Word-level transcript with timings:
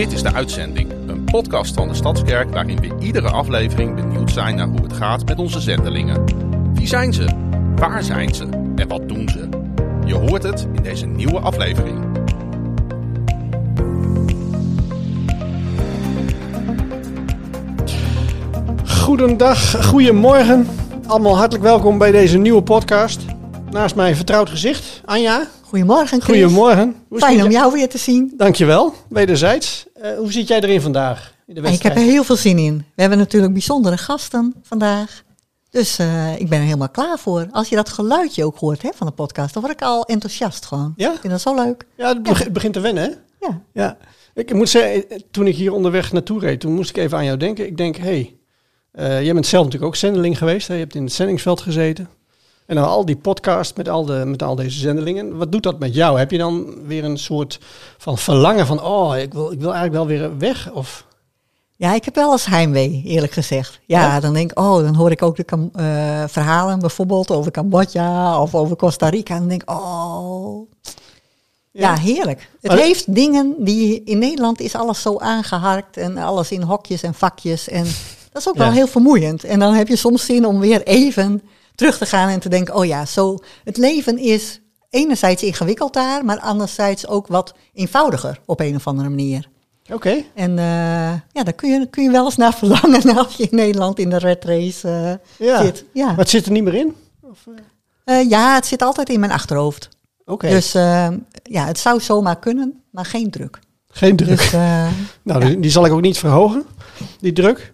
Dit 0.00 0.12
is 0.12 0.22
de 0.22 0.32
uitzending, 0.32 0.90
een 1.06 1.24
podcast 1.24 1.74
van 1.74 1.88
de 1.88 1.94
Stadskerk 1.94 2.50
waarin 2.50 2.80
we 2.80 2.96
iedere 3.00 3.28
aflevering 3.28 3.94
benieuwd 3.94 4.30
zijn 4.30 4.56
naar 4.56 4.66
hoe 4.66 4.82
het 4.82 4.92
gaat 4.92 5.24
met 5.26 5.38
onze 5.38 5.60
zendelingen. 5.60 6.24
Wie 6.74 6.86
zijn 6.86 7.12
ze? 7.12 7.28
Waar 7.76 8.02
zijn 8.02 8.34
ze? 8.34 8.44
En 8.76 8.88
wat 8.88 9.08
doen 9.08 9.28
ze? 9.28 9.48
Je 10.06 10.14
hoort 10.14 10.42
het 10.42 10.66
in 10.72 10.82
deze 10.82 11.06
nieuwe 11.06 11.38
aflevering. 11.38 12.04
Goedendag, 18.84 19.86
goedemorgen. 19.86 20.66
Allemaal 21.06 21.36
hartelijk 21.36 21.64
welkom 21.64 21.98
bij 21.98 22.10
deze 22.10 22.38
nieuwe 22.38 22.62
podcast. 22.62 23.24
Naast 23.70 23.94
mij 23.94 24.08
een 24.08 24.16
vertrouwd 24.16 24.48
gezicht, 24.50 25.00
Anja. 25.04 25.46
Goedemorgen, 25.62 26.20
Chris. 26.20 26.42
Goedemorgen. 26.42 26.96
Hoe 27.08 27.18
Fijn 27.18 27.44
om 27.44 27.50
jou 27.50 27.72
weer 27.72 27.88
te 27.88 27.98
zien. 27.98 28.32
Dankjewel, 28.36 28.94
wederzijds. 29.08 29.88
Eh, 30.00 30.16
hoe 30.16 30.32
zit 30.32 30.48
jij 30.48 30.60
erin 30.60 30.80
vandaag? 30.80 31.34
In 31.46 31.54
de 31.54 31.60
En 31.60 31.66
ik 31.66 31.72
heb 31.72 31.82
wedstrijd? 31.82 31.96
er 31.96 32.12
heel 32.12 32.24
veel 32.24 32.36
zin 32.36 32.58
in. 32.58 32.76
We 32.94 33.00
hebben 33.00 33.18
natuurlijk 33.18 33.52
bijzondere 33.52 33.96
gasten 33.96 34.54
vandaag. 34.62 35.22
Dus 35.70 35.98
eh, 35.98 36.40
ik 36.40 36.48
ben 36.48 36.58
er 36.58 36.64
helemaal 36.64 36.88
klaar 36.88 37.18
voor. 37.18 37.48
Als 37.50 37.68
je 37.68 37.76
dat 37.76 37.88
geluidje 37.88 38.44
ook 38.44 38.58
hoort 38.58 38.82
hè, 38.82 38.90
van 38.94 39.06
de 39.06 39.12
podcast, 39.12 39.52
dan 39.54 39.62
word 39.62 39.74
ik 39.74 39.82
al 39.82 40.04
enthousiast 40.04 40.66
gewoon. 40.66 40.92
Ja? 40.96 41.12
Ik 41.12 41.20
vind 41.20 41.32
dat 41.32 41.42
zo 41.42 41.54
leuk. 41.54 41.86
Ja, 41.96 42.08
het 42.08 42.22
beg- 42.22 42.44
het 42.44 42.52
begint 42.52 42.72
te 42.72 42.80
wennen, 42.80 43.02
hè? 43.02 43.10
Ja. 43.46 43.60
Ja. 43.72 43.96
Ik 44.34 44.52
moet 44.54 44.68
zeggen, 44.68 45.10
eh, 45.10 45.18
toen 45.30 45.46
ik 45.46 45.56
hier 45.56 45.72
onderweg 45.72 46.12
naartoe 46.12 46.40
reed, 46.40 46.60
toen 46.60 46.74
moest 46.74 46.90
ik 46.90 46.96
even 46.96 47.18
aan 47.18 47.24
jou 47.24 47.36
denken. 47.36 47.66
Ik 47.66 47.76
denk, 47.76 47.96
hé, 47.96 48.36
hey, 48.92 49.24
jij 49.24 49.32
bent 49.32 49.46
zelf 49.46 49.64
natuurlijk 49.64 49.92
ook 49.92 49.98
zendeling 49.98 50.38
geweest. 50.38 50.68
Hè? 50.68 50.74
Je 50.74 50.80
hebt 50.80 50.94
in 50.94 51.04
het 51.04 51.12
zendingsveld 51.12 51.60
gezeten. 51.60 52.08
En 52.70 52.76
dan 52.76 52.84
al 52.84 53.04
die 53.04 53.16
podcasts 53.16 53.76
met 53.76 53.88
al, 53.88 54.04
de, 54.04 54.22
met 54.26 54.42
al 54.42 54.54
deze 54.54 54.78
zendelingen. 54.78 55.36
Wat 55.36 55.52
doet 55.52 55.62
dat 55.62 55.78
met 55.78 55.94
jou? 55.94 56.18
Heb 56.18 56.30
je 56.30 56.38
dan 56.38 56.74
weer 56.86 57.04
een 57.04 57.18
soort 57.18 57.58
van 57.98 58.18
verlangen 58.18 58.66
van, 58.66 58.82
oh, 58.82 59.16
ik 59.16 59.32
wil, 59.32 59.52
ik 59.52 59.60
wil 59.60 59.74
eigenlijk 59.74 59.92
wel 60.08 60.18
weer 60.18 60.38
weg? 60.38 60.70
Of... 60.72 61.06
ja, 61.76 61.94
ik 61.94 62.04
heb 62.04 62.14
wel 62.14 62.32
eens 62.32 62.46
heimwee, 62.46 63.02
eerlijk 63.04 63.32
gezegd. 63.32 63.80
Ja, 63.86 64.00
Ja? 64.00 64.20
dan 64.20 64.32
denk 64.32 64.50
ik, 64.50 64.58
oh, 64.58 64.74
dan 64.76 64.94
hoor 64.94 65.10
ik 65.10 65.22
ook 65.22 65.36
de 65.36 65.44
eh, 65.72 66.24
verhalen 66.28 66.78
bijvoorbeeld 66.78 67.30
over 67.30 67.50
Cambodja 67.50 68.40
of 68.42 68.54
over 68.54 68.76
Costa 68.76 69.08
Rica. 69.08 69.34
En 69.34 69.40
dan 69.40 69.48
denk 69.48 69.62
ik, 69.62 69.70
oh, 69.70 70.70
Ja, 71.70 71.96
heerlijk. 71.96 72.50
Het 72.60 72.70
Maar- 72.70 72.80
heeft 72.80 73.14
dingen 73.14 73.54
die 73.58 74.02
in 74.04 74.18
Nederland 74.18 74.60
is 74.60 74.74
alles 74.74 75.02
zo 75.02 75.18
aangeharkt 75.18 75.96
en 75.96 76.16
alles 76.18 76.50
in 76.50 76.62
hokjes 76.62 77.02
en 77.02 77.14
vakjes. 77.14 77.68
En 77.68 77.84
dat 78.32 78.42
is 78.42 78.48
ook 78.48 78.56
Ja. 78.56 78.60
wel 78.60 78.72
heel 78.72 78.86
vermoeiend. 78.86 79.44
En 79.44 79.58
dan 79.58 79.74
heb 79.74 79.88
je 79.88 79.96
soms 79.96 80.24
zin 80.24 80.46
om 80.46 80.60
weer 80.60 80.82
even 80.82 81.42
terug 81.80 81.98
te 81.98 82.06
gaan 82.06 82.28
en 82.28 82.40
te 82.40 82.48
denken: 82.48 82.74
oh 82.74 82.84
ja, 82.84 83.06
zo. 83.06 83.38
Het 83.64 83.76
leven 83.76 84.18
is 84.18 84.60
enerzijds 84.90 85.42
ingewikkeld 85.42 85.92
daar, 85.92 86.24
maar 86.24 86.40
anderzijds 86.40 87.06
ook 87.06 87.26
wat 87.26 87.54
eenvoudiger 87.72 88.40
op 88.46 88.60
een 88.60 88.74
of 88.74 88.86
andere 88.86 89.08
manier. 89.08 89.48
Oké. 89.92 90.22
En 90.34 90.58
eh, 90.58 90.64
ja, 91.32 91.42
daar 91.44 91.52
kun 91.52 91.70
je, 91.70 91.86
kun 91.86 92.02
je 92.02 92.10
wel 92.10 92.24
eens 92.24 92.36
naar 92.36 92.54
verlangen 92.54 93.16
als 93.18 93.34
je 93.34 93.42
in 93.42 93.56
Nederland 93.56 93.98
in 93.98 94.10
de 94.10 94.18
red 94.18 94.44
race 94.44 94.88
eh, 94.88 95.46
Ja. 95.46 95.62
zit. 95.62 95.84
Ja. 95.92 96.06
Maar 96.06 96.16
het 96.16 96.28
zit 96.28 96.46
er 96.46 96.52
niet 96.52 96.64
meer 96.64 96.74
in? 96.74 96.94
Eh, 98.04 98.28
ja, 98.28 98.54
het 98.54 98.66
zit 98.66 98.82
altijd 98.82 99.08
in 99.08 99.20
mijn 99.20 99.32
achterhoofd. 99.32 99.88
Oké. 100.24 100.48
Dus 100.48 100.72
ja, 101.42 101.66
het 101.66 101.78
zou 101.78 102.00
zomaar 102.00 102.38
kunnen, 102.38 102.82
maar 102.90 103.04
geen 103.04 103.30
druk. 103.30 103.58
Geen 103.88 104.16
druk. 104.16 104.36
Dus 104.38 104.50
Nou, 105.22 105.60
die 105.60 105.70
zal 105.70 105.86
ik 105.86 105.92
ook 105.92 106.00
niet 106.00 106.18
verhogen, 106.18 106.64
die 107.20 107.32
druk. 107.32 107.72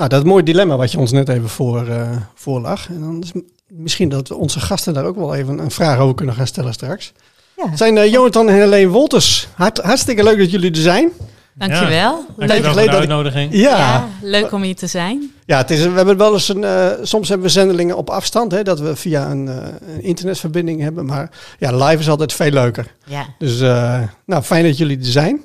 Nou, 0.00 0.12
dat 0.12 0.20
is 0.20 0.24
een 0.26 0.32
mooi 0.32 0.44
dilemma 0.44 0.76
wat 0.76 0.92
je 0.92 0.98
ons 0.98 1.12
net 1.12 1.28
even 1.28 1.48
voor, 1.48 1.86
eh, 1.86 2.10
voorlag. 2.34 2.88
En 2.88 3.00
dan 3.00 3.22
is 3.22 3.32
misschien 3.66 4.08
dat 4.08 4.28
we 4.28 4.34
onze 4.34 4.60
gasten 4.60 4.94
daar 4.94 5.04
ook 5.04 5.16
wel 5.16 5.34
even 5.34 5.58
een 5.58 5.70
vraag 5.70 5.98
over 5.98 6.14
kunnen 6.14 6.34
gaan 6.34 6.46
stellen 6.46 6.72
straks. 6.72 7.12
ja. 7.56 7.68
Het 7.68 7.78
zijn 7.78 7.96
eh, 7.98 8.12
Jonathan 8.12 8.48
en 8.48 8.54
Helene 8.54 8.88
Wolters. 8.88 9.48
Hart, 9.54 9.78
hartstikke 9.78 10.22
leuk 10.22 10.38
dat 10.38 10.50
jullie 10.50 10.70
er 10.70 10.76
zijn. 10.76 11.10
Dankjewel. 11.54 12.24
Leuk 12.36 12.48
Dankjewel 12.48 12.72
voor 12.72 12.90
de 12.90 12.96
uitnodiging. 12.96 13.52
Ja, 13.52 13.60
Ja, 13.60 13.76
ja. 13.78 14.08
leuk 14.22 14.52
om 14.52 14.62
hier 14.62 14.76
te 14.76 14.86
zijn. 14.86 15.32
het 15.46 15.70
is, 15.70 15.82
we 15.84 15.90
hebben 15.90 16.16
wel 16.16 16.32
eens 16.32 16.48
een, 16.48 16.64
eh, 16.64 16.88
soms 17.02 17.28
hebben 17.28 17.46
we 17.46 17.52
zendelingen 17.52 17.96
op 17.96 18.10
afstand, 18.10 18.52
hè, 18.52 18.62
dat 18.62 18.80
we 18.80 18.96
via 18.96 19.30
een, 19.30 19.48
eh, 19.48 19.56
een 19.94 20.02
internetverbinding 20.02 20.80
hebben. 20.80 21.06
Maar 21.06 21.30
ja, 21.58 21.76
live 21.76 21.98
is 21.98 22.08
altijd 22.08 22.32
veel 22.32 22.50
leuker. 22.50 22.94
Ja, 23.04 23.26
Dus 23.38 23.60
eh, 23.60 24.02
nou, 24.26 24.42
fijn 24.42 24.64
dat 24.64 24.78
jullie 24.78 24.98
er 24.98 25.04
zijn. 25.04 25.42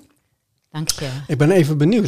dank 0.72 0.90
je. 0.90 1.08
Ik 1.28 1.38
ben 1.38 1.52
even 1.52 1.78
benieuwd. 1.78 2.08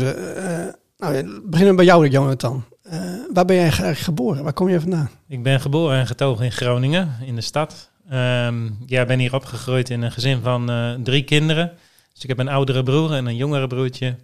Nou, 0.98 1.14
we 1.14 1.42
beginnen 1.46 1.76
bij 1.76 1.86
jou, 1.86 2.08
Jonathan. 2.08 2.64
Eh, 2.84 3.00
waar 3.34 3.46
ben 3.46 3.56
jij 3.56 3.72
geboren? 3.96 4.44
Waar 4.44 4.54
kom 4.54 4.70
je 4.70 4.80
vandaan? 4.80 5.10
Ik 5.28 5.44
ben 5.44 5.60
geboren 5.62 5.98
en 6.00 6.08
getogen 6.08 6.46
in 6.46 6.52
Groningen, 6.52 7.16
in 7.26 7.36
de 7.36 7.42
stad. 7.42 7.92
Ehm 8.10 8.70
ja, 8.86 9.06
ben 9.06 9.20
hier 9.20 9.34
opgegroeid 9.34 9.90
in 9.90 10.02
een 10.02 10.12
gezin 10.12 10.42
van 10.42 10.70
eh, 10.70 10.94
drie 11.04 11.24
kinderen. 11.24 11.72
Dus 12.14 12.22
ik 12.24 12.30
heb 12.30 12.40
een 12.40 12.48
oudere 12.48 12.84
broer 12.84 13.14
en 13.14 13.26
een 13.26 13.36
jongere 13.36 13.68
broertje. 13.68 14.16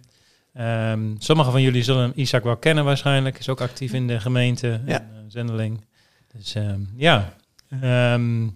Ehm 0.54 1.00
sommigen 1.18 1.52
van 1.52 1.62
jullie 1.62 1.82
zullen 1.82 2.12
Isaac 2.20 2.44
wel 2.44 2.56
kennen 2.56 2.84
waarschijnlijk. 2.84 3.38
Is 3.38 3.48
ook 3.48 3.60
actief 3.60 3.92
in 3.92 4.06
de 4.06 4.20
gemeente, 4.20 4.80
Ja. 4.86 4.98
en, 5.00 5.08
eh, 5.14 5.20
zendeling. 5.28 5.84
Dus 6.36 6.54
ehm, 6.54 6.80
ja, 6.96 7.32
Ehm, 7.80 8.46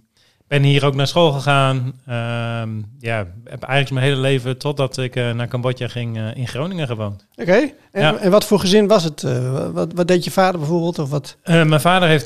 ben 0.49 0.63
hier 0.63 0.85
ook 0.85 0.95
naar 0.95 1.07
school 1.07 1.33
gegaan. 1.33 1.93
Ehm, 2.07 2.69
ja, 2.99 3.27
heb 3.45 3.63
eigenlijk 3.63 3.91
mijn 3.91 4.07
hele 4.07 4.21
leven, 4.21 4.59
totdat 4.59 4.97
ik 4.99 5.17
eh, 5.17 5.31
naar 5.31 5.49
Cambodja 5.49 5.89
ging, 5.89 6.17
eh, 6.17 6.25
in 6.35 6.49
Groningen 6.49 6.87
gewoond. 6.87 7.27
Oké. 7.37 7.71
En, 7.93 8.03
Ja. 8.03 8.17
en 8.17 8.31
wat 8.31 8.45
voor 8.45 8.61
gezin 8.61 8.87
was 8.87 9.05
het? 9.05 9.23
Eh, 9.23 9.69
wat, 9.73 9.93
wat 9.95 10.09
deed 10.09 10.25
je 10.25 10.31
vader 10.31 10.59
bijvoorbeeld? 10.61 10.99
Of 10.99 11.11
wat? 11.11 11.37
Mijn 11.45 11.81
vader 11.81 12.09
heeft 12.09 12.25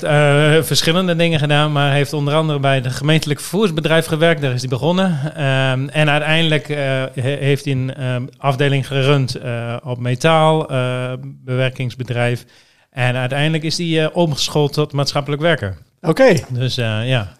verschillende 0.67 1.15
dingen 1.15 1.39
gedaan, 1.39 1.71
maar 1.71 1.91
heeft 1.93 2.13
onder 2.13 2.33
andere 2.33 2.59
bij 2.59 2.75
het 2.75 2.87
gemeentelijk 2.87 3.39
vervoersbedrijf 3.39 4.05
gewerkt. 4.05 4.41
Daar 4.41 4.53
is 4.53 4.61
hij 4.61 4.69
begonnen. 4.69 5.19
Ehm, 5.35 5.87
en 5.87 6.09
uiteindelijk 6.09 6.67
he- 6.67 7.11
heeft 7.21 7.65
hij 7.65 7.73
een 7.73 7.93
ehm, 7.95 8.25
afdeling 8.37 8.87
gerund 8.87 9.37
op 9.83 9.99
metaal, 9.99 10.69
eh, 10.69 11.13
bewerkingsbedrijf. 11.23 12.45
En 12.91 13.15
uiteindelijk 13.15 13.63
is 13.63 13.77
hij 13.77 14.11
omgeschoold 14.13 14.73
tot 14.73 14.91
maatschappelijk 14.93 15.41
werker. 15.41 15.77
Oké. 16.01 16.33
Dus 16.49 16.75
ja, 16.75 17.33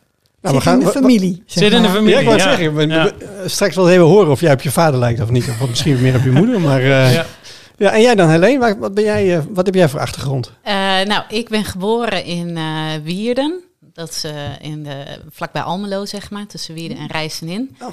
Nou, 0.52 0.62
zit 0.62 0.74
in 0.74 0.80
de 0.80 0.92
familie. 0.92 1.44
zeg 1.46 1.64
Zit 1.64 1.74
in 1.74 1.82
de 1.82 1.90
familie. 1.90 2.14
Ja, 2.14 2.20
ik 2.20 2.26
wou 2.26 2.38
Ja. 2.38 2.44
zeggen. 2.44 2.76
we- 2.76 2.88
Ja. 2.88 3.04
we- 3.04 3.44
straks 3.50 3.76
wel 3.76 3.90
even 3.90 4.04
horen 4.06 4.32
of 4.32 4.40
jij 4.40 4.54
op 4.54 4.62
je 4.62 4.72
vader 4.72 5.00
lijkt 5.00 5.22
of 5.22 5.30
niet. 5.30 5.50
Of 5.62 5.70
misschien 5.70 6.02
meer 6.02 6.16
op 6.16 6.24
je 6.24 6.32
moeder. 6.32 6.60
Maar, 6.62 6.82
eh, 6.82 7.14
ja. 7.14 7.26
ja. 7.78 7.92
en 7.92 8.02
jij 8.02 8.16
dan, 8.16 8.30
Helene? 8.30 8.60
Waar- 8.60 8.80
Wat, 8.80 8.94
ben 8.94 9.04
jij, 9.04 9.38
eh, 9.38 9.44
wat 9.50 9.66
heb 9.66 9.76
jij 9.76 9.90
voor 9.90 10.00
achtergrond? 10.00 10.52
Eh, 10.62 10.74
nou, 11.02 11.24
ik 11.30 11.50
ben 11.50 11.64
geboren 11.66 12.26
in 12.26 12.58
eh, 12.58 12.64
Wierden. 13.04 13.62
Dat 13.94 14.10
is 14.10 14.24
in 14.62 14.84
de, 14.84 15.04
vlakbij 15.32 15.62
Almelo, 15.62 16.06
zeg 16.06 16.30
maar, 16.32 16.48
tussen 16.48 16.74
Wierden 16.74 16.98
en 16.98 17.08
Rijsenin. 17.08 17.76
Oh. 17.82 17.88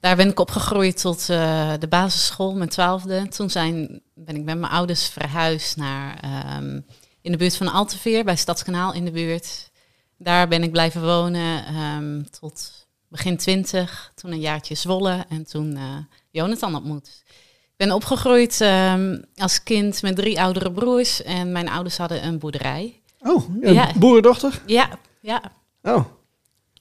Daar 0.00 0.16
ben 0.16 0.28
ik 0.28 0.40
opgegroeid 0.40 1.00
tot 1.00 1.28
eh, 1.30 1.70
de 1.78 1.88
basisschool, 1.88 2.54
mijn 2.54 2.68
twaalfde. 2.68 3.28
Toen 3.28 3.50
zijn, 3.50 4.00
ben 4.14 4.36
ik 4.36 4.44
met 4.44 4.58
mijn 4.58 4.72
ouders 4.72 5.06
verhuisd 5.08 5.76
naar 5.76 6.18
ehm, 6.22 6.80
in 7.22 7.32
de 7.32 7.38
buurt 7.38 7.56
van 7.56 7.72
Alteveer, 7.72 8.24
bij 8.24 8.36
Stadskanaal 8.36 8.92
in 8.92 9.04
de 9.04 9.10
buurt. 9.10 9.70
Daar 10.18 10.48
ben 10.48 10.62
ik 10.62 10.70
blijven 10.72 11.02
wonen 11.02 11.64
ehm, 11.66 12.22
tot 12.40 12.86
begin 13.08 13.36
twintig. 13.36 14.12
Toen 14.14 14.32
een 14.32 14.40
jaartje 14.40 14.74
Zwolle 14.74 15.24
en 15.28 15.44
toen 15.46 15.76
eh, 15.76 15.96
Jonathan 16.30 16.74
ontmoet. 16.74 17.22
Ik 17.62 17.86
ben 17.86 17.92
opgegroeid 17.92 18.60
ehm, 18.60 19.18
als 19.36 19.62
kind 19.62 20.02
met 20.02 20.16
drie 20.16 20.40
oudere 20.40 20.72
broers 20.72 21.22
en 21.22 21.52
mijn 21.52 21.68
ouders 21.68 21.96
hadden 21.96 22.26
een 22.26 22.38
boerderij. 22.38 23.00
Oh, 23.20 23.44
een 23.60 23.74
Ja. 23.74 23.92
boerendochter? 23.98 24.62
Ja, 24.66 24.88
ja. 25.20 25.42
Oh. 25.82 26.04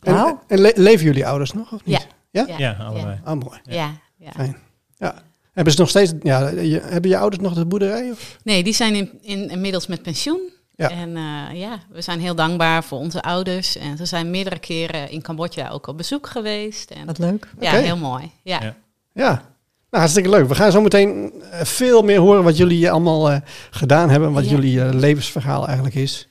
En, 0.02 0.14
Wauw. 0.14 0.44
en 0.48 0.60
le- 0.60 0.72
leven 0.76 1.06
jullie 1.06 1.28
ouders 1.28 1.52
nog 1.54 1.72
of 1.74 1.86
niet? 1.86 2.08
Ja. 2.32 2.46
Ja? 2.48 2.58
ja, 2.58 2.72
allebei. 2.74 3.20
Ah, 3.24 3.40
mooi. 3.40 3.60
Ja, 3.64 3.92
ja. 4.18 4.32
Fijn. 4.32 4.58
Ja. 4.98 5.24
Hebben 5.54 5.74
ze 5.74 5.80
nog 5.80 5.90
steeds... 5.90 6.14
Ja, 6.22 6.48
je, 6.50 6.80
hebben 6.80 7.10
je 7.10 7.18
ouders 7.18 7.44
nog 7.44 7.54
de 7.54 7.66
boerderij? 7.66 8.12
Of? 8.12 8.38
Nee, 8.44 8.64
die 8.64 8.74
zijn 8.74 8.96
in, 8.96 9.20
in, 9.22 9.50
inmiddels 9.50 9.88
met 9.88 10.02
pensioen. 10.02 10.40
Ja. 10.76 10.90
En 10.90 11.16
eh, 11.18 11.60
ja, 11.60 11.80
we 11.90 12.02
zijn 12.02 12.20
heel 12.20 12.36
dankbaar 12.36 12.84
voor 12.84 12.98
onze 13.00 13.22
ouders. 13.22 13.78
En 13.78 13.98
ze 13.98 14.06
zijn 14.06 14.30
meerdere 14.30 14.60
keren 14.60 15.10
in 15.10 15.22
Cambodja 15.22 15.70
ook 15.70 15.88
op 15.88 15.98
bezoek 15.98 16.28
geweest. 16.28 16.92
En, 16.92 17.06
Wat 17.06 17.18
leuk. 17.18 17.48
ja, 17.60 17.72
heel 17.72 17.98
mooi. 17.98 18.32
Ja. 18.44 18.62
Ja. 18.64 18.76
Ja, 19.14 19.30
nou, 19.32 19.44
hartstikke 19.90 20.30
leuk. 20.30 20.48
We 20.48 20.56
gaan 20.56 20.72
zo 20.72 20.82
meteen 20.82 21.34
eh, 21.52 21.62
veel 21.64 22.02
meer 22.02 22.20
horen 22.20 22.44
wat 22.44 22.58
jullie 22.58 22.92
allemaal 22.92 23.32
eh, 23.32 23.38
gedaan 23.72 24.10
hebben. 24.10 24.32
Wat 24.32 24.44
Ja. 24.44 24.50
jullie 24.52 24.84
levensverhaal 24.96 25.66
eigenlijk 25.66 25.96
is. 25.96 26.28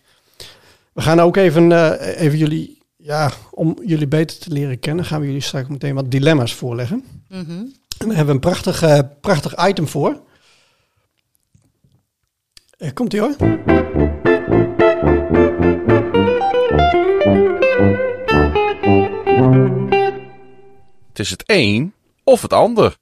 We 0.92 1.02
gaan 1.02 1.20
ook 1.20 1.36
even, 1.36 1.72
eh, 1.72 2.20
even 2.22 2.38
jullie, 2.38 2.82
ja, 2.96 3.30
om 3.50 3.76
jullie 3.84 4.06
beter 4.08 4.38
te 4.38 4.50
leren 4.50 4.78
kennen, 4.78 5.04
gaan 5.04 5.20
we 5.20 5.26
jullie 5.26 5.40
straks 5.40 5.68
meteen 5.68 5.94
wat 5.94 6.10
dilemma's 6.10 6.54
voorleggen. 6.54 7.04
Mhm. 7.28 7.50
En 7.98 8.06
daar 8.06 8.16
hebben 8.16 8.26
we 8.26 8.32
een 8.32 8.40
prachtig, 8.50 8.82
eh, 8.82 8.98
prachtig 9.20 9.66
item 9.68 9.88
voor. 9.88 10.20
Komt 12.94 13.12
ie 13.12 13.20
hoor. 13.20 13.36
Het 21.14 21.18
is 21.24 21.30
het 21.30 21.42
een 21.46 21.92
of 22.24 22.42
het 22.42 22.52
ander. 22.52 22.96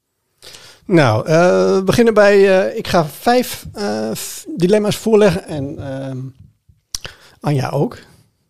Nou, 0.86 1.26
eh, 1.26 1.34
we 1.74 1.82
beginnen 1.84 2.14
bij. 2.14 2.66
eh, 2.70 2.76
ik 2.78 2.86
ga 2.88 3.04
vijf 3.06 3.66
eh, 3.72 4.10
dilemma's 4.56 4.96
voorleggen 4.96 5.44
en 5.46 5.78
ehm, 5.78 6.18
Anja 7.40 7.68
ook. 7.70 7.98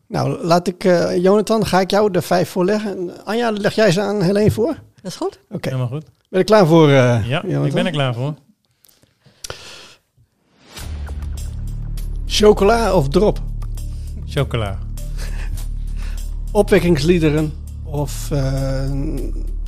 Nou, 0.09 0.45
laat 0.45 0.67
ik, 0.69 0.85
eh, 0.85 1.17
Jonathan, 1.17 1.67
ga 1.67 1.81
ik 1.81 1.91
jou 1.91 2.11
de 2.11 2.23
vijf 2.23 2.49
voorleggen. 2.51 2.91
En 2.91 3.25
Anja, 3.25 3.51
leg 3.53 3.75
jij 3.75 3.91
ze 3.93 4.01
aan 4.01 4.23
Helene 4.23 4.51
voor? 4.51 4.75
Dat 5.03 5.11
is 5.11 5.17
goed. 5.17 5.39
Oké. 5.51 5.69
Helemaal 5.69 5.89
goed. 5.91 6.05
Ben 6.29 6.39
je 6.39 6.45
klaar 6.47 6.67
voor? 6.67 6.89
eh, 6.89 6.95
Ja, 7.29 7.43
Jonathan? 7.45 7.67
ik 7.67 7.73
ben 7.73 7.87
er 7.87 7.93
klaar 7.93 8.15
voor. 8.15 8.35
Chocola 12.27 12.95
of 12.95 13.09
drop? 13.09 13.41
Chocola. 14.27 14.79
Opwekkingsliederen 16.53 17.53
of 17.93 18.31
eh, 18.31 18.91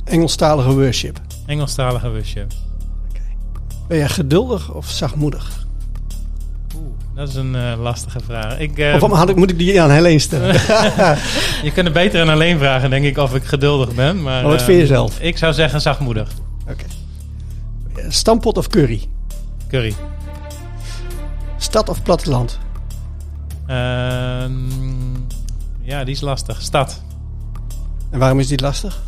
Engelstalige 0.03 0.73
worship? 0.73 1.19
Engelstalige 1.45 2.11
worship. 2.11 2.53
Ben 3.87 3.97
je 3.97 4.09
geduldig 4.09 4.73
of 4.73 4.89
zachtmoedig? 4.89 5.65
Dat 7.15 7.27
is 7.29 7.35
een 7.35 7.55
eh, 7.55 7.73
lastige 7.79 8.19
vraag. 8.19 8.59
Ik, 8.59 8.77
eh, 8.77 9.03
of 9.03 9.11
had 9.11 9.29
ik, 9.29 9.35
moet 9.35 9.51
ik 9.51 9.57
die 9.57 9.81
aan 9.81 9.89
Helene 9.89 10.19
stellen? 10.19 10.53
je 11.67 11.71
kunt 11.73 11.85
het 11.85 11.93
beter 11.93 12.21
aan 12.21 12.29
alleen 12.29 12.57
vragen, 12.57 12.89
denk 12.89 13.05
ik, 13.05 13.17
of 13.17 13.35
ik 13.35 13.43
geduldig 13.43 13.95
ben. 13.95 14.21
Maar, 14.21 14.41
Maar 14.41 14.51
wat 14.51 14.59
eh, 14.59 14.65
vind 14.65 14.79
je 14.79 14.87
zelf? 14.87 15.19
Ik 15.19 15.37
zou 15.37 15.53
zeggen 15.53 15.81
zachtmoedig. 15.81 16.29
Oké. 16.69 16.85
Stampot 18.07 18.57
of 18.57 18.67
curry? 18.67 19.01
Curry. 19.67 19.93
Stad 21.57 21.89
of 21.89 22.03
platteland? 22.03 22.59
Ehm, 23.67 24.51
ja, 25.81 26.03
die 26.03 26.13
is 26.13 26.21
lastig. 26.21 26.61
Stad. 26.61 27.01
En 28.09 28.19
waarom 28.19 28.39
is 28.39 28.47
die 28.47 28.61
lastig? 28.61 29.01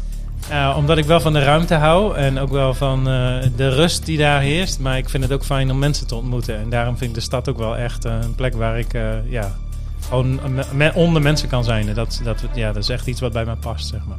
Eh, 0.49 0.73
omdat 0.77 0.97
ik 0.97 1.05
wel 1.05 1.19
van 1.19 1.33
de 1.33 1.43
ruimte 1.43 1.73
hou 1.73 2.15
en 2.15 2.39
ook 2.39 2.49
wel 2.51 2.73
van 2.73 2.99
eh, 2.99 3.33
de 3.55 3.69
rust 3.69 4.05
die 4.05 4.17
daar 4.17 4.41
heerst. 4.41 4.79
Maar 4.79 4.97
ik 4.97 5.09
vind 5.09 5.23
het 5.23 5.31
ook 5.33 5.45
fijn 5.45 5.71
om 5.71 5.79
mensen 5.79 6.07
te 6.07 6.15
ontmoeten. 6.15 6.57
En 6.57 6.69
daarom 6.69 6.97
vind 6.97 7.09
ik 7.09 7.15
de 7.15 7.21
stad 7.23 7.49
ook 7.49 7.57
wel 7.57 7.77
echt 7.77 8.05
eh, 8.05 8.13
een 8.21 8.35
plek 8.35 8.55
waar 8.55 8.79
ik 8.79 8.93
eh, 8.93 9.01
ja, 9.29 9.55
gewoon 10.07 10.39
me- 10.73 10.91
onder 10.93 11.21
mensen 11.21 11.47
kan 11.49 11.63
zijn. 11.63 11.93
Dat, 11.93 12.21
dat, 12.23 12.43
ja, 12.53 12.71
dat 12.71 12.83
is 12.83 12.89
echt 12.89 13.07
iets 13.07 13.19
wat 13.21 13.31
bij 13.33 13.45
mij 13.45 13.55
past, 13.55 13.87
zeg 13.87 13.99
maar. 14.07 14.17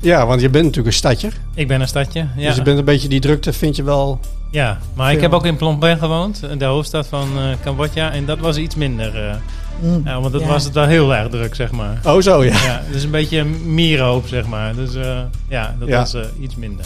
Ja, 0.00 0.26
want 0.26 0.40
je 0.40 0.48
bent 0.50 0.64
natuurlijk 0.64 0.94
een 0.94 0.98
stadje. 0.98 1.30
Ik 1.54 1.68
ben 1.68 1.80
een 1.80 1.88
stadje, 1.88 2.26
ja. 2.36 2.46
Dus 2.46 2.56
je 2.56 2.62
bent 2.62 2.78
een 2.78 2.84
beetje 2.84 3.08
die 3.08 3.20
drukte, 3.20 3.52
vind 3.52 3.76
je 3.76 3.82
wel... 3.82 4.20
ja, 4.50 4.78
maar 4.94 5.12
ik 5.12 5.20
heb 5.20 5.32
ook 5.32 5.46
in 5.46 5.56
Phnom 5.56 5.78
Penh 5.78 5.98
gewoond, 5.98 6.42
de 6.58 6.64
hoofdstad 6.64 7.06
van 7.06 7.28
Cambodja. 7.62 8.10
En 8.12 8.24
dat 8.26 8.38
was 8.38 8.56
iets 8.56 8.74
minder. 8.74 9.40
Mm. 9.80 10.00
ja, 10.04 10.20
want 10.20 10.32
dat 10.32 10.40
Ja. 10.42 10.46
was 10.48 10.64
het 10.64 10.74
wel 10.74 10.84
heel 10.86 11.14
erg 11.14 11.28
druk, 11.28 11.54
zeg 11.54 11.70
maar. 11.70 12.00
Oh, 12.04 12.20
zo 12.20 12.44
ja. 12.44 12.62
Ja, 12.64 12.82
dus 12.92 13.02
een 13.02 13.10
beetje 13.10 13.44
mierenhoop, 13.44 14.26
zeg 14.26 14.46
maar. 14.46 14.74
Dus 14.74 14.94
eh, 14.94 15.18
ja, 15.48 15.74
dat 15.78 15.88
Ja. 15.88 15.98
was 15.98 16.14
eh, 16.14 16.22
iets 16.40 16.56
minder. 16.56 16.84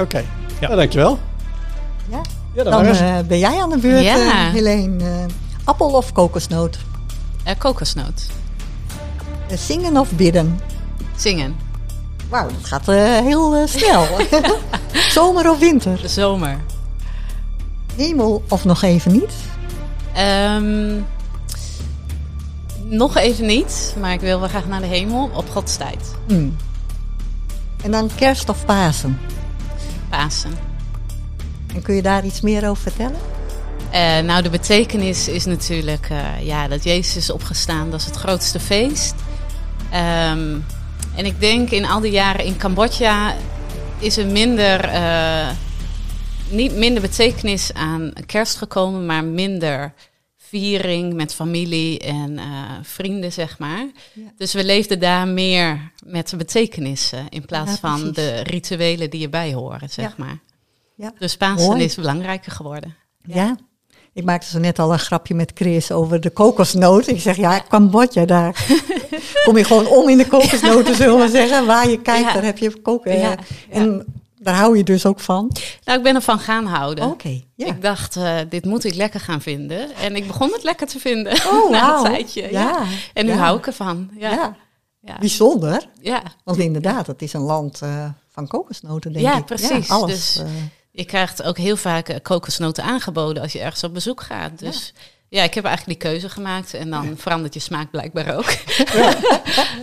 Oké. 0.00 0.18
Ja. 0.60 0.66
Nou, 0.66 0.76
dankjewel. 0.76 1.18
Ja. 2.10 2.20
Ja, 2.54 2.62
dan, 2.64 2.84
eh, 2.86 3.18
ben 3.28 3.38
jij 3.38 3.60
aan 3.62 3.70
de 3.70 3.78
beurt, 3.78 4.04
Ja. 4.04 4.16
eh, 4.16 4.52
Helene. 4.52 5.26
Appel 5.64 5.86
of 5.90 6.12
kokosnoot? 6.12 6.78
Eh, 7.44 7.54
kokosnoot. 7.58 8.26
Zingen 9.54 9.96
of 9.96 10.10
bidden? 10.12 10.60
Zingen. 11.16 11.56
Wauw, 12.28 12.46
dat 12.46 12.66
gaat 12.68 12.88
eh, 12.88 12.96
heel 13.18 13.66
snel. 13.68 14.06
Zomer 15.10 15.50
of 15.50 15.58
winter? 15.58 15.98
De 16.02 16.08
zomer. 16.08 16.56
Hemel 17.96 18.44
of 18.48 18.64
nog 18.64 18.82
even 18.82 19.12
niet? 19.12 19.32
Ehm, 20.14 20.92
nog 22.84 23.16
even 23.16 23.46
niet, 23.46 23.94
maar 24.00 24.12
ik 24.12 24.20
wil 24.20 24.40
wel 24.40 24.48
graag 24.48 24.66
naar 24.66 24.80
de 24.80 24.86
hemel 24.86 25.30
op 25.34 25.50
Gods 25.50 25.76
tijd. 25.76 26.14
Hmm. 26.26 26.56
En 27.82 27.90
dan 27.90 28.10
kerst 28.14 28.48
of 28.48 28.64
Pasen? 28.64 29.18
Pasen. 30.08 30.52
En 31.74 31.82
kun 31.82 31.94
je 31.94 32.02
daar 32.02 32.24
iets 32.24 32.40
meer 32.40 32.68
over 32.68 32.82
vertellen? 32.82 33.20
Eh, 33.90 34.18
nou, 34.18 34.42
de 34.42 34.50
betekenis 34.50 35.28
is 35.28 35.44
natuurlijk 35.44 36.06
eh, 36.10 36.46
ja, 36.46 36.68
dat 36.68 36.84
Jezus 36.84 37.16
is 37.16 37.30
opgestaan. 37.30 37.90
Dat 37.90 38.00
is 38.00 38.06
het 38.06 38.16
grootste 38.16 38.60
feest. 38.60 39.14
Ehm, 39.90 40.56
en 41.16 41.24
ik 41.24 41.40
denk 41.40 41.70
in 41.70 41.86
al 41.86 42.00
die 42.00 42.12
jaren 42.12 42.44
in 42.44 42.56
Cambodja 42.56 43.34
is 43.98 44.16
er 44.16 44.26
minder, 44.26 44.84
eh, 44.84 45.48
niet 46.48 46.76
minder 46.76 47.02
betekenis 47.02 47.72
aan 47.72 48.12
kerst 48.26 48.56
gekomen, 48.56 49.06
maar 49.06 49.24
minder 49.24 49.92
viering 50.58 51.14
met 51.14 51.34
familie 51.34 51.98
en 51.98 52.38
eh, 52.38 52.44
vrienden, 52.82 53.32
zeg 53.32 53.58
maar. 53.58 53.86
Ja. 54.12 54.22
Dus 54.36 54.52
we 54.52 54.64
leefden 54.64 55.00
daar 55.00 55.28
meer 55.28 55.90
met 56.04 56.28
de 56.28 56.36
betekenissen 56.36 57.26
in 57.28 57.44
plaats 57.44 57.70
Ja, 57.70 57.76
van 57.76 58.12
de 58.12 58.40
rituelen 58.42 59.10
die 59.10 59.22
erbij 59.24 59.52
horen, 59.52 59.90
zeg 59.90 60.16
maar. 60.16 60.38
Ja. 60.96 61.12
Dus 61.18 61.36
Pasen 61.36 61.66
Mooi. 61.66 61.82
is 61.84 61.94
belangrijker 61.94 62.52
geworden. 62.52 62.94
Ja. 63.24 63.56
Ik 64.12 64.24
maakte 64.24 64.46
zo 64.46 64.58
net 64.58 64.78
al 64.78 64.92
een 64.92 64.98
grapje 64.98 65.34
met 65.34 65.50
Chris 65.54 65.90
over 65.92 66.20
de 66.20 66.30
kokosnoot. 66.30 67.06
Ik 67.06 67.20
zeg, 67.20 67.36
ja, 67.36 67.64
Cambodja, 67.68 68.24
daar 68.24 68.66
kom 69.44 69.56
je 69.58 69.64
gewoon 69.64 69.86
om 69.86 70.08
in 70.08 70.18
de 70.18 70.26
kokosnoten, 70.26 70.94
zullen 70.94 71.18
we 71.18 71.28
zeggen. 71.28 71.66
Waar 71.66 71.88
je 71.88 72.00
kijkt, 72.00 72.26
Ja. 72.26 72.32
daar 72.32 72.44
heb 72.44 72.58
je 72.58 72.80
koken. 72.80 73.18
Ja, 73.18 73.36
En 73.70 74.04
daar 74.44 74.54
hou 74.54 74.76
je 74.76 74.84
dus 74.84 75.06
ook 75.06 75.20
van. 75.20 75.56
Nou, 75.84 75.98
ik 75.98 76.04
ben 76.04 76.14
ervan 76.14 76.38
gaan 76.38 76.66
houden. 76.66 77.04
Oké, 77.04 77.40
ja. 77.54 77.66
Ik 77.66 77.82
dacht, 77.82 78.16
eh, 78.16 78.36
dit 78.48 78.64
moet 78.64 78.84
ik 78.84 78.94
lekker 78.94 79.20
gaan 79.20 79.40
vinden. 79.40 79.94
En 79.94 80.16
ik 80.16 80.26
begon 80.26 80.52
het 80.52 80.62
lekker 80.62 80.86
te 80.86 80.98
vinden 80.98 81.32
Oh, 81.32 81.70
na 81.70 81.96
een 81.96 82.02
tijdje. 82.04 82.42
Ja. 82.42 82.48
Ja, 82.50 82.82
En 83.14 83.26
nu 83.26 83.32
ja. 83.32 83.38
hou 83.38 83.58
ik 83.58 83.66
ervan. 83.66 84.10
Ja. 84.18 84.30
Ja. 84.30 84.34
Ja. 84.36 84.56
Ja. 85.00 85.18
bijzonder. 85.18 85.86
Want 86.44 86.58
inderdaad, 86.58 87.06
het 87.06 87.22
is 87.22 87.32
een 87.32 87.40
land 87.40 87.82
eh, 87.82 88.08
van 88.28 88.46
kokosnoten, 88.46 89.12
denk 89.12 89.24
Ja, 89.24 89.36
ik. 89.36 89.44
precies. 89.44 89.88
alles. 89.90 90.10
Dus- 90.34 90.38
eh, 90.42 90.46
Je 90.90 91.04
krijgt 91.04 91.42
ook 91.42 91.58
heel 91.58 91.76
vaak 91.76 92.18
kokosnoten 92.22 92.84
aangeboden 92.84 93.42
als 93.42 93.52
je 93.52 93.60
ergens 93.60 93.84
op 93.84 93.94
bezoek 93.94 94.22
gaat. 94.22 94.58
Dus 94.58 94.92
ja, 95.34 95.42
ik 95.42 95.54
heb 95.54 95.64
eigenlijk 95.64 96.00
die 96.00 96.10
keuze 96.10 96.28
gemaakt. 96.28 96.74
En 96.74 96.90
dan 96.90 97.12
verandert 97.16 97.54
je 97.54 97.60
smaak 97.60 97.90
blijkbaar 97.90 98.36
ook. 98.36 98.50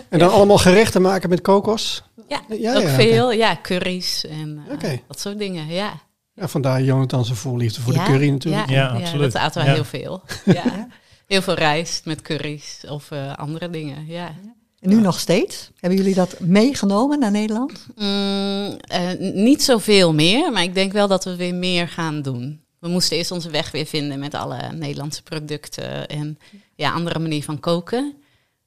En 0.08 0.18
dan 0.18 0.30
allemaal 0.32 0.58
gerechten 0.58 1.02
maken 1.02 1.28
met 1.28 1.40
kokos? 1.40 2.02
Ja, 2.28 2.40
Ja, 2.48 2.76
ook 2.76 2.82
ja, 2.82 2.88
veel. 2.88 3.32
Ja, 3.32 3.58
curry's 3.62 4.24
en 4.26 4.62
eh, 4.80 4.90
dat 5.08 5.20
soort 5.20 5.38
dingen. 5.38 5.66
Ja. 5.66 5.92
Ja, 6.34 6.48
vandaar 6.48 6.82
Jonathan 6.82 7.24
zijn 7.24 7.36
voorliefde 7.36 7.80
voor 7.80 7.92
ja, 7.92 8.04
de 8.04 8.10
curry 8.10 8.28
natuurlijk. 8.30 8.68
Ja, 8.70 8.74
Ja, 8.76 8.92
ja, 8.94 9.00
absoluut. 9.00 9.32
dat 9.32 9.42
aten 9.42 9.60
we 9.62 9.66
Ja. 9.68 9.74
heel 9.74 9.84
veel. 9.84 10.22
Ja. 10.44 10.88
Heel 11.26 11.42
veel 11.42 11.54
rijst 11.54 12.04
met 12.04 12.22
curry's 12.22 12.80
of 12.88 13.10
eh, 13.10 13.34
andere 13.36 13.70
dingen. 13.70 14.06
Ja. 14.06 14.34
en 14.80 14.88
nu 14.88 15.00
nog 15.00 15.18
steeds. 15.18 15.70
Hebben 15.80 15.98
jullie 15.98 16.14
dat 16.14 16.40
meegenomen 16.40 17.18
naar 17.18 17.30
Nederland? 17.30 17.86
Mm, 17.96 18.76
eh, 18.80 19.08
n- 19.10 19.42
niet 19.42 19.62
zoveel 19.62 20.14
meer, 20.14 20.52
maar 20.52 20.62
ik 20.62 20.74
denk 20.74 20.92
wel 20.92 21.08
dat 21.08 21.24
we 21.24 21.36
weer 21.36 21.54
meer 21.54 21.88
gaan 21.88 22.22
doen. 22.22 22.60
We 22.82 22.88
moesten 22.88 23.16
eerst 23.16 23.30
onze 23.30 23.50
weg 23.50 23.70
weer 23.70 23.86
vinden 23.86 24.18
met 24.18 24.34
alle 24.34 24.72
Nederlandse 24.72 25.22
producten 25.22 26.08
en 26.08 26.38
ja, 26.74 26.92
andere 26.92 27.18
manier 27.18 27.44
van 27.44 27.60
koken. 27.60 28.14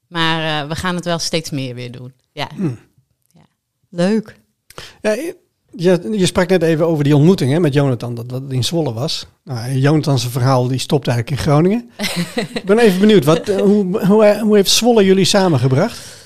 Maar 0.06 0.62
eh, 0.62 0.68
we 0.68 0.74
gaan 0.74 0.94
het 0.94 1.04
wel 1.04 1.18
steeds 1.18 1.50
meer 1.50 1.74
weer 1.74 1.90
doen. 1.90 2.12
Ja, 2.32 2.48
Leuk. 3.90 4.36
Ja, 5.00 5.12
je, 5.70 6.08
je 6.10 6.26
sprak 6.26 6.48
net 6.48 6.62
even 6.62 6.86
over 6.86 7.04
die 7.04 7.16
ontmoeting 7.16 7.52
hè, 7.52 7.60
met 7.60 7.74
Jonathan, 7.74 8.14
dat 8.14 8.28
dat 8.28 8.42
in 8.48 8.64
Zwolle 8.64 8.92
was. 8.92 9.26
Nou, 9.44 9.72
Jonathan's 9.72 10.26
verhaal 10.26 10.68
die 10.68 10.78
stopt 10.78 11.08
eigenlijk 11.08 11.38
in 11.38 11.46
Groningen. 11.46 11.90
ik 12.54 12.64
ben 12.64 12.78
even 12.78 13.00
benieuwd, 13.00 13.24
wat, 13.24 13.48
eh, 13.48 13.60
hoe, 13.60 14.06
hoe, 14.06 14.38
hoe 14.40 14.56
heeft 14.56 14.70
Zwolle 14.70 15.04
jullie 15.04 15.24
samengebracht? 15.24 16.25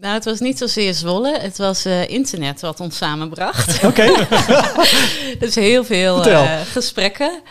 Nou 0.00 0.14
het 0.14 0.24
was 0.24 0.40
niet 0.40 0.58
zozeer 0.58 0.94
Zwolle, 0.94 1.38
het 1.38 1.58
was 1.58 1.84
eh, 1.84 2.08
internet 2.08 2.60
wat 2.60 2.80
ons 2.80 2.96
samenbracht. 2.96 3.84
Oké, 3.88 4.26
dus 5.38 5.54
heel 5.54 5.84
veel 5.84 6.24
eh, 6.26 6.60
gesprekken. 6.60 7.42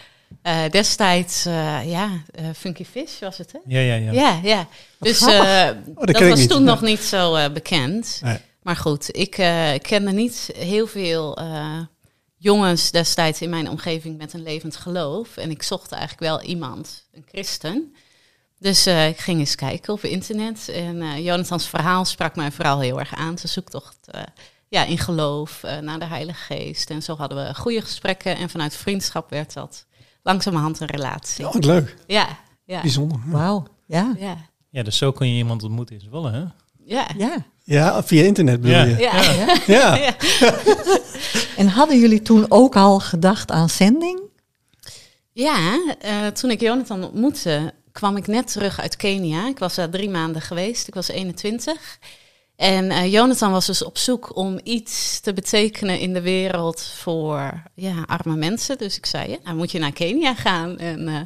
Eh, 0.41 0.57
destijds, 0.71 1.45
eh, 1.45 1.89
ja, 1.91 2.09
eh, 2.31 2.45
Funky 2.57 2.83
Fish 2.85 3.19
was 3.19 3.37
het 3.37 3.51
hè? 3.51 3.59
Ja, 3.65 3.79
ja, 3.79 3.95
ja. 3.95 4.11
Ja, 4.11 4.39
ja. 4.43 4.67
Dus 4.99 5.21
eh, 5.21 5.69
dat 5.95 6.19
was 6.19 6.39
niet. 6.39 6.49
toen 6.49 6.63
Ja. 6.63 6.69
nog 6.69 6.81
niet 6.81 6.99
zo 6.99 7.35
eh, 7.35 7.51
bekend. 7.53 8.19
Nee. 8.23 8.37
Maar 8.63 8.75
goed, 8.75 9.17
ik 9.17 9.37
eh, 9.37 9.69
kende 9.81 10.11
niet 10.11 10.49
heel 10.57 10.87
veel 10.87 11.37
eh, 11.37 11.79
jongens 12.37 12.91
destijds 12.91 13.41
in 13.41 13.49
mijn 13.49 13.69
omgeving 13.69 14.17
met 14.17 14.33
een 14.33 14.43
levend 14.43 14.75
geloof. 14.75 15.37
En 15.37 15.49
ik 15.49 15.63
zocht 15.63 15.91
eigenlijk 15.91 16.21
wel 16.21 16.41
iemand, 16.41 17.05
een 17.13 17.25
christen. 17.31 17.95
Dus 18.59 18.85
eh, 18.85 19.07
ik 19.07 19.17
ging 19.17 19.39
eens 19.39 19.55
kijken 19.55 19.93
op 19.93 20.03
internet. 20.03 20.69
En 20.69 21.01
eh 21.01 21.25
Jonathans 21.25 21.67
verhaal 21.69 22.05
sprak 22.05 22.35
mij 22.35 22.51
vooral 22.51 22.79
heel 22.79 22.99
erg 22.99 23.15
aan. 23.15 23.37
Zijn 23.37 23.51
zoektocht 23.53 23.97
eh, 24.05 24.21
ja, 24.67 24.83
in 24.83 24.97
geloof, 24.97 25.63
eh, 25.63 25.77
naar 25.77 25.99
de 25.99 26.05
Heilige 26.05 26.53
Geest. 26.53 26.89
En 26.89 27.01
zo 27.01 27.15
hadden 27.15 27.47
we 27.47 27.55
goede 27.55 27.81
gesprekken. 27.81 28.37
En 28.37 28.49
vanuit 28.49 28.75
vriendschap 28.75 29.29
werd 29.29 29.53
dat 29.53 29.85
langzamerhand 30.23 30.79
een 30.79 30.87
relatie. 30.87 31.47
oh, 31.47 31.53
wat 31.53 31.65
leuk, 31.65 31.95
Ja, 32.07 32.27
ja, 32.65 32.81
bijzonder. 32.81 33.19
Wauw. 33.25 33.65
Ja. 33.85 34.13
ja, 34.19 34.37
Ja, 34.69 34.83
dus 34.83 34.97
zo 34.97 35.11
kun 35.11 35.27
je 35.29 35.35
iemand 35.37 35.63
ontmoeten 35.63 35.95
in 35.95 36.01
Zwolle, 36.01 36.31
hè? 36.31 36.43
ja. 36.85 37.07
ja. 37.17 37.35
Ja, 37.63 38.03
via 38.03 38.23
internet 38.23 38.61
bedoel 38.61 38.77
Ja. 38.77 38.83
je? 38.83 38.97
Ja. 38.97 39.55
Ja. 39.67 39.95
Ja. 39.95 40.15
En 41.57 41.67
hadden 41.67 41.99
jullie 41.99 42.21
toen 42.21 42.45
ook 42.49 42.75
al 42.75 42.99
gedacht 42.99 43.51
aan 43.51 43.69
zending? 43.69 44.19
Ja, 45.31 45.79
eh, 45.99 46.27
toen 46.27 46.51
ik 46.51 46.59
Jonathan 46.61 47.03
ontmoette, 47.03 47.73
kwam 47.99 48.17
ik 48.17 48.27
net 48.27 48.51
terug 48.51 48.79
uit 48.79 48.95
Kenia. 48.95 49.47
Ik 49.47 49.59
was 49.59 49.75
daar 49.75 49.89
drie 49.89 50.09
maanden 50.09 50.41
geweest. 50.41 50.87
Ik 50.87 50.93
was 50.93 51.07
21. 51.07 51.99
En 52.55 52.89
eh, 52.91 53.11
Jonathan 53.11 53.51
was 53.51 53.65
dus 53.65 53.83
op 53.83 53.97
zoek 53.97 54.35
om 54.35 54.59
iets 54.63 55.19
te 55.19 55.33
betekenen 55.33 55.99
in 55.99 56.13
de 56.13 56.21
wereld 56.21 56.81
voor 56.81 57.63
ja, 57.75 58.03
arme 58.05 58.35
mensen. 58.35 58.77
Dus 58.77 58.97
ik 58.97 59.05
zei, 59.05 59.29
ja, 59.29 59.37
nou 59.43 59.55
moet 59.55 59.71
je 59.71 59.79
naar 59.79 59.91
Kenia 59.91 60.35
gaan. 60.35 60.77
En 60.77 61.07
eh, 61.07 61.21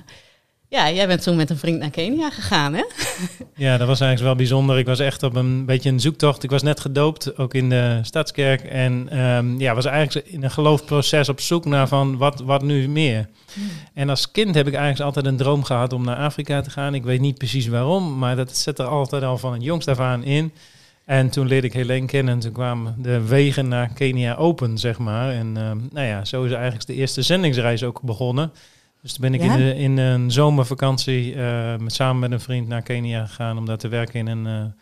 Ja, 0.74 0.92
jij 0.92 1.08
bent 1.08 1.22
toen 1.22 1.36
met 1.36 1.50
een 1.50 1.58
vriend 1.58 1.80
naar 1.80 1.89
Kenia 1.89 2.30
gegaan, 2.30 2.74
hè? 2.74 2.84
Ja, 3.65 3.77
dat 3.77 3.88
was 3.88 4.00
eigenlijk 4.00 4.22
wel 4.22 4.36
bijzonder. 4.36 4.77
Ik 4.77 4.86
was 4.86 5.00
echt 5.00 5.24
op 5.24 5.36
een 5.36 5.65
beetje 5.65 5.89
een 5.89 6.00
zoektocht. 6.00 6.44
Ik 6.44 6.50
was 6.50 6.63
net 6.63 6.80
gedoopt, 6.80 7.38
ook 7.38 7.53
in 7.53 7.70
de 7.70 8.00
Stadskerk. 8.01 8.62
En 8.62 9.08
ehm, 9.10 9.60
ja, 9.60 9.75
was 9.75 9.86
eigenlijk 9.86 10.27
in 10.27 10.44
een 10.44 10.51
geloofproces 10.51 11.30
op 11.30 11.39
zoek 11.39 11.65
naar 11.65 11.88
van 11.88 12.18
wat, 12.18 12.39
wat 12.39 12.63
nu 12.63 12.89
meer. 12.89 13.27
En 13.94 14.10
als 14.10 14.32
kind 14.32 14.56
heb 14.56 14.68
ik 14.68 14.74
eigenlijk 14.74 15.03
altijd 15.06 15.25
een 15.25 15.38
droom 15.38 15.63
gehad 15.63 15.94
om 15.94 16.03
naar 16.03 16.18
Afrika 16.18 16.62
te 16.62 16.70
gaan. 16.70 16.96
Ik 16.96 17.03
weet 17.03 17.22
niet 17.22 17.38
precies 17.38 17.68
waarom, 17.68 18.18
maar 18.18 18.36
dat 18.36 18.58
zit 18.58 18.80
er 18.80 18.86
altijd 18.86 19.24
al 19.24 19.38
van 19.38 19.53
het 19.53 19.63
jongst 19.63 19.88
af 19.88 20.00
aan 20.00 20.24
in. 20.24 20.51
En 21.06 21.30
toen 21.30 21.48
leerde 21.48 21.68
ik 21.68 21.74
Helene 21.74 22.06
kennen 22.06 22.34
en 22.34 22.39
toen 22.39 22.51
kwamen 22.51 22.96
de 22.98 23.22
wegen 23.22 23.68
naar 23.68 23.94
Kenia 23.94 24.36
open, 24.36 24.77
zeg 24.77 24.98
maar. 24.98 25.32
En 25.32 25.58
ehm, 25.58 25.77
nou 25.92 26.08
ja, 26.08 26.25
zo 26.25 26.44
is 26.44 26.51
eigenlijk 26.51 26.86
de 26.86 26.94
eerste 26.94 27.22
zendingsreis 27.22 27.84
ook 27.84 28.01
begonnen. 28.01 28.51
Dus 29.03 29.13
toen 29.13 29.22
ben 29.22 29.33
ik 29.33 29.41
Ja? 29.43 29.53
in, 29.53 29.60
de, 29.60 29.75
in 29.75 29.98
een 29.98 30.31
zomervakantie 30.31 31.36
eh, 31.36 31.75
met, 31.77 31.93
samen 31.93 32.19
met 32.19 32.31
een 32.31 32.39
vriend 32.39 32.67
naar 32.67 32.81
Kenia 32.81 33.25
gegaan 33.25 33.57
om 33.57 33.65
daar 33.65 33.77
te 33.77 33.88
werken 33.88 34.19
in 34.19 34.27
een 34.27 34.74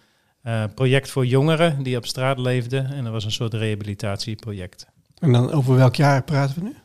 eh, 0.44 0.64
eh, 0.64 0.70
project 0.76 1.10
voor 1.10 1.26
jongeren 1.26 1.84
die 1.84 1.98
op 1.98 2.06
straat 2.06 2.38
leefden. 2.40 2.86
En 2.94 3.04
dat 3.04 3.14
was 3.14 3.26
een 3.26 3.32
soort 3.32 3.54
rehabilitatieproject. 3.54 4.86
En 5.20 5.32
dan 5.32 5.52
over 5.52 5.76
welk 5.76 5.96
jaar 5.96 6.24
praten 6.24 6.56
we 6.56 6.62
nu? 6.62 6.76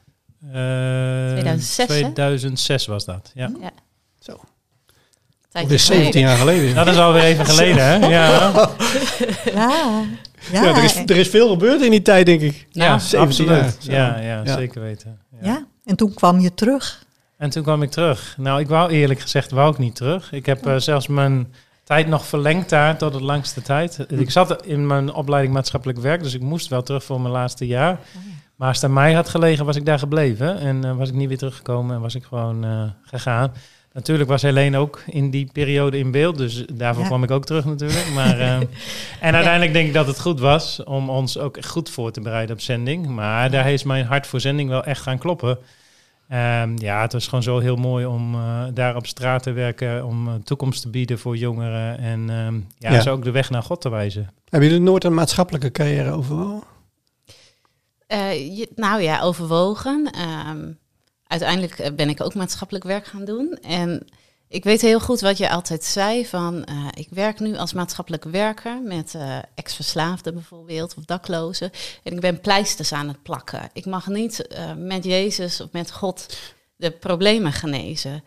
Eh, 0.53 1.31
2006, 1.31 1.87
hè? 2.01 2.13
2006 2.13 2.87
was 2.87 3.05
dat, 3.05 3.31
ja. 3.35 3.51
Ja. 3.61 3.71
Zo. 4.19 4.33
Tijdje 5.49 5.61
Alweer 5.61 5.79
17 5.79 6.21
jaar 6.21 6.37
geleden. 6.37 6.75
Dat 6.85 6.87
is 6.87 6.97
alweer 6.97 7.23
even 7.23 7.47
geleden, 7.47 7.85
hè? 7.85 7.95
Ja, 7.95 8.09
Ja, 8.09 8.69
ja, 9.55 10.05
Ja, 10.53 10.77
er, 10.77 10.85
is, 10.85 10.97
er 10.97 11.17
is 11.17 11.29
veel 11.29 11.49
gebeurd 11.49 11.83
in 11.83 11.91
die 11.91 12.03
tijd, 12.03 12.27
denk 12.27 12.41
ik. 12.41 12.67
Ja 12.71 12.99
17 12.99 13.21
absoluut. 13.49 13.77
jaar. 13.81 14.23
Ja, 14.23 14.37
ja, 14.37 14.43
Ja. 14.45 14.57
zeker 14.57 14.81
weten. 14.83 15.19
Ja. 15.41 15.47
ja. 15.49 15.67
En 15.85 15.97
toen 15.97 16.15
kwam 16.15 16.41
je 16.41 16.55
terug. 16.55 17.05
En 17.37 17.51
toen 17.51 17.63
kwam 17.63 17.83
ik 17.83 17.91
terug. 17.91 18.35
Nou, 18.39 18.61
ik 18.61 18.69
wou 18.69 18.91
eerlijk 18.91 19.21
gezegd 19.21 19.51
wou 19.51 19.73
ik 19.73 19.79
niet 19.79 19.95
terug. 19.97 20.33
Ik 20.33 20.47
heb 20.47 20.67
eh, 20.67 20.77
zelfs 20.77 21.07
mijn 21.07 21.53
tijd 21.85 22.07
nog 22.07 22.27
verlengd 22.27 22.69
daar 22.69 22.97
tot 22.97 23.13
het 23.15 23.23
langste 23.23 23.63
tijd. 23.63 24.07
Ik 24.09 24.31
zat 24.31 24.67
in 24.67 24.87
mijn 24.87 25.13
opleiding 25.13 25.55
maatschappelijk 25.55 25.99
werk, 25.99 26.23
dus 26.23 26.35
ik 26.35 26.41
moest 26.41 26.69
wel 26.69 26.83
terug 26.83 27.05
voor 27.05 27.21
mijn 27.21 27.33
laatste 27.33 27.67
jaar. 27.67 27.99
Maar 28.57 28.69
als 28.69 28.77
het 28.77 28.87
aan 28.87 28.93
mij 28.93 29.13
had 29.13 29.29
gelegen, 29.29 29.65
was 29.65 29.77
ik 29.77 29.87
daar 29.87 29.99
gebleven. 29.99 30.59
En 30.59 30.85
eh, 30.85 30.97
was 30.97 31.09
ik 31.09 31.15
niet 31.15 31.29
weer 31.29 31.39
teruggekomen 31.39 31.95
en 31.97 32.01
was 32.01 32.15
ik 32.15 32.25
gewoon 32.25 32.65
eh, 32.65 32.83
gegaan. 33.03 33.53
Natuurlijk 33.93 34.29
was 34.29 34.43
Helene 34.43 34.79
ook 34.79 35.03
in 35.07 35.31
die 35.31 35.49
periode 35.53 35.99
in 35.99 36.11
beeld, 36.11 36.37
dus 36.39 36.65
daarvoor 36.73 37.03
Ja. 37.03 37.09
kwam 37.09 37.23
ik 37.23 37.31
ook 37.31 37.45
terug 37.45 37.65
natuurlijk. 37.65 38.11
Maar, 38.15 38.39
en 39.21 39.35
uiteindelijk 39.35 39.73
denk 39.73 39.87
ik 39.87 39.95
dat 39.95 40.07
het 40.07 40.21
goed 40.21 40.41
was 40.41 40.85
om 40.85 41.11
ons 41.11 41.39
ook 41.39 41.65
goed 41.65 41.91
voor 41.91 42.11
te 42.11 42.21
bereiden 42.21 42.55
op 42.55 42.61
zending. 42.61 43.07
Maar 43.07 43.51
daar 43.51 43.65
heeft 43.65 43.85
mijn 43.85 44.07
hart 44.07 44.27
voor 44.27 44.41
zending 44.41 44.69
wel 44.69 44.85
echt 44.85 45.03
gaan 45.03 45.19
kloppen. 45.19 45.59
Ehm, 46.29 46.77
ja, 46.79 47.01
het 47.01 47.13
was 47.13 47.25
gewoon 47.29 47.43
zo 47.43 47.59
heel 47.59 47.77
mooi 47.77 48.07
om 48.07 48.35
eh, 48.35 48.65
daar 48.75 48.97
op 48.97 49.07
straat 49.07 49.43
te 49.43 49.53
werken, 49.53 50.05
om 50.05 50.29
een 50.29 50.43
toekomst 50.43 50.83
te 50.83 50.89
bieden 50.91 51.19
voor 51.19 51.37
jongeren 51.37 51.99
en 51.99 52.31
ehm, 52.31 52.61
ja, 52.79 52.93
Ja. 52.93 53.01
zo 53.01 53.13
ook 53.13 53.25
de 53.25 53.31
weg 53.31 53.51
naar 53.51 53.63
God 53.63 53.81
te 53.81 53.89
wijzen. 53.89 54.31
Hebben 54.49 54.69
jullie 54.69 54.85
nooit 54.85 55.05
een 55.05 55.15
maatschappelijke 55.15 55.71
carrière 55.71 56.11
overwogen? 56.11 56.67
Eh, 58.07 58.57
je- 58.59 58.69
nou 58.75 59.03
ja, 59.03 59.21
overwogen. 59.21 60.11
Ehm, 60.13 60.73
uiteindelijk 61.27 61.79
eh, 61.79 61.93
ben 61.95 62.09
ik 62.09 62.21
ook 62.21 62.35
maatschappelijk 62.35 62.85
werk 62.85 63.07
gaan 63.07 63.25
doen. 63.25 63.59
En 63.63 64.07
ik 64.49 64.65
weet 64.65 64.81
heel 64.81 65.01
goed 65.01 65.21
wat 65.21 65.39
je 65.39 65.51
altijd 65.51 65.85
zei 65.85 66.27
van... 66.27 66.65
eh, 66.65 66.87
ik 66.95 67.09
werk 67.11 67.41
nu 67.41 67.57
als 67.57 67.73
maatschappelijk 67.73 68.25
werker 68.25 68.83
met 68.83 69.15
eh, 69.15 69.39
ex-verslaafden 69.55 70.35
bijvoorbeeld... 70.35 70.95
of 70.97 71.05
daklozen. 71.05 71.71
En 72.03 72.13
ik 72.13 72.21
ben 72.21 72.41
pleisters 72.41 72.93
aan 72.93 73.09
het 73.09 73.23
plakken. 73.23 73.71
Ik 73.73 73.87
mag 73.87 74.07
niet 74.07 74.47
eh, 74.47 74.73
met 74.77 75.05
Jezus 75.05 75.61
of 75.61 75.69
met 75.73 75.93
God 75.93 76.37
de 76.77 76.91
problemen 76.91 77.53
genezen. 77.53 78.25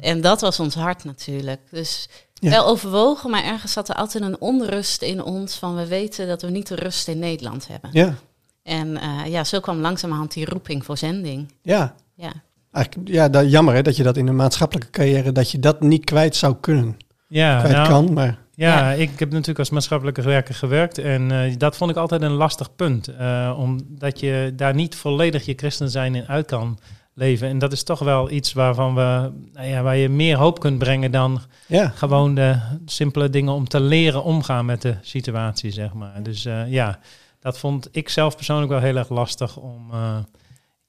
En 0.00 0.20
dat 0.20 0.40
was 0.40 0.60
ons 0.60 0.74
hart 0.74 1.04
natuurlijk. 1.04 1.60
Dus 1.70 2.08
Ja. 2.34 2.50
wel 2.50 2.66
overwogen, 2.66 3.30
maar 3.30 3.44
ergens 3.44 3.72
zat 3.72 3.88
er 3.88 3.94
altijd 3.94 4.24
een 4.24 4.40
onrust 4.40 5.02
in 5.02 5.22
ons... 5.22 5.54
van 5.54 5.74
we 5.76 5.86
weten 5.86 6.26
dat 6.28 6.42
we 6.42 6.50
niet 6.50 6.66
de 6.68 6.74
rust 6.74 7.08
in 7.08 7.18
Nederland 7.18 7.68
hebben. 7.68 7.90
Ja, 7.92 8.14
En 8.62 8.98
ja, 9.30 9.44
zo 9.44 9.60
kwam 9.60 9.78
langzamerhand 9.80 10.32
die 10.32 10.44
roeping 10.44 10.84
voor 10.84 10.96
zending. 10.98 11.52
ja. 11.62 11.94
Ja, 12.14 12.32
Eigenlijk, 12.72 13.08
ja, 13.08 13.28
dat, 13.28 13.50
jammer 13.50 13.74
hè, 13.74 13.82
dat 13.82 13.96
je 13.96 14.02
dat 14.02 14.16
in 14.16 14.28
een 14.28 14.36
maatschappelijke 14.36 14.90
carrière, 14.90 15.32
dat 15.32 15.50
je 15.50 15.58
dat 15.58 15.80
niet 15.80 16.04
kwijt 16.04 16.36
zou 16.36 16.56
kunnen. 16.60 16.96
Ja, 17.28 17.58
kwijt 17.58 17.74
nou, 17.74 17.88
kan, 17.88 18.12
maar 18.12 18.38
Ja, 18.54 18.78
Ja. 18.78 18.92
ik 18.92 19.18
heb 19.18 19.30
natuurlijk 19.30 19.58
als 19.58 19.70
maatschappelijke 19.70 20.22
werker 20.22 20.54
gewerkt 20.54 20.98
en 20.98 21.30
eh, 21.32 21.54
dat 21.58 21.76
vond 21.76 21.90
ik 21.90 21.96
altijd 21.96 22.22
een 22.22 22.30
lastig 22.32 22.74
punt. 22.76 23.08
eh, 23.08 23.56
omdat 23.58 24.20
je 24.20 24.52
daar 24.56 24.74
niet 24.74 24.94
volledig 24.94 25.44
je 25.44 25.52
christen 25.56 25.90
zijn 25.90 26.14
in 26.14 26.26
uit 26.28 26.46
kan 26.46 26.78
leven. 27.14 27.48
En 27.48 27.58
dat 27.58 27.72
is 27.72 27.82
toch 27.82 27.98
wel 27.98 28.30
iets 28.30 28.52
waarvan 28.52 28.94
we, 28.94 29.30
nou 29.52 29.66
ja, 29.68 29.82
waar 29.82 29.96
je 29.96 30.08
meer 30.08 30.36
hoop 30.36 30.60
kunt 30.60 30.78
brengen 30.78 31.10
dan 31.10 31.40
ja. 31.66 31.88
gewoon 31.94 32.34
de 32.34 32.56
simpele 32.86 33.30
dingen 33.30 33.52
om 33.52 33.68
te 33.68 33.80
leren 33.80 34.24
omgaan 34.24 34.64
met 34.64 34.82
de 34.82 34.94
situatie, 35.02 35.70
zeg 35.70 35.92
maar. 35.92 36.22
Dus 36.22 36.44
eh, 36.44 36.70
ja, 36.72 36.98
dat 37.40 37.58
vond 37.58 37.88
ik 37.92 38.08
zelf 38.08 38.36
persoonlijk 38.36 38.70
wel 38.70 38.80
heel 38.80 38.96
erg 38.96 39.08
lastig 39.08 39.56
om, 39.56 39.88
eh, 39.92 40.16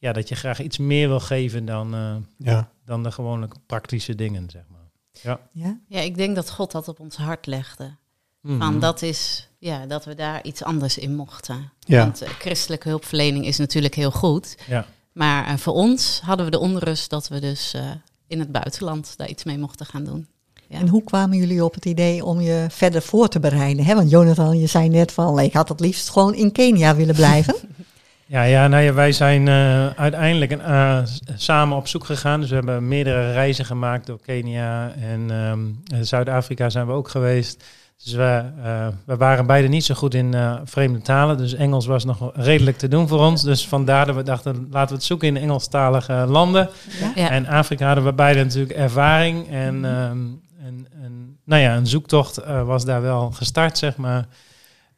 ja, 0.03 0.13
dat 0.13 0.29
je 0.29 0.35
graag 0.35 0.61
iets 0.61 0.77
meer 0.77 1.07
wil 1.07 1.19
geven 1.19 1.65
dan, 1.65 1.93
eh, 1.93 2.15
ja. 2.37 2.69
dan 2.85 3.03
de 3.03 3.11
gewone 3.11 3.47
praktische 3.65 4.15
dingen, 4.15 4.49
zeg 4.49 4.63
maar. 4.71 5.39
Ja? 5.51 5.79
ja 5.87 5.99
ik 5.99 6.15
denk 6.15 6.35
dat 6.35 6.51
God 6.51 6.71
dat 6.71 6.87
op 6.87 6.99
ons 6.99 7.15
hart 7.15 7.45
legde. 7.45 7.95
Mhm. 8.41 8.57
Van 8.57 8.79
dat 8.79 9.01
is, 9.01 9.49
ja, 9.59 9.85
dat 9.85 10.05
we 10.05 10.15
daar 10.15 10.43
iets 10.43 10.63
anders 10.63 10.97
in 10.97 11.15
mochten. 11.15 11.71
Ja. 11.79 12.03
Want 12.03 12.21
eh, 12.21 12.29
christelijke 12.29 12.89
hulpverlening 12.89 13.45
is 13.45 13.57
natuurlijk 13.57 13.95
heel 13.95 14.11
goed. 14.11 14.57
Ja. 14.67 14.85
Maar 15.11 15.45
eh, 15.45 15.57
voor 15.57 15.73
ons 15.73 16.21
hadden 16.23 16.45
we 16.45 16.51
de 16.51 16.59
onrust 16.59 17.09
dat 17.09 17.27
we 17.27 17.39
dus 17.39 17.73
eh, 17.73 17.91
in 18.27 18.39
het 18.39 18.51
buitenland 18.51 19.13
daar 19.17 19.29
iets 19.29 19.43
mee 19.43 19.57
mochten 19.57 19.85
gaan 19.85 20.03
doen. 20.03 20.27
Ja. 20.67 20.79
En 20.79 20.87
hoe 20.87 21.03
kwamen 21.03 21.37
jullie 21.37 21.63
op 21.63 21.73
het 21.73 21.85
idee 21.85 22.25
om 22.25 22.41
je 22.41 22.65
verder 22.69 23.01
voor 23.01 23.27
te 23.27 23.39
bereiden? 23.39 23.85
Hè? 23.85 23.95
Want 23.95 24.09
Jonathan, 24.09 24.59
je 24.59 24.67
zei 24.67 24.89
net 24.89 25.11
van, 25.11 25.39
ik 25.39 25.53
had 25.53 25.69
het 25.69 25.79
liefst 25.79 26.09
gewoon 26.09 26.35
in 26.35 26.51
Kenia 26.51 26.95
willen 26.95 27.15
blijven. 27.15 27.55
Ja, 28.25 28.43
ja, 28.43 28.67
nou 28.67 28.83
ja, 28.83 28.93
wij 28.93 29.11
zijn 29.11 29.47
eh, 29.47 29.87
uiteindelijk 29.87 30.51
een, 30.51 30.61
eh, 30.61 30.99
samen 31.35 31.77
op 31.77 31.87
zoek 31.87 32.05
gegaan. 32.05 32.39
Dus 32.39 32.49
we 32.49 32.55
hebben 32.55 32.87
meerdere 32.87 33.31
reizen 33.31 33.65
gemaakt 33.65 34.05
door 34.05 34.19
Kenia 34.21 34.91
en 34.91 35.31
ehm, 35.31 36.03
Zuid-Afrika 36.03 36.69
zijn 36.69 36.87
we 36.87 36.93
ook 36.93 37.09
geweest. 37.09 37.63
Dus 38.03 38.13
we, 38.13 38.43
eh, 38.63 38.87
we 39.05 39.17
waren 39.17 39.45
beide 39.45 39.67
niet 39.67 39.83
zo 39.83 39.95
goed 39.95 40.13
in 40.13 40.33
eh, 40.33 40.55
vreemde 40.63 41.01
talen. 41.01 41.37
Dus 41.37 41.53
Engels 41.53 41.85
was 41.85 42.05
nog 42.05 42.31
redelijk 42.33 42.77
te 42.77 42.87
doen 42.87 43.07
voor 43.07 43.19
ons. 43.19 43.43
Dus 43.43 43.67
vandaar 43.67 44.05
dat 44.05 44.15
we 44.15 44.23
dachten, 44.23 44.67
laten 44.71 44.89
we 44.89 44.95
het 44.95 45.03
zoeken 45.03 45.27
in 45.27 45.37
Engelstalige 45.37 46.13
landen. 46.13 46.69
Ja? 47.15 47.29
En 47.29 47.47
Afrika 47.47 47.85
hadden 47.85 48.03
we 48.03 48.13
beide 48.13 48.43
natuurlijk 48.43 48.77
ervaring. 48.77 49.49
En, 49.49 49.85
ehm, 49.85 50.17
en, 50.65 50.87
en 51.01 51.37
nou 51.43 51.61
ja, 51.61 51.75
een 51.75 51.87
zoektocht 51.87 52.37
eh, 52.37 52.63
was 52.63 52.85
daar 52.85 53.01
wel 53.01 53.31
gestart, 53.31 53.77
zeg 53.77 53.97
maar. 53.97 54.25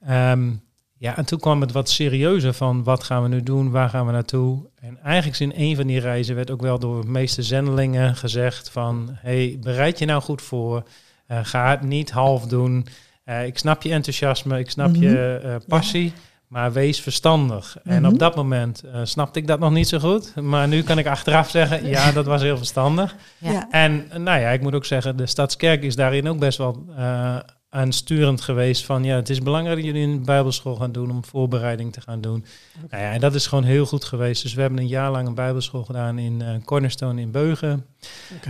Ehm, 0.05 0.51
ja, 0.98 1.18
en 1.18 1.25
toen 1.25 1.40
kwam 1.40 1.62
het 1.62 1.72
wat 1.72 1.90
serieuzer 1.90 2.54
van 2.54 2.84
wat 2.84 3.04
gaan 3.04 3.22
we 3.24 3.28
nu 3.30 3.44
doen, 3.44 3.72
waar 3.72 3.90
gaan 3.90 4.06
we 4.06 4.12
naartoe. 4.12 4.66
En 4.82 4.98
eigenlijk 5.04 5.40
in 5.40 5.54
een 5.56 5.75
van 5.75 5.88
die 5.88 6.00
reizen 6.00 6.36
werd 6.36 6.52
ook 6.52 6.62
wel 6.62 6.80
door 6.80 7.02
de 7.02 7.10
meeste 7.10 7.44
zendelingen 7.44 8.16
gezegd 8.16 8.70
van... 8.70 9.10
hey, 9.14 9.58
bereid 9.62 10.00
je 10.00 10.06
nou 10.06 10.22
goed 10.22 10.42
voor, 10.42 10.84
Eh, 11.28 11.40
ga 11.44 11.70
het 11.70 11.82
niet 11.82 12.12
half 12.12 12.46
doen. 12.48 12.86
Eh, 13.24 13.46
ik 13.46 13.58
snap 13.58 13.82
je 13.82 13.92
enthousiasme, 13.92 14.60
ik 14.60 14.70
snap 14.70 14.96
je 14.96 15.40
eh, 15.44 15.56
passie, 15.68 16.14
maar 16.48 16.72
wees 16.74 17.00
verstandig. 17.02 17.78
En 17.84 18.02
Mhm. 18.02 18.12
op 18.12 18.20
dat 18.20 18.36
moment 18.36 18.84
eh, 18.84 19.00
snapte 19.04 19.40
ik 19.40 19.48
dat 19.48 19.60
nog 19.60 19.72
niet 19.72 19.88
zo 19.88 20.00
goed. 20.00 20.36
Maar 20.42 20.68
nu 20.68 20.84
kan 20.84 20.98
ik 20.98 21.08
achteraf 21.08 21.50
zeggen, 21.50 21.88
ja, 21.88 22.12
dat 22.12 22.25
was 22.25 22.42
heel 22.42 22.58
verstandig. 22.58 23.16
Ja. 23.38 23.68
En 23.72 24.06
nou 24.18 24.40
ja, 24.40 24.50
ik 24.50 24.62
moet 24.62 24.74
ook 24.75 24.86
zeggen, 24.86 25.18
de 25.18 25.25
Stadskerk 25.25 25.84
is 25.84 25.96
daarin 25.96 26.28
ook 26.30 26.40
best 26.40 26.58
wel 26.58 26.86
eh 26.98 27.36
aansturend 27.75 28.41
geweest 28.41 28.86
van 28.86 29.03
ja, 29.03 29.15
het 29.15 29.29
is 29.29 29.41
belangrijk 29.41 29.75
dat 29.77 29.86
jullie 29.86 30.08
een 30.08 30.25
bijbelschool 30.25 30.75
gaan 30.75 30.91
doen 30.91 31.12
om 31.12 31.25
voorbereiding 31.25 31.94
te 31.94 32.01
gaan 32.01 32.22
doen. 32.22 32.46
Nou 32.89 33.03
ja, 33.03 33.12
en 33.12 33.20
dat 33.20 33.36
is 33.36 33.48
gewoon 33.48 33.63
heel 33.63 33.86
goed 33.86 34.03
geweest. 34.03 34.41
Dus 34.41 34.53
we 34.53 34.62
hebben 34.62 34.79
een 34.79 34.88
jaar 34.88 35.12
lang 35.12 35.27
een 35.27 35.36
bijbelschool 35.36 35.84
gedaan 35.84 36.17
in 36.17 36.41
eh, 36.41 36.55
Cornerstone 36.65 37.22
in 37.22 37.32
Beugen. 37.32 37.86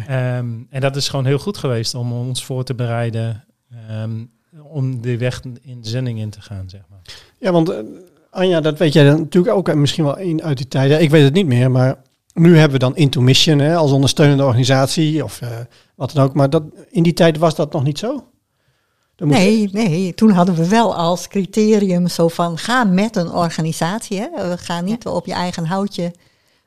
Ehm, 0.07 0.47
en 0.69 0.81
dat 0.81 0.95
is 0.95 1.09
gewoon 1.09 1.25
heel 1.25 1.37
goed 1.37 1.57
geweest 1.57 1.95
om 1.95 2.13
ons 2.13 2.45
voor 2.45 2.63
te 2.63 2.73
bereiden 2.73 3.43
ehm, 3.89 4.23
om 4.63 5.01
de 5.01 5.17
weg 5.17 5.41
in 5.61 5.81
de 5.81 5.89
zending 5.89 6.19
in 6.19 6.29
te 6.29 6.41
gaan, 6.41 6.69
zeg 6.69 6.81
maar. 6.89 7.01
Ja, 7.39 7.51
want 7.51 7.69
eh, 7.69 7.77
Anja, 8.29 8.61
dat 8.61 8.77
weet 8.77 8.93
jij 8.93 9.05
dan 9.05 9.19
natuurlijk 9.19 9.55
ook 9.55 9.69
eh, 9.69 9.75
misschien 9.75 10.03
wel 10.03 10.17
in, 10.17 10.43
uit 10.43 10.57
die 10.57 10.67
tijd. 10.67 10.89
Ja, 10.91 10.97
ik 10.97 11.09
weet 11.09 11.23
het 11.23 11.33
niet 11.33 11.47
meer, 11.47 11.71
maar 11.71 12.01
nu 12.33 12.57
hebben 12.57 12.79
we 12.79 12.85
dan 12.85 12.95
Into 12.95 13.21
Mission 13.21 13.59
hè, 13.59 13.75
als 13.75 13.91
ondersteunende 13.91 14.43
organisatie 14.43 15.23
of 15.23 15.39
wat 15.95 16.11
dan 16.11 16.23
ook. 16.23 16.33
Maar 16.33 16.49
dat, 16.49 16.63
in 16.89 17.03
die 17.03 17.13
tijd 17.13 17.37
was 17.37 17.55
dat 17.55 17.73
nog 17.73 17.83
niet 17.83 17.99
zo? 17.99 18.23
Nee, 19.17 19.69
nee, 19.71 20.13
toen 20.13 20.29
hadden 20.31 20.55
we 20.55 20.67
wel 20.67 20.95
als 20.95 21.27
criterium 21.27 22.07
zo 22.07 22.27
van 22.27 22.57
ga 22.57 22.83
met 22.83 23.15
een 23.15 23.31
organisatie. 23.31 24.19
Hè? 24.19 24.49
We 24.49 24.57
gaan 24.57 24.85
niet 24.85 25.05
op 25.05 25.25
je 25.25 25.33
eigen 25.33 25.65
houtje 25.65 26.13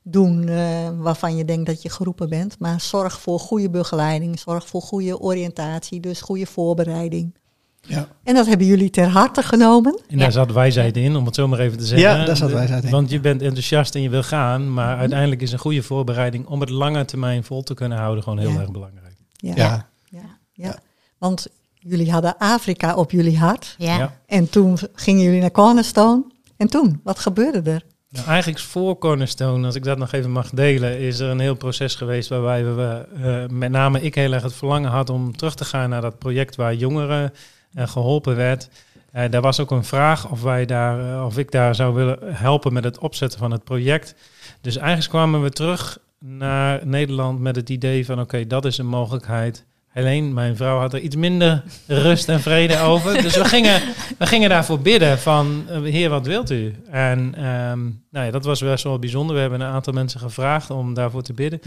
doen 0.02 0.48
eh, 0.48 0.88
waarvan 0.98 1.36
je 1.36 1.44
denkt 1.44 1.66
dat 1.66 1.82
je 1.82 1.90
geroepen 1.90 2.28
bent. 2.28 2.56
Maar 2.58 2.80
zorg 2.80 3.20
voor 3.20 3.40
goede 3.40 3.70
begeleiding, 3.70 4.38
zorg 4.38 4.66
voor 4.66 4.82
goede 4.82 5.20
oriëntatie, 5.20 6.00
dus 6.00 6.20
goede 6.20 6.46
voorbereiding. 6.46 7.34
Ja. 7.80 8.08
En 8.24 8.34
dat 8.34 8.46
hebben 8.46 8.66
jullie 8.66 8.90
ter 8.90 9.06
harte 9.08 9.42
genomen. 9.42 10.00
En 10.08 10.18
daar 10.18 10.32
zat 10.32 10.52
wijsheid 10.52 10.96
in, 10.96 11.16
om 11.16 11.26
het 11.26 11.34
zo 11.34 11.48
maar 11.48 11.58
even 11.58 11.78
te 11.78 11.84
zeggen. 11.86 12.08
Ja, 12.08 12.24
daar 12.24 12.36
zat 12.36 12.50
wijsheid 12.50 12.84
in. 12.84 12.90
Want 12.90 13.10
je 13.10 13.20
bent 13.20 13.42
enthousiast 13.42 13.94
en 13.94 14.02
je 14.02 14.08
wil 14.10 14.22
gaan, 14.22 14.72
maar 14.72 14.96
uiteindelijk 14.98 15.40
is 15.42 15.52
een 15.52 15.58
goede 15.58 15.82
voorbereiding 15.82 16.46
om 16.46 16.60
het 16.60 16.70
lange 16.70 17.04
termijn 17.04 17.44
vol 17.44 17.62
te 17.62 17.74
kunnen 17.74 17.98
houden 17.98 18.22
gewoon 18.22 18.38
heel 18.38 18.50
Ja. 18.52 18.60
erg 18.60 18.70
belangrijk. 18.70 19.16
Ja. 19.32 19.52
Ja. 19.56 19.88
Ja. 20.04 20.38
Ja. 20.52 20.78
Want 21.18 21.46
jullie 21.88 22.12
hadden 22.12 22.38
Afrika 22.38 22.94
op 22.94 23.10
jullie 23.10 23.38
hart. 23.38 23.74
Ja. 23.78 24.18
En 24.26 24.50
toen 24.50 24.78
gingen 24.94 25.22
jullie 25.22 25.40
naar 25.40 25.50
Cornerstone. 25.50 26.24
En 26.56 26.68
toen, 26.68 27.00
wat 27.04 27.18
gebeurde 27.18 27.70
er? 27.70 27.82
Nou, 28.10 28.26
eigenlijk 28.26 28.60
voor 28.60 28.98
Cornerstone, 28.98 29.66
als 29.66 29.74
ik 29.74 29.84
dat 29.84 29.98
nog 29.98 30.12
even 30.12 30.30
mag 30.30 30.50
delen, 30.50 30.98
is 30.98 31.18
er 31.18 31.30
een 31.30 31.40
heel 31.40 31.54
proces 31.54 31.94
geweest 31.94 32.28
waarbij 32.28 32.64
we, 32.64 33.06
eh, 33.22 33.56
met 33.56 33.70
name 33.70 34.00
ik 34.00 34.14
heel 34.14 34.32
erg 34.32 34.42
het 34.42 34.54
verlangen 34.54 34.90
had 34.90 35.10
om 35.10 35.36
terug 35.36 35.54
te 35.54 35.64
gaan 35.64 35.90
naar 35.90 36.00
dat 36.00 36.18
project 36.18 36.56
waar 36.56 36.74
jongeren 36.74 37.32
eh, 37.72 37.88
geholpen 37.88 38.36
werd. 38.36 38.68
Eh 39.12 39.30
daar 39.30 39.40
was 39.40 39.60
ook 39.60 39.70
een 39.70 39.84
vraag 39.84 40.30
of, 40.30 40.42
wij 40.42 40.66
daar, 40.66 41.24
of 41.24 41.38
ik 41.38 41.50
daar 41.50 41.74
zou 41.74 41.94
willen 41.94 42.18
helpen 42.22 42.72
met 42.72 42.84
het 42.84 42.98
opzetten 42.98 43.38
van 43.38 43.50
het 43.50 43.64
project. 43.64 44.14
Dus 44.60 44.76
eigenlijk 44.76 45.08
kwamen 45.08 45.42
we 45.42 45.50
terug 45.50 45.98
naar 46.18 46.86
Nederland 46.86 47.40
met 47.40 47.56
het 47.56 47.70
idee 47.70 48.06
van 48.06 48.20
oké, 48.20 48.46
dat 48.46 48.64
is 48.64 48.78
een 48.78 48.86
mogelijkheid. 48.86 49.64
Helene, 49.98 50.32
mijn 50.32 50.56
vrouw, 50.56 50.78
had 50.78 50.92
er 50.94 51.00
iets 51.00 51.16
minder 51.16 51.62
rust 51.86 52.28
en 52.28 52.40
vrede 52.40 52.78
over. 52.80 53.22
Dus 53.22 53.36
we 53.36 53.44
gingen, 53.44 53.82
we 54.18 54.26
gingen 54.26 54.48
daarvoor 54.48 54.80
bidden 54.80 55.18
van, 55.18 55.64
eh, 55.68 55.80
heer, 55.82 56.08
wat 56.10 56.26
wilt 56.26 56.50
u? 56.50 56.74
En 56.90 57.34
ehm, 57.34 57.80
nou 58.10 58.26
ja, 58.26 58.30
dat 58.30 58.44
was 58.44 58.60
best 58.60 58.84
wel 58.84 58.98
bijzonder. 58.98 59.34
We 59.34 59.40
hebben 59.40 59.60
een 59.60 59.66
aantal 59.72 59.92
mensen 59.92 60.20
gevraagd 60.20 60.70
om 60.70 60.94
daarvoor 60.94 61.22
te 61.22 61.32
bidden. 61.32 61.60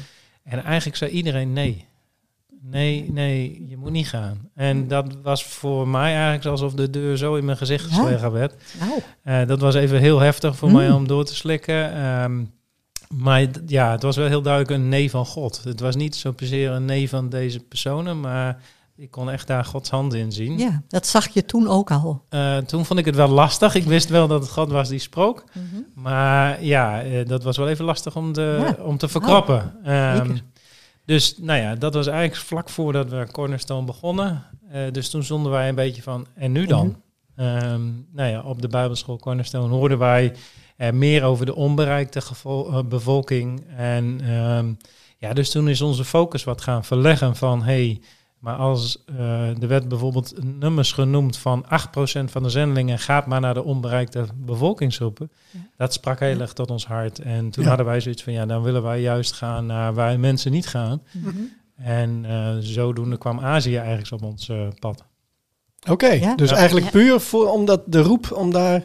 En 0.43 0.63
eigenlijk 0.63 0.97
zei 0.97 1.11
iedereen 1.11 1.53
nee. 1.53 1.85
Nee, 2.63 3.11
nee, 3.11 3.65
je 3.69 3.77
moet 3.77 3.91
niet 3.91 4.07
gaan. 4.07 4.50
En 4.55 4.88
dat 4.88 5.05
was 5.23 5.43
voor 5.43 5.88
mij 5.88 6.13
eigenlijk 6.13 6.45
alsof 6.45 6.73
de 6.73 6.89
deur 6.89 7.17
zo 7.17 7.35
in 7.35 7.45
mijn 7.45 7.57
gezicht 7.57 7.85
geslagen 7.85 8.31
werd. 8.31 8.53
Eh, 9.23 9.45
dat 9.47 9.59
was 9.61 9.75
even 9.75 10.00
heel 10.00 10.19
heftig 10.19 10.55
voor 10.55 10.67
Mm. 10.69 10.75
mij 10.75 10.91
om 10.91 11.07
door 11.07 11.25
te 11.25 11.35
slikken. 11.35 11.93
Ehm, 11.93 12.43
maar 13.12 13.48
ja, 13.65 13.91
het 13.91 14.01
was 14.01 14.15
wel 14.15 14.27
heel 14.27 14.41
duidelijk 14.41 14.74
een 14.74 14.89
nee 14.89 15.10
van 15.10 15.25
God. 15.25 15.63
Het 15.63 15.80
was 15.80 15.96
niet 15.96 16.15
zo 16.15 16.32
per 16.32 16.53
een 16.53 16.86
nee 16.86 17.10
van 17.10 17.30
deze 17.30 17.60
personen, 17.60 18.20
maar 18.20 18.62
ik 18.96 19.12
kon 19.12 19.30
echt 19.32 19.48
daar 19.48 19.65
Gods 19.65 19.89
hand 19.89 20.13
in 20.13 20.32
zien. 20.32 20.58
ja, 20.58 20.82
dat 20.88 21.08
zag 21.08 21.27
je 21.27 21.46
toen 21.46 21.68
ook 21.68 21.91
al. 21.91 22.25
Eh, 22.30 22.58
toen 22.58 22.86
vond 22.86 23.00
ik 23.00 23.06
het 23.06 23.15
wel 23.15 23.27
lastig. 23.27 23.75
Ik 23.75 23.84
wist 23.84 24.10
wel 24.10 24.27
dat 24.27 24.41
het 24.41 24.51
God 24.51 24.72
was 24.72 24.89
die 24.89 25.00
sprak. 25.00 25.44
Mhm. 25.53 25.82
Maar 25.94 26.63
ja, 26.63 27.01
eh, 27.01 27.25
dat 27.27 27.44
was 27.44 27.58
wel 27.58 27.68
even 27.68 27.86
lastig 27.86 28.15
om, 28.15 28.34
de, 28.34 28.74
Ja. 28.77 28.84
om 28.84 28.98
te 28.98 29.08
verkroppen. 29.08 29.74
Ehm, 29.84 30.25
zeker. 30.25 30.44
dus 31.06 31.38
nou 31.38 31.60
ja, 31.60 31.75
dat 31.75 31.94
was 31.94 32.08
eigenlijk 32.08 32.41
vlak 32.41 32.70
voordat 32.70 33.10
we 33.10 33.27
Cornerstone 33.32 33.86
begonnen. 33.86 34.44
Eh, 34.72 34.82
dus 34.91 35.10
toen 35.10 35.24
zonden 35.24 35.51
wij 35.51 35.70
een 35.70 35.75
beetje 35.75 36.01
van, 36.01 36.27
en 36.36 36.51
nu 36.51 36.65
dan? 36.65 37.01
Ehm, 37.36 37.82
nou 38.12 38.30
ja, 38.30 38.41
op 38.41 38.62
de 38.62 38.68
Bijbelschool 38.68 39.18
Cornerstone 39.18 39.74
hoorden 39.74 39.98
wij 39.98 40.34
meer 40.89 41.23
over 41.23 41.45
de 41.45 41.55
onbereikte 41.55 42.21
eh, 42.45 42.79
bevolking. 42.85 43.63
En 43.77 44.21
ehm, 44.23 44.73
ja, 45.17 45.33
dus 45.33 45.50
toen 45.51 45.69
is 45.69 45.81
onze 45.81 46.05
focus 46.05 46.43
wat 46.43 46.61
gaan 46.61 46.83
verleggen 46.85 47.35
van, 47.35 47.63
hey, 47.63 48.01
maar 48.39 48.55
als 48.55 49.03
eh, 49.05 49.61
er 49.61 49.67
werd 49.67 49.88
bijvoorbeeld 49.88 50.33
nummers 50.59 50.91
genoemd 50.91 51.38
van 51.38 51.65
8% 51.65 51.69
van 52.31 52.43
de 52.43 52.50
zendelingen 52.50 53.00
gaat 53.00 53.25
maar 53.25 53.39
naar 53.41 53.53
de 53.53 53.63
onbereikte 53.63 54.25
bevolkingsgroepen. 54.35 55.31
Ja. 55.51 55.59
Dat 55.77 55.93
sprak 55.93 56.19
heel 56.19 56.39
erg 56.39 56.53
tot 56.53 56.71
ons 56.71 56.85
hart. 56.85 57.19
En 57.19 57.50
toen 57.50 57.63
Ja. 57.63 57.69
hadden 57.69 57.88
wij 57.88 58.00
zoiets 58.00 58.23
van, 58.23 58.33
ja, 58.33 58.45
dan 58.45 58.61
willen 58.63 58.83
wij 58.83 59.01
juist 59.01 59.33
gaan 59.33 59.65
naar 59.65 59.93
waar 59.93 60.19
mensen 60.19 60.51
niet 60.51 60.67
gaan. 60.67 61.01
Mhm. 61.11 61.29
En 61.75 62.25
eh, 62.25 62.55
zodoende 62.59 63.17
kwam 63.17 63.39
Azië 63.39 63.75
eigenlijk 63.77 64.23
op 64.23 64.29
ons 64.29 64.50
eh, 64.50 64.67
pad. 64.79 65.03
Oké, 65.89 66.07
Ja. 66.11 66.35
dus 66.35 66.50
Ja. 66.50 66.55
eigenlijk 66.55 66.91
puur 66.91 67.19
voor, 67.19 67.51
omdat 67.51 67.81
de 67.85 68.01
roep 68.01 68.31
om 68.31 68.51
daar 68.51 68.83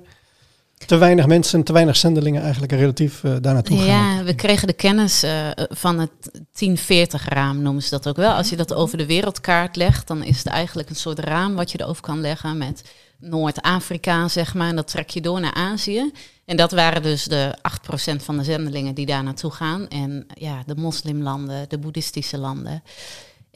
te 0.76 0.96
weinig 0.96 1.26
mensen, 1.26 1.62
te 1.62 1.72
weinig 1.72 1.96
zendelingen 1.96 2.42
eigenlijk 2.42 2.72
relatief 2.72 3.24
eh 3.24 3.36
daar 3.40 3.54
naartoe 3.54 3.78
gaan. 3.78 3.86
Ja, 3.86 4.22
we 4.22 4.34
kregen 4.34 4.66
de 4.66 4.72
kennis 4.72 5.22
eh, 5.22 5.48
van 5.54 5.98
het 5.98 6.40
1040-raam, 6.40 7.62
noemen 7.62 7.82
ze 7.82 7.90
dat 7.90 8.08
ook 8.08 8.16
wel. 8.16 8.32
Als 8.32 8.48
je 8.48 8.56
dat 8.56 8.74
over 8.74 8.98
de 8.98 9.06
wereldkaart 9.06 9.76
legt, 9.76 10.06
dan 10.06 10.22
is 10.22 10.38
het 10.38 10.46
eigenlijk 10.46 10.88
een 10.88 10.96
soort 10.96 11.18
raam 11.18 11.54
wat 11.54 11.72
je 11.72 11.80
erover 11.80 12.02
kan 12.02 12.20
leggen 12.20 12.58
met 12.58 12.84
Noord-Afrika, 13.18 14.28
zeg 14.28 14.54
maar. 14.54 14.68
En 14.68 14.76
dat 14.76 14.88
trek 14.88 15.10
je 15.10 15.20
door 15.20 15.40
naar 15.40 15.54
Azië. 15.54 16.12
En 16.44 16.56
dat 16.56 16.72
waren 16.72 17.02
dus 17.02 17.24
de 17.24 17.58
8% 18.12 18.16
van 18.16 18.36
de 18.36 18.44
zendelingen 18.44 18.94
die 18.94 19.06
daar 19.06 19.22
naartoe 19.22 19.50
gaan. 19.50 19.88
En 19.88 20.26
ja, 20.34 20.62
de 20.66 20.74
moslimlanden, 20.74 21.68
de 21.68 21.78
boeddhistische 21.78 22.38
landen. 22.38 22.82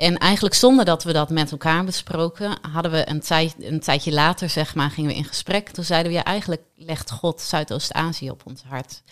En 0.00 0.18
eigenlijk 0.18 0.54
zonder 0.54 0.84
dat 0.84 1.02
we 1.02 1.12
dat 1.12 1.30
met 1.30 1.50
elkaar 1.50 1.84
besproken, 1.84 2.58
hadden 2.72 2.92
we 2.92 3.08
een, 3.08 3.20
tijd, 3.20 3.54
een 3.58 3.80
tijdje 3.80 4.12
later, 4.12 4.48
zeg 4.48 4.74
maar, 4.74 4.90
gingen 4.90 5.10
we 5.10 5.16
in 5.16 5.24
gesprek. 5.24 5.68
Toen 5.68 5.84
zeiden 5.84 6.12
we, 6.12 6.18
ja, 6.18 6.24
eigenlijk 6.24 6.62
legt 6.76 7.10
God 7.10 7.40
Zuidoost-Azië 7.40 8.30
op 8.30 8.42
ons 8.44 8.62
hart. 8.68 9.02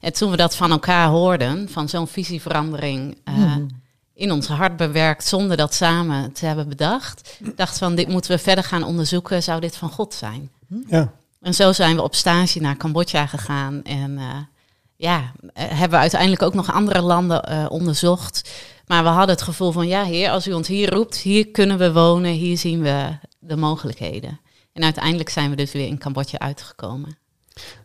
En 0.00 0.12
toen 0.12 0.30
we 0.30 0.36
dat 0.36 0.56
van 0.56 0.70
elkaar 0.70 1.08
hoorden, 1.08 1.68
van 1.68 1.88
zo'n 1.88 2.08
visieverandering 2.08 3.18
eh, 3.24 3.34
Mhm. 3.34 3.66
in 4.14 4.32
ons 4.32 4.46
hart 4.46 4.76
bewerkt, 4.76 5.24
zonder 5.24 5.56
dat 5.56 5.74
samen 5.74 6.32
te 6.32 6.46
hebben 6.46 6.68
bedacht, 6.68 7.38
dachten 7.56 7.78
van, 7.78 7.94
dit 7.94 8.08
moeten 8.08 8.30
we 8.30 8.38
verder 8.38 8.64
gaan 8.64 8.84
onderzoeken, 8.84 9.42
zou 9.42 9.60
dit 9.60 9.76
van 9.76 9.90
God 9.90 10.14
zijn? 10.14 10.50
Ja. 10.86 11.12
En 11.40 11.54
zo 11.54 11.72
zijn 11.72 11.96
we 11.96 12.02
op 12.02 12.14
stage 12.14 12.60
naar 12.60 12.76
Cambodja 12.76 13.26
gegaan. 13.26 13.82
En 13.82 14.18
eh, 14.18 14.24
ja, 14.96 15.32
eh, 15.54 15.64
hebben 15.68 15.90
we 15.90 15.96
uiteindelijk 15.96 16.42
ook 16.42 16.54
nog 16.54 16.72
andere 16.72 17.00
landen 17.02 17.42
eh, 17.42 17.66
onderzocht. 17.68 18.50
Maar 18.86 19.02
we 19.02 19.08
hadden 19.08 19.34
het 19.34 19.42
gevoel 19.44 19.72
van, 19.72 19.86
ja 19.88 20.04
heer, 20.04 20.30
als 20.30 20.46
u 20.48 20.52
ons 20.52 20.68
hier 20.68 20.90
roept, 20.92 21.16
hier 21.16 21.48
kunnen 21.48 21.78
we 21.78 21.92
wonen, 21.92 22.30
hier 22.32 22.58
zien 22.58 22.82
we 22.82 23.08
de 23.38 23.56
mogelijkheden. 23.56 24.40
En 24.72 24.82
uiteindelijk 24.82 25.28
zijn 25.28 25.50
we 25.50 25.56
dus 25.56 25.72
weer 25.72 25.86
in 25.86 25.98
Cambodja 25.98 26.38
uitgekomen. 26.38 27.16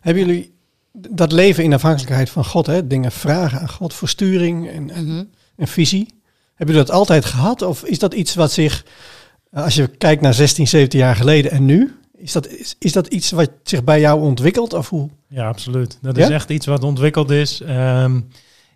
Hebben 0.00 0.26
jullie 0.26 0.54
dat 0.92 1.32
leven 1.32 1.64
in 1.64 1.72
afhankelijkheid 1.72 2.30
van 2.30 2.44
God, 2.44 2.66
hè? 2.66 2.86
dingen 2.86 3.12
vragen 3.12 3.60
aan 3.60 3.68
God 3.68 3.94
voor 3.94 4.08
sturing 4.08 4.68
en, 4.68 4.90
en, 4.90 5.04
Mhm. 5.06 5.24
en 5.56 5.68
visie? 5.68 6.06
Hebben 6.54 6.74
jullie 6.74 6.90
dat 6.90 6.90
altijd 7.00 7.24
gehad? 7.24 7.62
Of 7.62 7.84
is 7.84 7.98
dat 7.98 8.14
iets 8.14 8.34
wat 8.34 8.52
zich, 8.52 8.84
eh, 9.50 9.62
als 9.64 9.74
je 9.74 9.86
kijkt 9.86 10.22
naar 10.22 10.34
16, 10.34 10.68
17 10.68 10.98
jaar 11.00 11.16
geleden 11.16 11.50
en 11.50 11.64
nu, 11.64 11.94
is 12.16 12.32
dat, 12.32 12.48
is, 12.48 12.76
is 12.78 12.92
dat 12.92 13.06
iets 13.06 13.30
wat 13.30 13.50
zich 13.62 13.84
bij 13.84 14.00
jou 14.00 14.20
ontwikkelt? 14.20 14.72
Of 14.72 14.88
hoe? 14.88 15.08
Ja, 15.28 15.48
absoluut. 15.48 15.98
Dat 16.02 16.16
Ja? 16.16 16.22
is 16.24 16.30
echt 16.30 16.50
iets 16.50 16.66
wat 16.66 16.84
ontwikkeld 16.84 17.30
is. 17.30 17.60
Ehm, 17.60 18.20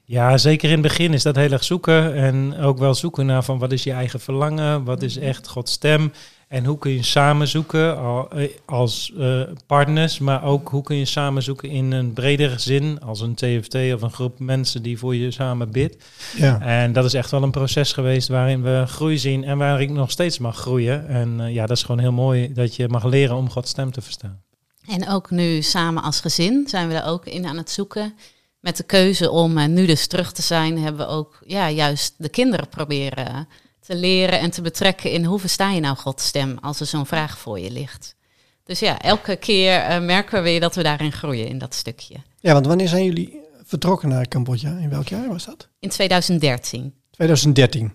ja, 0.05 0.38
zeker 0.38 0.69
in 0.69 0.75
het 0.75 0.83
begin 0.83 1.12
is 1.12 1.23
dat 1.23 1.37
heel 1.37 1.51
erg 1.51 1.64
zoeken. 1.64 2.14
En 2.14 2.57
ook 2.59 2.79
wel 2.79 2.95
zoeken 2.95 3.27
naar 3.27 3.45
van 3.45 3.59
wat 3.59 3.73
is 3.73 3.85
je 3.85 3.93
eigen 3.93 4.21
verlangen? 4.21 4.85
Wat 4.85 5.03
is 5.03 5.19
echt 5.19 5.49
Gods 5.49 5.73
stem? 5.73 6.12
En 6.49 6.64
hoe 6.64 6.79
kun 6.79 6.90
je 6.90 7.03
samen 7.03 7.49
zoeken 7.49 7.97
eh, 7.97 8.49
als 8.64 9.12
eh, 9.19 9.40
partners, 9.67 10.19
maar 10.19 10.45
ook 10.45 10.69
hoe 10.69 10.83
kun 10.83 10.97
je 10.97 11.05
samen 11.05 11.43
zoeken 11.43 11.69
in 11.69 11.93
een 11.93 12.12
bredere 12.12 12.59
zin, 12.59 13.01
als 13.01 13.21
een 13.21 13.35
TFT 13.35 13.75
of 13.75 14.03
een 14.03 14.12
groep 14.12 14.38
mensen 14.38 14.83
die 14.83 14.99
voor 14.99 15.14
je 15.17 15.31
samen 15.31 15.71
bidt. 15.71 16.05
Ja. 16.37 16.61
En 16.61 16.93
dat 16.93 17.05
is 17.05 17.14
echt 17.14 17.31
wel 17.31 17.43
een 17.43 17.51
proces 17.51 17.93
geweest 17.93 18.29
waarin 18.29 18.62
we 18.62 18.85
groei 18.87 19.19
zien 19.19 19.45
en 19.45 19.59
waar 19.59 19.81
ik 19.81 19.90
nog 19.90 20.11
steeds 20.11 20.38
mag 20.38 20.57
groeien. 20.57 21.09
En 21.09 21.40
eh, 21.40 21.55
ja, 21.55 21.67
dat 21.67 21.77
is 21.77 21.83
gewoon 21.83 22.01
heel 22.01 22.12
mooi 22.12 22.53
dat 22.53 22.77
je 22.77 22.88
mag 22.88 23.05
leren 23.05 23.37
om 23.37 23.51
Gods 23.51 23.71
stem 23.71 23.93
te 23.93 24.01
verstaan. 24.01 24.43
En 24.88 25.09
ook 25.09 25.31
nu 25.31 25.62
samen 25.62 26.03
als 26.03 26.21
gezin 26.21 26.64
zijn 26.69 26.88
we 26.88 26.95
er 26.95 27.07
ook 27.07 27.27
in 27.27 27.47
aan 27.47 27.57
het 27.57 27.71
zoeken. 27.71 28.14
Met 28.64 28.77
de 28.77 28.83
keuze 28.83 29.31
om 29.31 29.59
eh, 29.59 29.66
nu 29.66 29.87
dus 29.87 30.07
terug 30.07 30.33
te 30.33 30.42
zijn, 30.42 30.79
hebben 30.79 31.07
we 31.07 31.12
ook 31.12 31.38
ja, 31.46 31.70
juist 31.70 32.14
de 32.16 32.29
kinderen 32.29 32.68
proberen 32.68 33.48
te 33.81 33.94
leren 33.94 34.38
en 34.40 34.50
te 34.50 34.62
betrekken 34.62 35.11
in 35.11 35.24
hoe 35.24 35.38
versta 35.38 35.70
je 35.70 35.81
nou 35.81 35.96
Gods 35.96 36.27
stem 36.27 36.59
als 36.61 36.81
er 36.81 36.87
zo'n 36.87 37.07
vraag 37.07 37.38
voor 37.38 37.61
je 37.61 37.70
ligt. 37.70 38.14
Dus 38.64 38.79
ja, 38.79 38.98
elke 38.98 39.37
keer 39.37 39.81
eh, 39.81 40.00
merken 40.00 40.38
we 40.38 40.42
weer 40.42 40.61
dat 40.61 40.74
we 40.74 40.83
daarin 40.83 41.12
groeien 41.12 41.48
in 41.48 41.59
dat 41.59 41.74
stukje. 41.74 42.14
ja, 42.40 42.53
want 42.53 42.66
wanneer 42.66 42.88
zijn 42.88 43.05
jullie 43.05 43.40
vertrokken 43.64 44.09
naar 44.09 44.29
Cambodja? 44.29 44.77
In 44.79 44.90
welk 44.90 45.09
jaar 45.09 45.29
was 45.29 45.44
dat? 45.44 45.68
In 45.79 45.88
2013. 45.88 46.94
2013. 47.11 47.92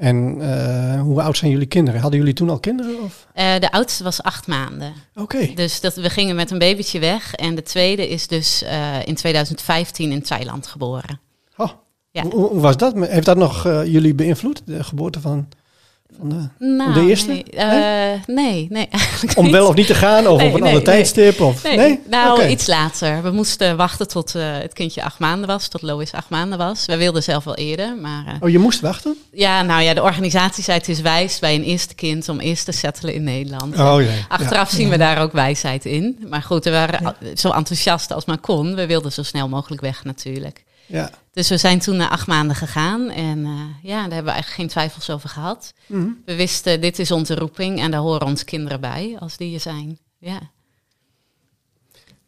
En 0.00 0.36
eh, 0.40 1.00
hoe 1.00 1.22
oud 1.22 1.36
zijn 1.36 1.50
jullie 1.50 1.66
kinderen? 1.66 2.00
Hadden 2.00 2.18
jullie 2.18 2.34
toen 2.34 2.50
al 2.50 2.60
kinderen? 2.60 3.02
Of? 3.02 3.26
Eh, 3.34 3.58
de 3.58 3.72
oudste 3.72 4.04
was 4.04 4.22
acht 4.22 4.46
maanden. 4.46 4.92
Oké. 5.14 5.52
Dus 5.54 5.80
dat, 5.80 5.94
we 5.94 6.10
gingen 6.10 6.36
met 6.36 6.50
een 6.50 6.58
babytje 6.58 6.98
weg. 6.98 7.34
En 7.34 7.54
de 7.54 7.62
tweede 7.62 8.08
is 8.08 8.26
dus 8.26 8.62
eh, 8.62 9.06
in 9.06 9.14
2015 9.14 10.12
in 10.12 10.22
Thailand 10.22 10.66
geboren. 10.66 11.20
Oh. 11.56 11.70
Ja. 12.10 12.22
Hoe, 12.22 12.48
hoe 12.48 12.60
was 12.60 12.76
dat? 12.76 12.94
Heeft 12.94 13.26
dat 13.26 13.36
nog 13.36 13.62
jullie 13.64 14.14
beïnvloed? 14.14 14.62
De 14.64 14.84
geboorte 14.84 15.20
van, 15.20 15.48
van 16.18 16.28
de... 16.28 16.64
Nou, 16.66 16.92
De 16.92 17.00
eerste? 17.00 17.28
Nee, 17.28 17.44
eh, 17.44 18.20
nee, 18.26 18.66
nee, 18.70 18.88
eigenlijk 18.90 19.38
Om 19.38 19.50
wel 19.50 19.66
of 19.66 19.74
niet 19.74 19.86
te 19.86 19.94
gaan? 19.94 20.26
Of 20.26 20.38
Nee, 20.38 20.48
op 20.48 20.54
een 20.54 20.62
ander 20.62 20.82
tijdstip? 20.82 21.40
Of, 21.40 21.62
Nee, 21.62 22.00
nou 22.08 22.46
iets 22.46 22.66
later. 22.66 23.22
We 23.22 23.30
moesten 23.30 23.76
wachten 23.76 24.08
tot 24.08 24.34
eh, 24.34 24.42
het 24.52 24.72
kindje 24.72 25.02
acht 25.02 25.18
maanden 25.18 25.46
was, 25.46 25.68
tot 25.68 25.82
Lois 25.82 26.12
acht 26.12 26.28
maanden 26.28 26.58
was. 26.58 26.86
We 26.86 26.96
wilden 26.96 27.22
zelf 27.22 27.44
wel 27.44 27.54
eerder, 27.54 27.96
maar 27.96 28.26
eh, 28.26 28.34
Oh, 28.40 28.48
je 28.48 28.58
moest 28.58 28.80
wachten? 28.80 29.16
ja, 29.32 29.62
nou 29.62 29.82
ja, 29.82 29.94
de 29.94 30.02
organisatie 30.02 30.64
zei 30.64 30.78
het 30.78 30.88
is 30.88 31.00
wijs 31.00 31.38
bij 31.38 31.54
een 31.54 31.64
eerste 31.64 31.94
kind 31.94 32.28
om 32.28 32.40
eerst 32.40 32.64
te 32.64 32.72
settelen 32.72 33.14
in 33.14 33.24
Nederland. 33.24 33.74
Oh, 33.78 33.94
nee. 33.94 34.24
Achteraf 34.28 34.70
zien 34.70 34.88
we 34.88 34.96
daar 34.98 35.22
ook 35.22 35.32
wijsheid 35.32 35.84
in. 35.84 36.26
Maar 36.28 36.42
goed, 36.42 36.64
we 36.64 36.70
waren 36.70 37.16
zo 37.34 37.50
enthousiast 37.50 38.12
als 38.12 38.24
maar 38.24 38.38
kon. 38.38 38.74
We 38.74 38.86
wilden 38.86 39.12
zo 39.12 39.22
snel 39.22 39.48
mogelijk 39.48 39.80
weg 39.80 40.04
natuurlijk. 40.04 40.64
Ja. 40.90 41.10
Dus 41.32 41.48
we 41.48 41.56
zijn 41.56 41.78
toen 41.78 41.96
na 41.96 42.08
acht 42.10 42.26
maanden 42.26 42.56
gegaan. 42.56 43.10
En 43.10 43.44
eh, 43.44 43.50
ja, 43.90 43.94
daar 43.94 44.00
hebben 44.00 44.24
we 44.24 44.30
eigenlijk 44.30 44.50
geen 44.60 44.68
twijfels 44.68 45.10
over 45.10 45.28
gehad. 45.28 45.72
Mhm. 45.86 46.08
We 46.24 46.34
wisten, 46.36 46.80
dit 46.80 46.98
is 46.98 47.10
onze 47.10 47.34
roeping 47.34 47.80
en 47.80 47.90
daar 47.90 48.00
horen 48.00 48.26
onze 48.26 48.44
kinderen 48.44 48.80
bij, 48.80 49.16
als 49.20 49.36
die 49.36 49.54
er 49.54 49.60
zijn. 49.60 49.98
Ja. 50.18 50.38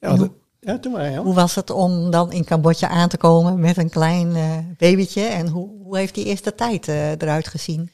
Ja, 0.00 0.16
dat- 0.16 0.30
ja, 0.60 0.76
doe 0.76 0.92
maar. 0.92 1.10
Ja. 1.10 1.22
Hoe 1.22 1.34
was 1.34 1.54
het 1.54 1.70
om 1.70 2.10
dan 2.10 2.32
in 2.32 2.44
Cambodja 2.44 2.88
aan 2.88 3.08
te 3.08 3.16
komen 3.16 3.60
met 3.60 3.76
een 3.76 3.90
klein 3.90 4.36
eh, 4.36 4.58
babytje? 4.78 5.22
En 5.22 5.48
hoe, 5.48 5.68
hoe 5.82 5.96
heeft 5.98 6.14
die 6.14 6.24
eerste 6.24 6.54
tijd 6.54 6.88
eh, 6.88 7.10
eruit 7.10 7.48
gezien? 7.48 7.90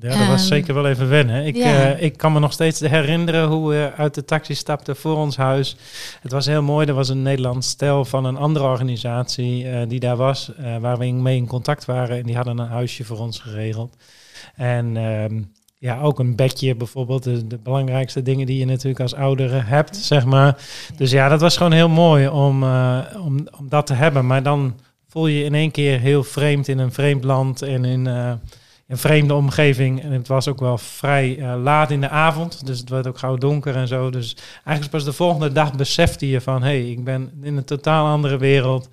Ja, 0.00 0.08
dat 0.08 0.18
was 0.18 0.40
Ehm, 0.40 0.48
zeker 0.48 0.74
wel 0.74 0.86
even 0.86 1.08
wennen. 1.08 1.46
Ik, 1.46 1.56
eh, 1.56 2.02
ik 2.02 2.16
kan 2.16 2.32
me 2.32 2.38
nog 2.38 2.52
steeds 2.52 2.80
herinneren 2.80 3.48
hoe 3.48 3.68
we 3.70 3.92
uit 3.96 4.14
de 4.14 4.24
taxi 4.24 4.54
stapten 4.54 4.96
voor 4.96 5.16
ons 5.16 5.36
huis. 5.36 5.76
Het 6.20 6.32
was 6.32 6.46
heel 6.46 6.62
mooi. 6.62 6.86
Er 6.86 6.94
was 6.94 7.08
een 7.08 7.22
Nederlands 7.22 7.68
stel 7.68 8.04
van 8.04 8.24
een 8.24 8.36
andere 8.36 8.64
organisatie 8.64 9.68
eh, 9.68 9.88
die 9.88 10.00
daar 10.00 10.16
was, 10.16 10.54
eh, 10.54 10.76
waar 10.76 10.98
we 10.98 11.06
mee 11.06 11.36
in 11.36 11.46
contact 11.46 11.84
waren. 11.84 12.18
En 12.18 12.22
die 12.22 12.36
hadden 12.36 12.58
een 12.58 12.68
huisje 12.68 13.04
voor 13.04 13.18
ons 13.18 13.38
geregeld. 13.38 13.96
En 14.54 14.96
ehm, 14.96 15.42
ja, 15.78 16.00
ook 16.00 16.18
een 16.18 16.36
bedje 16.36 16.74
bijvoorbeeld. 16.74 17.22
De, 17.22 17.46
de 17.46 17.58
belangrijkste 17.58 18.22
dingen 18.22 18.46
die 18.46 18.58
je 18.58 18.66
natuurlijk 18.66 19.00
als 19.00 19.14
ouder 19.14 19.66
hebt, 19.66 19.96
zeg 19.96 20.24
maar. 20.24 20.56
Dus 20.96 21.10
ja, 21.10 21.28
dat 21.28 21.40
was 21.40 21.56
gewoon 21.56 21.72
heel 21.72 21.88
mooi 21.88 22.28
om, 22.28 22.64
om, 23.24 23.48
om 23.58 23.68
dat 23.68 23.86
te 23.86 23.94
hebben. 23.94 24.26
Maar 24.26 24.42
dan 24.42 24.74
voel 25.08 25.26
je 25.26 25.38
je 25.38 25.44
in 25.44 25.54
één 25.54 25.70
keer 25.70 26.00
heel 26.00 26.22
vreemd 26.22 26.68
in 26.68 26.78
een 26.78 26.92
vreemd 26.92 27.24
land 27.24 27.62
en 27.62 27.84
in 27.84 28.06
een 28.88 28.98
vreemde 28.98 29.34
omgeving. 29.34 30.02
En 30.02 30.12
het 30.12 30.28
was 30.28 30.48
ook 30.48 30.60
wel 30.60 30.78
vrij 30.78 31.38
eh, 31.38 31.54
laat 31.62 31.90
in 31.90 32.00
de 32.00 32.08
avond, 32.08 32.66
dus 32.66 32.78
het 32.78 32.88
werd 32.88 33.06
ook 33.06 33.18
gauw 33.18 33.36
donker 33.36 33.76
en 33.76 33.88
zo. 33.88 34.10
Dus 34.10 34.36
eigenlijk 34.54 34.90
pas 34.90 35.04
de 35.04 35.12
volgende 35.12 35.52
dag 35.52 35.74
besefte 35.74 36.28
je 36.28 36.40
van... 36.40 36.62
hé, 36.62 36.68
hey, 36.68 36.90
ik 36.90 37.04
ben 37.04 37.30
in 37.42 37.56
een 37.56 37.64
totaal 37.64 38.06
andere 38.06 38.38
wereld. 38.38 38.88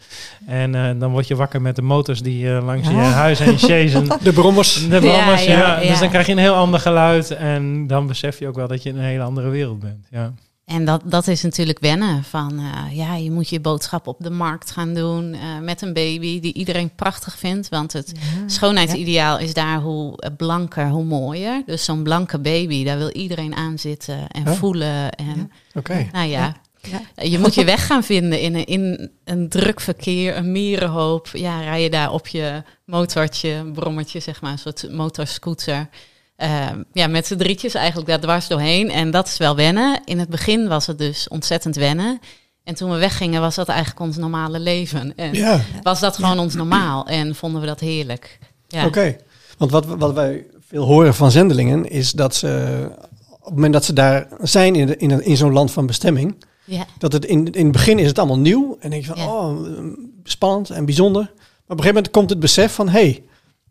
En 0.47 0.75
eh, 0.75 0.99
dan 0.99 1.12
word 1.12 1.27
je 1.27 1.36
wakker 1.36 1.62
met 1.62 1.75
de 1.75 1.82
motors 1.82 2.21
die 2.21 2.56
eh, 2.56 2.65
langs 2.65 2.88
je 2.88 2.93
huis 2.93 3.39
heen 3.39 3.58
chasen. 3.58 4.08
De 4.23 4.34
brommers. 4.34 4.89
De 4.89 4.99
brommers, 4.99 5.45
ja, 5.45 5.58
ja, 5.58 5.82
ja. 5.82 5.89
Dus 5.89 5.99
dan 5.99 6.10
krijg 6.10 6.25
je 6.25 6.32
een 6.32 6.38
heel 6.38 6.56
ander 6.56 6.79
geluid. 6.79 7.32
En 7.32 7.88
dan 7.88 8.08
besef 8.08 8.39
je 8.39 8.47
ook 8.47 8.56
wel 8.56 8.67
dat 8.67 8.84
je 8.84 8.89
in 8.89 8.97
een 8.97 9.03
hele 9.03 9.23
andere 9.23 9.49
wereld 9.49 9.79
bent. 9.79 10.08
Ja. 10.10 10.34
En 10.65 10.86
dat, 10.86 11.02
dat 11.06 11.28
is 11.28 11.41
natuurlijk 11.41 11.80
wennen 11.80 12.23
van, 12.23 12.60
eh, 12.60 12.95
ja, 12.97 13.15
je 13.15 13.32
moet 13.32 13.49
je 13.49 13.60
boodschap 13.60 14.08
op 14.08 14.17
de 14.19 14.30
markt 14.30 14.71
gaan 14.71 14.93
doen 14.93 15.34
eh, 15.34 15.60
met 15.62 15.82
een 15.82 15.93
baby 15.93 16.39
die 16.39 16.54
iedereen 16.54 16.95
prachtig 16.95 17.38
vindt. 17.38 17.69
Want 17.69 17.93
het 17.93 18.12
schoonheidsideaal 18.45 19.39
is 19.39 19.54
daar 19.54 19.80
hoe 19.82 20.17
eh, 20.21 20.30
blanker, 20.38 20.89
hoe 20.89 21.04
mooier. 21.04 21.63
Dus 21.65 21.84
zo'n 21.84 22.04
blanke 22.04 22.39
baby, 22.39 22.84
daar 22.84 22.97
wil 22.97 23.12
iedereen 23.12 23.56
aan 23.56 23.80
zitten 23.80 24.28
en 24.28 24.43
Ja. 24.45 24.54
voelen. 24.54 25.12
En 25.12 25.52
Oké. 25.73 26.08
nou 26.12 26.28
ja, 26.30 26.56
Ja. 26.82 27.23
je 27.23 27.39
moet 27.39 27.54
je 27.56 27.63
weg 27.76 27.86
gaan 27.86 28.04
vinden 28.04 28.39
in 28.39 28.56
een, 28.56 28.65
in 28.65 29.12
een 29.23 29.49
druk 29.49 29.80
verkeer, 29.80 30.38
een 30.38 30.52
mierenhoop. 30.52 31.28
Ja, 31.34 31.62
rij 31.62 31.84
je 31.84 31.89
daar 31.89 32.12
op 32.12 32.28
je 32.28 32.63
motortje, 32.86 33.71
brommertje, 33.73 34.19
zeg 34.19 34.41
maar, 34.41 34.52
een 34.52 34.58
soort 34.60 34.91
motorscooter. 34.91 35.89
Ehm, 36.35 36.83
ja, 36.93 37.07
met 37.07 37.27
z'n 37.27 37.35
drietjes 37.35 37.73
eigenlijk 37.73 38.07
daar 38.07 38.19
dwars 38.19 38.47
doorheen. 38.47 38.91
En 38.91 39.11
dat 39.11 39.27
is 39.27 39.37
wel 39.37 39.55
wennen. 39.55 40.01
In 40.05 40.19
het 40.19 40.29
begin 40.29 40.67
was 40.67 40.87
het 40.87 40.97
dus 40.97 41.27
ontzettend 41.27 41.75
wennen. 41.75 42.19
En 42.63 42.75
toen 42.75 42.91
we 42.91 42.97
weggingen 42.97 43.41
was 43.41 43.55
dat 43.55 43.67
eigenlijk 43.67 43.99
ons 43.99 44.17
normale 44.17 44.59
leven. 44.59 45.15
En 45.15 45.33
Ja, 45.33 45.61
was 45.81 45.99
dat 45.99 46.15
gewoon 46.15 46.39
ons 46.39 46.53
normaal. 46.53 47.07
En 47.07 47.35
vonden 47.35 47.61
we 47.61 47.67
dat 47.67 47.79
heerlijk. 47.79 48.39
Ja. 48.67 48.85
oké. 48.85 49.15
Want 49.57 49.71
wat, 49.71 49.85
wat 49.85 50.13
wij 50.13 50.45
veel 50.67 50.85
horen 50.85 51.15
van 51.15 51.31
zendelingen 51.31 51.89
is 51.89 52.11
dat 52.11 52.35
ze 52.35 52.79
op 53.29 53.45
het 53.45 53.53
moment 53.53 53.73
dat 53.73 53.85
ze 53.85 53.93
daar 53.93 54.27
zijn 54.41 54.75
in, 54.75 54.85
de, 54.87 54.97
in, 54.97 55.23
in 55.25 55.37
zo'n 55.37 55.53
land 55.53 55.71
van 55.71 55.85
bestemming, 55.85 56.35
Ja. 56.65 56.85
dat 56.97 57.13
het 57.13 57.25
in, 57.25 57.51
in 57.51 57.63
het 57.63 57.71
begin 57.71 57.99
is 57.99 58.07
het 58.07 58.17
allemaal 58.19 58.39
nieuw 58.39 58.77
en 58.79 58.89
denk 58.89 59.01
je 59.01 59.07
van 59.07 59.17
Ja. 59.17 59.25
oh 59.27 59.67
spannend 60.23 60.69
en 60.69 60.85
bijzonder. 60.85 61.21
Maar 61.21 61.31
op 61.33 61.69
een 61.69 61.75
gegeven 61.77 61.93
moment 61.95 62.11
komt 62.11 62.29
het 62.29 62.39
besef 62.39 62.73
van 62.73 62.89
hé, 62.89 62.99
hey, 62.99 63.23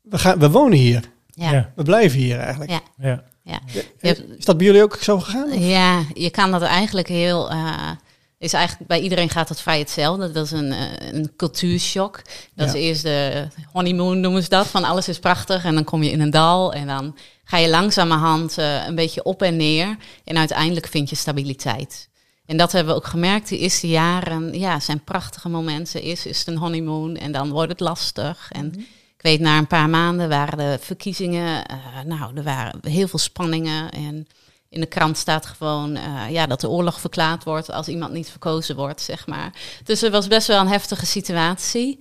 we, 0.02 0.18
gaan, 0.18 0.38
we 0.38 0.50
wonen 0.50 0.78
hier, 0.78 1.10
Ja. 1.34 1.52
Ja. 1.52 1.72
we 1.76 1.82
blijven 1.82 2.18
hier 2.18 2.38
eigenlijk. 2.38 2.70
Ja. 2.70 2.80
Ja. 2.98 3.22
Ja. 3.44 3.60
Je 3.72 3.84
hebt- 4.00 4.22
Is 4.38 4.44
dat 4.44 4.56
bij 4.56 4.66
jullie 4.66 4.82
ook 4.82 4.96
zo 5.00 5.20
gegaan? 5.20 5.60
Ja, 5.60 6.02
je 6.14 6.30
kan 6.30 6.50
dat 6.50 6.62
eigenlijk 6.62 7.08
heel. 7.08 7.50
eh, 7.50 7.90
is 8.38 8.52
eigenlijk 8.52 8.88
bij 8.88 9.00
iedereen 9.00 9.28
gaat 9.30 9.48
het 9.48 9.60
vrij 9.60 9.78
hetzelfde. 9.78 10.32
Dat 10.32 10.44
is 10.44 10.50
een, 10.50 10.72
eh, 10.72 11.12
een 11.12 11.32
cultuurshock. 11.36 12.22
Dat 12.54 12.72
Ja. 12.72 12.74
is 12.78 12.80
eerst 12.84 13.02
de 13.02 13.48
honeymoon 13.72 14.20
noemen 14.20 14.42
ze 14.42 14.48
dat. 14.48 14.66
Van 14.66 14.84
alles 14.84 15.08
is 15.08 15.18
prachtig 15.18 15.64
en 15.64 15.74
dan 15.74 15.84
kom 15.84 16.02
je 16.02 16.10
in 16.10 16.20
een 16.20 16.30
dal 16.30 16.72
en 16.72 16.86
dan 16.86 17.16
ga 17.44 17.56
je 17.56 17.68
langzamerhand 17.70 18.58
eh, 18.58 18.86
een 18.86 18.94
beetje 18.94 19.22
op 19.22 19.42
en 19.42 19.56
neer 19.56 19.96
en 20.24 20.36
uiteindelijk 20.38 20.86
vind 20.86 21.10
je 21.10 21.16
stabiliteit. 21.16 22.08
En 22.46 22.56
dat 22.56 22.72
hebben 22.72 22.92
we 22.94 23.00
ook 23.00 23.06
gemerkt. 23.06 23.48
De 23.48 23.58
eerste 23.58 23.88
jaren 23.88 24.58
ja, 24.58 24.80
zijn 24.80 25.04
prachtige 25.04 25.48
momenten. 25.48 26.02
Eerst 26.02 26.26
is 26.26 26.38
het 26.38 26.48
een 26.48 26.56
honeymoon 26.58 27.16
en 27.16 27.32
dan 27.32 27.50
wordt 27.50 27.70
het 27.72 27.80
lastig. 27.80 28.48
En 28.52 28.86
ik 29.22 29.28
weet, 29.30 29.40
na 29.40 29.58
een 29.58 29.66
paar 29.66 29.88
maanden 29.90 30.28
waren 30.28 30.58
de 30.58 30.78
verkiezingen. 30.80 31.66
eh, 31.66 31.76
nou, 32.06 32.36
er 32.36 32.42
waren 32.42 32.78
heel 32.82 33.08
veel 33.08 33.18
spanningen. 33.18 33.90
En 33.90 34.26
in 34.68 34.80
de 34.80 34.86
krant 34.86 35.16
staat 35.18 35.46
gewoon 35.46 35.96
eh, 35.96 36.30
ja, 36.30 36.46
dat 36.46 36.60
de 36.60 36.68
oorlog 36.68 37.00
verklaard 37.00 37.44
wordt 37.44 37.72
als 37.72 37.88
iemand 37.88 38.12
niet 38.12 38.30
verkozen 38.30 38.76
wordt, 38.76 39.00
zeg 39.00 39.26
maar. 39.26 39.52
Dus 39.84 40.00
het 40.00 40.12
was 40.12 40.26
best 40.28 40.46
wel 40.46 40.60
een 40.60 40.68
heftige 40.68 41.06
situatie. 41.06 41.98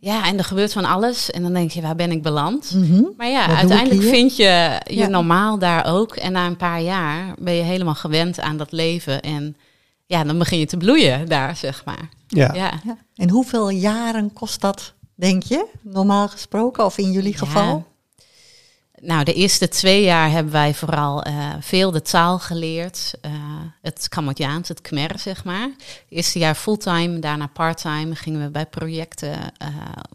Ja, 0.00 0.26
en 0.26 0.38
er 0.38 0.44
gebeurt 0.44 0.72
van 0.72 0.84
alles. 0.84 1.30
En 1.30 1.42
dan 1.42 1.52
denk 1.52 1.70
je, 1.70 1.80
waar 1.82 1.94
ben 1.96 2.10
ik 2.10 2.22
beland? 2.22 2.74
Mhm. 2.74 3.02
Maar 3.16 3.28
ja, 3.28 3.46
Wat 3.48 3.56
uiteindelijk 3.56 4.02
vind 4.08 4.36
je 4.36 4.80
je 4.84 4.94
Ja. 4.96 5.06
normaal 5.06 5.58
daar 5.58 5.86
ook. 5.94 6.16
En 6.16 6.32
na 6.32 6.46
een 6.46 6.56
paar 6.56 6.80
jaar 6.82 7.34
ben 7.38 7.54
je 7.54 7.62
helemaal 7.62 7.94
gewend 7.94 8.40
aan 8.40 8.56
dat 8.56 8.72
leven. 8.72 9.20
En 9.22 9.56
ja, 10.06 10.24
dan 10.24 10.38
begin 10.38 10.58
je 10.58 10.66
te 10.66 10.76
bloeien 10.76 11.28
daar, 11.28 11.56
zeg 11.56 11.84
maar. 11.84 12.08
Ja. 12.28 12.50
Ja. 12.54 12.72
Ja. 12.84 12.96
En 13.16 13.30
hoeveel 13.30 13.68
jaren 13.68 14.32
kost 14.32 14.60
dat, 14.60 14.92
denk 15.16 15.42
je, 15.42 15.66
normaal 15.82 16.28
gesproken, 16.28 16.84
of 16.84 16.98
in 16.98 17.12
jullie 17.12 17.32
Ja. 17.32 17.38
geval? 17.38 17.86
Nou, 19.00 19.24
de 19.24 19.32
eerste 19.32 19.68
twee 19.68 20.02
jaar 20.02 20.30
hebben 20.30 20.52
wij 20.52 20.74
vooral 20.74 21.22
eh, 21.22 21.54
veel 21.60 21.90
de 21.90 22.02
taal 22.02 22.38
geleerd. 22.38 23.14
Eh, 23.20 23.32
het 23.82 24.08
Cambodjaans, 24.08 24.68
het 24.68 24.80
Khmer, 24.80 25.18
zeg 25.18 25.44
maar. 25.44 25.68
Het 25.78 26.04
eerste 26.08 26.38
jaar 26.38 26.54
fulltime, 26.54 27.18
daarna 27.18 27.46
parttime 27.46 28.14
gingen 28.14 28.42
we 28.42 28.50
bij 28.50 28.66
projecten 28.66 29.32
eh, 29.58 29.68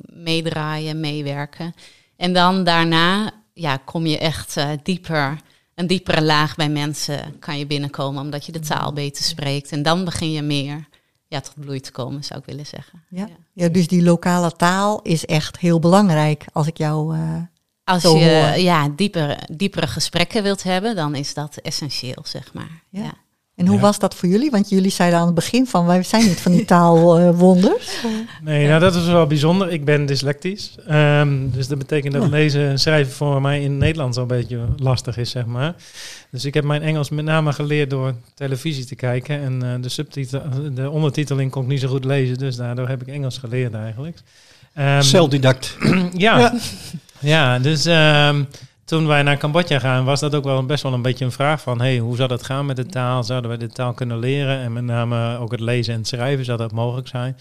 meedraaien, 0.06 1.00
meewerken. 1.00 1.76
En 2.18 2.34
dan 2.34 2.64
daarna 2.64 3.32
ja, 3.54 3.78
kom 3.78 4.06
je 4.06 4.18
echt 4.18 4.56
dieper, 4.84 5.38
een 5.76 5.88
diepere 5.88 6.22
laag 6.22 6.56
bij 6.56 6.70
mensen 6.70 7.40
kan 7.40 7.58
je 7.58 7.66
binnenkomen, 7.66 8.22
omdat 8.22 8.46
je 8.46 8.52
de 8.52 8.60
taal 8.60 8.94
beter 8.94 9.24
spreekt. 9.24 9.72
En 9.72 9.84
dan 9.84 10.06
begin 10.06 10.32
je 10.32 10.42
meer 10.42 10.88
ja, 11.32 11.42
tot 11.42 11.54
bloei 11.56 11.80
te 11.80 11.92
komen, 11.92 12.24
zou 12.24 12.40
ik 12.40 12.46
willen 12.46 12.66
zeggen. 12.66 13.04
Ja. 13.10 13.28
ja, 13.54 13.70
dus 13.70 13.88
die 13.88 14.04
lokale 14.04 14.52
taal 14.52 15.02
is 15.02 15.26
echt 15.26 15.58
heel 15.60 15.80
belangrijk 15.80 16.46
als 16.54 16.68
ik 16.68 16.78
jou... 16.78 17.16
eh, 17.16 17.36
Als 17.84 18.02
je 18.02 18.08
hoor. 18.10 18.58
ja, 18.58 18.90
diepere, 18.90 19.38
diepere 19.52 19.88
gesprekken 19.88 20.44
wilt 20.44 20.64
hebben, 20.64 20.96
dan 20.96 21.16
is 21.16 21.34
dat 21.34 21.56
essentieel, 21.56 22.22
zeg 22.24 22.54
maar. 22.54 22.84
Ja. 22.90 23.14
En 23.62 23.68
hoe 23.68 23.76
Ja. 23.76 23.82
was 23.82 24.00
dat 24.00 24.16
voor 24.16 24.30
jullie? 24.30 24.52
Want 24.52 24.70
jullie 24.70 24.92
zeiden 24.92 25.20
aan 25.20 25.26
het 25.26 25.36
begin 25.36 25.68
van 25.68 25.86
wij 25.86 26.04
zijn 26.04 26.24
niet 26.28 26.42
van 26.42 26.52
die 26.52 26.66
taalwonders. 26.76 27.90
Nee, 28.44 28.68
nou 28.68 28.80
dat 28.80 28.96
is 28.96 29.06
wel 29.06 29.28
bijzonder. 29.28 29.72
Ik 29.72 29.86
ben 29.86 30.06
dyslectisch. 30.06 30.76
Ehm, 30.88 31.50
dus 31.52 31.68
dat 31.68 31.78
betekent 31.78 32.14
dat 32.14 32.30
lezen 32.30 32.70
en 32.70 32.80
schrijven 32.80 33.14
voor 33.14 33.42
mij 33.42 33.62
in 33.62 33.70
het 33.72 33.80
Nederlands 33.80 34.18
al 34.18 34.24
een 34.24 34.28
beetje 34.30 34.60
lastig 34.78 35.18
is, 35.18 35.30
zeg 35.30 35.46
maar. 35.46 35.76
Dus 36.32 36.46
ik 36.46 36.54
heb 36.54 36.64
mijn 36.64 36.82
Engels 36.82 37.10
met 37.10 37.26
name 37.26 37.54
geleerd 37.54 37.90
door 37.90 38.14
televisie 38.34 38.86
te 38.86 38.96
kijken. 38.96 39.42
En 39.42 39.64
eh, 39.64 39.82
de, 39.82 39.90
subtitel, 39.90 40.42
de 40.74 40.90
ondertiteling 40.90 41.52
kon 41.52 41.62
ik 41.64 41.68
niet 41.70 41.80
zo 41.80 41.88
goed 41.88 42.06
lezen, 42.06 42.38
dus 42.38 42.56
daardoor 42.56 42.88
heb 42.88 43.02
ik 43.02 43.08
Engels 43.08 43.38
geleerd 43.38 43.74
eigenlijk. 43.74 44.18
Ehm, 44.74 45.02
Zelfdidact. 45.02 45.78
ja. 46.18 46.40
Ja. 46.40 46.54
ja. 47.20 47.60
dus 47.60 47.86
ehm, 47.86 48.44
toen 48.92 49.08
wij 49.08 49.24
naar 49.24 49.38
Cambodja 49.38 49.80
gaan, 49.80 50.06
was 50.06 50.20
dat 50.20 50.36
ook 50.36 50.44
wel 50.44 50.66
best 50.66 50.84
wel 50.84 50.94
een 50.94 51.02
beetje 51.02 51.26
een 51.26 51.32
vraag 51.32 51.62
van... 51.62 51.80
Hey, 51.82 51.98
hoe 51.98 52.16
zou 52.16 52.30
dat 52.30 52.44
gaan 52.44 52.66
met 52.66 52.76
de 52.76 52.86
taal? 52.86 53.24
Zouden 53.24 53.52
we 53.52 53.58
de 53.58 53.68
taal 53.68 53.94
kunnen 53.94 54.20
leren? 54.20 54.60
En 54.60 54.74
met 54.74 54.84
name 54.84 55.38
ook 55.38 55.52
het 55.52 55.60
lezen 55.60 55.94
en 55.94 56.00
het 56.00 56.08
schrijven, 56.08 56.46
zou 56.46 56.58
dat 56.58 56.72
mogelijk 56.72 57.08
zijn? 57.08 57.38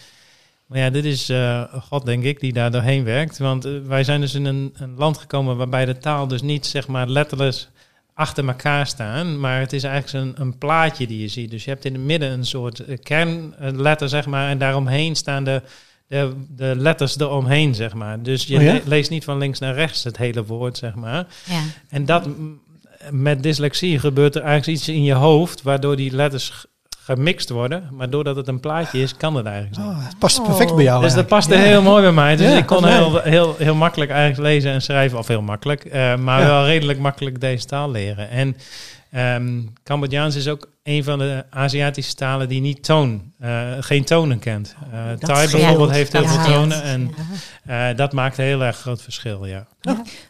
Maar 0.67 0.79
ja, 0.79 0.91
dit 0.91 1.05
is 1.05 1.29
eh, 1.29 1.63
God, 1.89 2.05
denk 2.05 2.25
ik, 2.25 2.41
die 2.41 2.53
daar 2.53 2.71
doorheen 2.71 3.05
werkt. 3.05 3.39
Want 3.39 3.65
eh, 3.65 3.73
wij 3.87 4.05
zijn 4.05 4.21
dus 4.21 4.35
in 4.35 4.45
een, 4.45 4.75
een 4.77 4.95
land 4.97 5.19
gekomen 5.19 5.57
waarbij 5.57 5.85
de 5.85 5.99
taal 5.99 6.27
dus 6.27 6.43
niet, 6.43 6.67
zeg 6.67 6.89
maar, 6.89 7.09
letterlijk 7.09 7.67
achter 8.15 8.47
elkaar 8.47 8.87
staan. 8.87 9.41
Maar 9.41 9.61
het 9.61 9.73
is 9.73 9.85
eigenlijk 9.85 10.27
een, 10.27 10.43
een 10.43 10.59
plaatje 10.59 11.07
die 11.07 11.21
je 11.21 11.29
ziet. 11.29 11.51
Dus 11.51 11.65
je 11.65 11.71
hebt 11.71 11.85
in 11.85 11.93
het 11.93 12.03
midden 12.03 12.31
een 12.31 12.47
soort 12.47 12.79
eh, 12.81 12.99
kernletter, 13.03 14.09
zeg 14.09 14.27
maar. 14.27 14.49
En 14.49 14.59
daaromheen 14.59 15.17
staan 15.17 15.45
de, 15.45 15.63
de, 16.11 16.33
de 16.57 16.75
letters 16.77 17.19
eromheen, 17.19 17.75
zeg 17.75 17.95
maar. 17.95 18.23
Dus 18.23 18.45
je 18.47 18.57
Oh 18.57 18.63
ja? 18.63 18.79
leest 18.85 19.11
niet 19.11 19.25
van 19.25 19.39
links 19.39 19.59
naar 19.59 19.75
rechts 19.75 20.05
het 20.05 20.17
hele 20.17 20.45
woord, 20.45 20.79
zeg 20.79 20.95
maar. 20.95 21.27
Ja. 21.45 21.61
En 21.89 22.05
dat 22.05 22.29
met 23.11 23.43
dyslexie 23.43 23.99
gebeurt 23.99 24.35
er 24.35 24.43
eigenlijk 24.43 24.79
iets 24.79 24.89
in 24.89 25.03
je 25.05 25.15
hoofd, 25.15 25.63
waardoor 25.63 25.97
die 25.97 26.15
letters 26.15 26.65
gemixt 27.03 27.51
worden. 27.51 27.89
Maar 27.93 28.11
doordat 28.11 28.37
het 28.37 28.49
een 28.49 28.61
plaatje 28.61 28.99
is, 29.01 29.17
kan 29.17 29.35
het 29.35 29.47
eigenlijk 29.47 29.77
niet. 29.77 29.87
Oh, 29.87 30.05
het 30.07 30.19
past 30.19 30.43
perfect 30.43 30.75
bij 30.75 30.85
jou. 30.85 31.03
Dus 31.03 31.15
dat 31.15 31.27
paste 31.27 31.55
heel 31.57 31.83
mooi 31.83 32.03
bij 32.03 32.13
mij. 32.13 32.37
Dus 32.37 32.51
Ja, 32.53 32.57
ik 32.59 32.67
kon 32.67 32.87
heel, 32.87 33.19
heel, 33.21 33.55
heel 33.59 33.75
makkelijk 33.75 34.11
eigenlijk 34.11 34.43
lezen 34.53 34.73
en 34.73 34.83
schrijven. 34.83 35.19
Of 35.19 35.27
heel 35.29 35.43
makkelijk. 35.43 35.85
eh, 35.85 36.17
maar 36.17 36.41
Ja. 36.41 36.47
wel 36.47 36.65
redelijk 36.67 36.99
makkelijk 36.99 37.41
deze 37.41 37.67
taal 37.67 37.91
leren. 37.91 38.31
En 38.31 38.57
ehm 39.11 39.63
Cambodjaans 39.85 40.35
is 40.37 40.49
ook 40.49 40.69
een 40.83 41.05
van 41.05 41.19
de 41.19 41.45
Aziatische 41.51 42.15
talen 42.15 42.49
die 42.49 42.61
niet 42.61 42.83
toon, 42.85 43.33
eh, 43.39 43.71
geen 43.81 44.05
tonen 44.05 44.39
kent. 44.39 44.75
Eh 44.93 45.09
Dat 45.09 45.21
Thai 45.21 45.47
scheelt. 45.47 45.63
bijvoorbeeld 45.63 45.91
heeft 45.91 46.13
heel 46.13 46.23
Dat 46.23 46.31
veel 46.35 46.45
tonen. 46.45 46.83
En 46.83 47.11
eh, 47.65 47.97
dat 47.97 48.13
maakt 48.13 48.39
een 48.39 48.45
heel 48.45 48.63
erg 48.63 48.77
groot 48.77 49.03
verschil, 49.03 49.47
ja. 49.47 49.67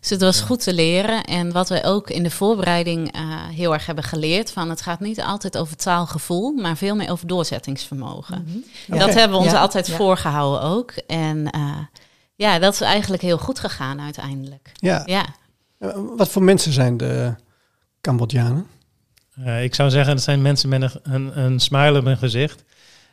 Dus 0.01 0.11
het 0.11 0.21
was 0.21 0.41
goed 0.41 0.63
te 0.63 0.75
leren. 0.75 1.25
En 1.25 1.53
wat 1.53 1.69
we 1.69 1.83
ook 1.85 2.11
in 2.11 2.23
de 2.23 2.31
voorbereiding 2.31 3.13
eh, 3.13 3.21
heel 3.49 3.73
erg 3.73 3.87
hebben 3.87 4.05
geleerd: 4.05 4.51
van 4.51 4.71
het 4.71 4.81
gaat 4.83 5.01
niet 5.01 5.21
altijd 5.21 5.59
over 5.59 5.77
taalgevoel, 5.77 6.53
maar 6.53 6.77
veel 6.77 6.95
meer 6.97 7.11
over 7.11 7.27
doorzettingsvermogen. 7.27 8.65
Ja. 8.87 8.99
Dat 8.99 9.15
hebben 9.15 9.39
we 9.39 9.45
ons 9.45 9.53
Ja, 9.53 9.61
altijd 9.61 9.87
ja. 9.87 9.97
voorgehouden 9.97 10.63
ook. 10.63 10.91
En 11.07 11.51
eh, 11.51 11.77
ja, 12.35 12.59
dat 12.59 12.73
is 12.73 12.81
eigenlijk 12.81 13.23
heel 13.23 13.39
goed 13.39 13.59
gegaan 13.59 14.01
uiteindelijk. 14.01 14.73
Ja. 14.75 15.03
Ja, 15.07 15.25
Eh, 15.79 15.91
wat 16.17 16.29
voor 16.29 16.43
mensen 16.43 16.73
zijn 16.73 16.97
de 16.97 17.35
Cambodjanen? 18.01 18.67
Uh, 19.39 19.63
ik 19.63 19.75
zou 19.75 19.91
zeggen, 19.91 20.15
het 20.15 20.23
zijn 20.23 20.43
mensen 20.43 20.69
met 20.69 20.83
een, 20.83 21.01
een, 21.03 21.39
een 21.39 21.61
smile 21.61 21.99
op 21.99 22.05
hun 22.05 22.17
gezicht. 22.17 22.65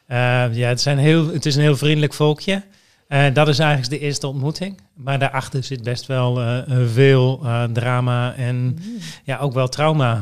Uh, 0.10 0.18
ja, 0.56 0.68
het, 0.68 0.82
zijn 0.82 0.98
heel, 0.98 1.34
het 1.34 1.46
is 1.46 1.56
een 1.56 1.62
heel 1.62 1.78
vriendelijk 1.78 2.14
volkje. 2.14 2.64
Uh, 3.10 3.24
dat 3.34 3.48
is 3.48 3.60
eigenlijk 3.60 3.90
de 3.90 4.00
eerste 4.00 4.28
ontmoeting. 4.28 4.80
Maar 4.94 5.20
daarachter 5.20 5.64
zit 5.64 5.84
best 5.84 6.06
wel 6.06 6.42
uh, 6.42 6.58
veel 6.94 7.40
uh, 7.44 7.64
drama 7.64 8.34
en 8.36 8.56
mm. 8.56 8.78
ja, 9.24 9.38
ook 9.38 9.54
wel 9.54 9.68
trauma. 9.68 10.22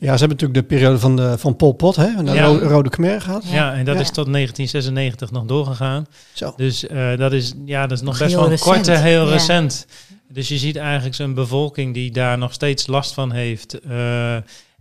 ja, 0.00 0.16
ze 0.16 0.24
hebben 0.24 0.28
natuurlijk 0.28 0.54
de 0.54 0.62
periode 0.62 0.98
van, 0.98 1.16
de, 1.16 1.38
van 1.38 1.56
Pol 1.56 1.72
Pot, 1.72 1.96
hè, 1.96 2.24
de 2.24 2.32
ja. 2.32 2.44
Rode, 2.46 2.88
Khmer 2.88 3.20
gehad. 3.20 3.44
Ja, 3.48 3.74
en 3.74 3.84
dat 3.84 3.94
ja. 3.94 4.00
is 4.00 4.10
tot 4.10 4.32
1996 4.32 5.30
nog 5.30 5.44
doorgegaan. 5.44 6.06
Zo. 6.32 6.52
Dus 6.56 6.86
dat, 7.16 7.32
is, 7.32 7.54
ja, 7.64 7.86
dat 7.86 7.98
is 7.98 8.04
nog 8.04 8.18
best 8.18 8.34
wel 8.34 8.58
kort 8.58 8.88
en 8.88 9.02
heel 9.02 9.28
recent. 9.28 9.86
Dus 10.34 10.48
je 10.48 10.58
ziet 10.58 10.76
eigenlijk 10.76 11.14
zo'n 11.14 11.34
bevolking 11.34 11.94
die 11.94 12.10
daar 12.10 12.38
nog 12.38 12.52
steeds 12.52 12.86
last 12.86 13.14
van 13.14 13.32
heeft. 13.32 13.80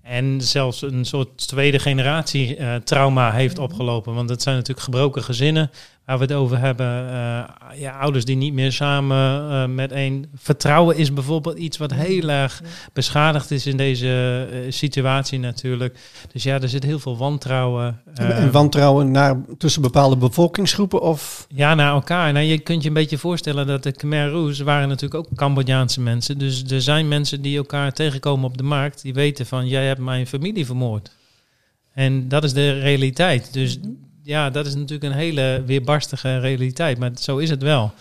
En 0.04 0.42
zelfs 0.42 0.82
een 0.82 1.06
soort 1.06 1.48
tweede 1.48 1.80
generatie 1.80 2.58
uh, 2.58 2.76
trauma 2.76 3.32
heeft 3.32 3.58
opgelopen. 3.58 4.14
Want 4.14 4.30
het 4.30 4.42
zijn 4.42 4.56
natuurlijk 4.56 4.86
gebroken 4.86 5.24
gezinnen 5.24 5.72
waar 6.06 6.18
we 6.18 6.24
het 6.24 6.34
over 6.34 6.60
hebben. 6.60 7.06
Uh, 7.06 7.44
ja, 7.80 7.98
ouders 8.00 8.26
die 8.26 8.36
niet 8.36 8.54
meer 8.54 8.72
samen 8.72 9.52
uh, 9.52 9.76
met 9.76 9.92
één. 9.92 10.26
Vertrouwen 10.36 10.98
is 10.98 11.14
bijvoorbeeld 11.14 11.58
iets 11.58 11.78
wat 11.78 11.94
heel 11.94 12.30
erg 12.30 12.62
beschadigd 12.94 13.52
is 13.52 13.66
in 13.66 13.78
deze 13.78 14.48
situatie 14.70 15.40
natuurlijk. 15.40 16.00
Dus 16.32 16.44
ja, 16.44 16.62
er 16.62 16.70
zit 16.70 16.84
heel 16.84 17.00
veel 17.00 17.18
wantrouwen. 17.18 18.02
en 18.14 18.52
wantrouwen 18.52 19.12
naar, 19.12 19.42
tussen 19.58 19.82
bepaalde 19.82 20.18
bevolkingsgroepen 20.18 21.02
of? 21.02 21.46
Ja, 21.50 21.76
naar 21.76 21.94
elkaar. 21.94 22.34
Nou, 22.34 22.46
je 22.46 22.60
kunt 22.60 22.82
je 22.82 22.88
een 22.88 22.94
beetje 22.94 23.18
voorstellen 23.18 23.68
dat 23.68 23.84
de 23.84 23.92
Khmer 23.92 24.30
Rouge 24.30 24.64
waren 24.64 24.88
natuurlijk 24.88 25.26
ook 25.26 25.36
Cambodjaanse 25.36 26.02
mensen. 26.02 26.38
Dus 26.38 26.64
er 26.64 26.82
zijn 26.82 27.08
mensen 27.08 27.42
die 27.42 27.58
elkaar 27.58 27.92
tegenkomen 27.92 28.46
op 28.46 28.58
de 28.58 28.64
markt. 28.64 29.02
Die 29.02 29.14
weten 29.14 29.46
van, 29.46 29.68
jij 29.68 29.86
hebt 29.86 30.00
mijn 30.00 30.28
familie 30.28 30.66
vermoord. 30.66 31.12
En 31.94 32.28
dat 32.28 32.44
is 32.44 32.54
de 32.54 32.80
realiteit. 32.80 33.54
Dus 33.54 33.80
ja, 34.24 34.50
dat 34.50 34.66
is 34.66 34.76
natuurlijk 34.76 35.04
een 35.14 35.20
hele 35.20 35.64
weerbarstige 35.66 36.40
realiteit, 36.40 36.98
maar 36.98 37.12
zo 37.20 37.38
is 37.38 37.50
het 37.50 37.62
wel. 37.62 37.94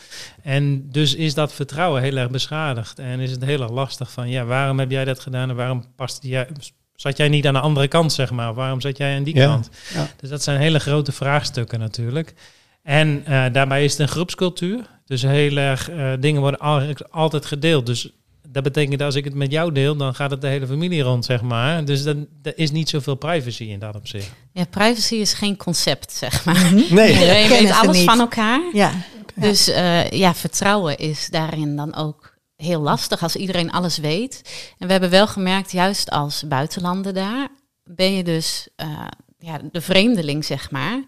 En 0.42 0.90
dus 0.90 1.14
is 1.14 1.34
dat 1.34 1.52
vertrouwen 1.52 2.02
heel 2.02 2.16
erg 2.16 2.30
beschadigd 2.30 2.98
en 2.98 3.20
is 3.20 3.30
het 3.30 3.44
heel 3.44 3.62
erg 3.62 3.70
lastig 3.70 4.10
van, 4.10 4.28
ja, 4.28 4.44
waarom 4.44 4.78
heb 4.78 4.90
jij 4.90 5.04
dat 5.04 5.20
gedaan 5.20 5.50
en 5.50 5.56
waarom 5.56 5.84
past 5.96 6.18
jij, 6.22 6.48
zat 6.94 7.16
jij 7.16 7.28
niet 7.28 7.46
aan 7.46 7.54
de 7.54 7.60
andere 7.60 7.88
kant, 7.88 8.12
zeg 8.12 8.30
maar? 8.30 8.54
Waarom 8.54 8.80
zat 8.80 8.96
jij 8.96 9.16
aan 9.16 9.22
die 9.22 9.34
Ja, 9.36 9.46
kant? 9.46 9.70
ja. 9.94 10.08
Dus 10.20 10.30
dat 10.30 10.42
zijn 10.42 10.60
hele 10.60 10.78
grote 10.80 11.12
vraagstukken 11.12 11.78
natuurlijk. 11.78 12.34
En 12.82 13.22
eh, 13.26 13.44
daarbij 13.52 13.84
is 13.84 13.90
het 13.92 14.00
een 14.00 14.08
groepscultuur. 14.08 14.80
Dus 15.06 15.22
heel 15.22 15.56
erg, 15.56 15.90
eh, 15.90 16.12
dingen 16.20 16.40
worden 16.40 16.60
al- 16.60 16.82
altijd 17.10 17.46
gedeeld. 17.46 17.86
Dus 17.86 18.10
dat 18.52 18.62
betekent 18.62 18.98
dat 18.98 19.06
als 19.06 19.14
ik 19.14 19.24
het 19.24 19.34
met 19.34 19.50
jou 19.50 19.72
deel, 19.72 19.96
dan 19.96 20.14
gaat 20.14 20.30
het 20.30 20.40
de 20.40 20.46
hele 20.46 20.66
familie 20.66 21.02
rond, 21.02 21.24
zeg 21.24 21.42
maar. 21.42 21.84
Dus 21.84 22.02
dan, 22.02 22.26
er 22.42 22.58
is 22.58 22.70
niet 22.70 22.88
zoveel 22.88 23.14
privacy 23.14 23.64
in 23.64 23.78
dat 23.78 23.94
opzicht. 23.94 24.30
Ja, 24.52 24.64
privacy 24.64 25.14
is 25.14 25.32
geen 25.32 25.56
concept, 25.56 26.12
zeg 26.12 26.44
maar. 26.44 26.72
Nee. 26.74 27.12
Iedereen 27.12 27.48
kennen 27.48 27.62
weet 27.62 27.72
alles 27.82 27.96
niet. 27.96 28.04
van 28.04 28.20
elkaar. 28.20 28.60
Ja, 28.72 28.92
Dus 29.34 29.68
eh, 29.68 30.10
ja, 30.10 30.34
vertrouwen 30.34 30.98
is 30.98 31.28
daarin 31.30 31.76
dan 31.76 31.94
ook 31.94 32.36
heel 32.56 32.80
lastig 32.80 33.22
als 33.22 33.36
iedereen 33.36 33.72
alles 33.72 33.98
weet. 33.98 34.42
En 34.78 34.86
we 34.86 34.92
hebben 34.92 35.10
wel 35.10 35.26
gemerkt, 35.26 35.72
juist 35.72 36.10
als 36.10 36.44
buitenlander 36.48 37.14
daar, 37.14 37.48
ben 37.84 38.12
je 38.12 38.24
dus 38.24 38.68
eh, 38.76 39.06
ja, 39.38 39.60
de 39.72 39.80
vreemdeling, 39.80 40.44
zeg 40.44 40.70
maar, 40.70 41.02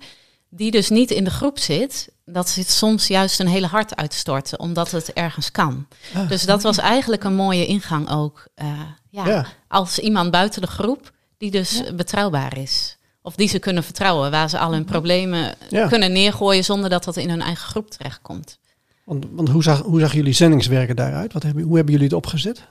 die 0.48 0.70
dus 0.70 0.88
niet 0.88 1.10
in 1.10 1.24
de 1.24 1.30
groep 1.30 1.58
zit. 1.58 2.13
Dat 2.24 2.48
zit 2.48 2.70
soms 2.70 3.06
juist 3.06 3.40
een 3.40 3.46
hele 3.48 3.66
hart 3.66 3.96
uitstorten, 3.96 4.58
omdat 4.60 4.90
het 4.90 5.12
ergens 5.12 5.50
kan. 5.50 5.86
Ah. 6.14 6.28
Dus 6.28 6.46
dat 6.46 6.62
was 6.62 6.78
eigenlijk 6.78 7.24
een 7.24 7.34
mooie 7.34 7.66
ingang 7.66 8.10
ook. 8.10 8.46
eh, 8.54 8.66
ja, 9.10 9.26
Ja. 9.26 9.46
Als 9.68 9.98
iemand 9.98 10.30
buiten 10.30 10.60
de 10.60 10.66
groep 10.66 11.12
die 11.38 11.50
dus 11.50 11.82
betrouwbaar 11.96 12.58
is. 12.58 12.96
Of 13.22 13.34
die 13.34 13.48
ze 13.48 13.58
kunnen 13.58 13.84
vertrouwen, 13.84 14.30
waar 14.30 14.48
ze 14.48 14.58
al 14.58 14.72
hun 14.72 14.84
problemen 14.84 15.54
Ja. 15.68 15.86
kunnen 15.88 16.12
neergooien 16.12 16.64
zonder 16.64 16.90
dat 16.90 17.04
dat 17.04 17.16
in 17.16 17.28
hun 17.30 17.42
eigen 17.42 17.66
groep 17.68 17.90
terechtkomt. 17.90 18.58
Want, 19.04 19.24
want 19.30 19.48
hoe, 19.48 19.62
zag, 19.62 19.80
hoe 19.82 20.00
zag 20.00 20.12
jullie 20.12 20.32
zendingswerken 20.32 20.96
daaruit? 20.96 21.32
Wat 21.32 21.42
hebben, 21.42 21.62
hoe 21.64 21.74
hebben 21.76 21.92
jullie 21.92 22.08
het 22.08 22.16
opgezet? 22.16 22.62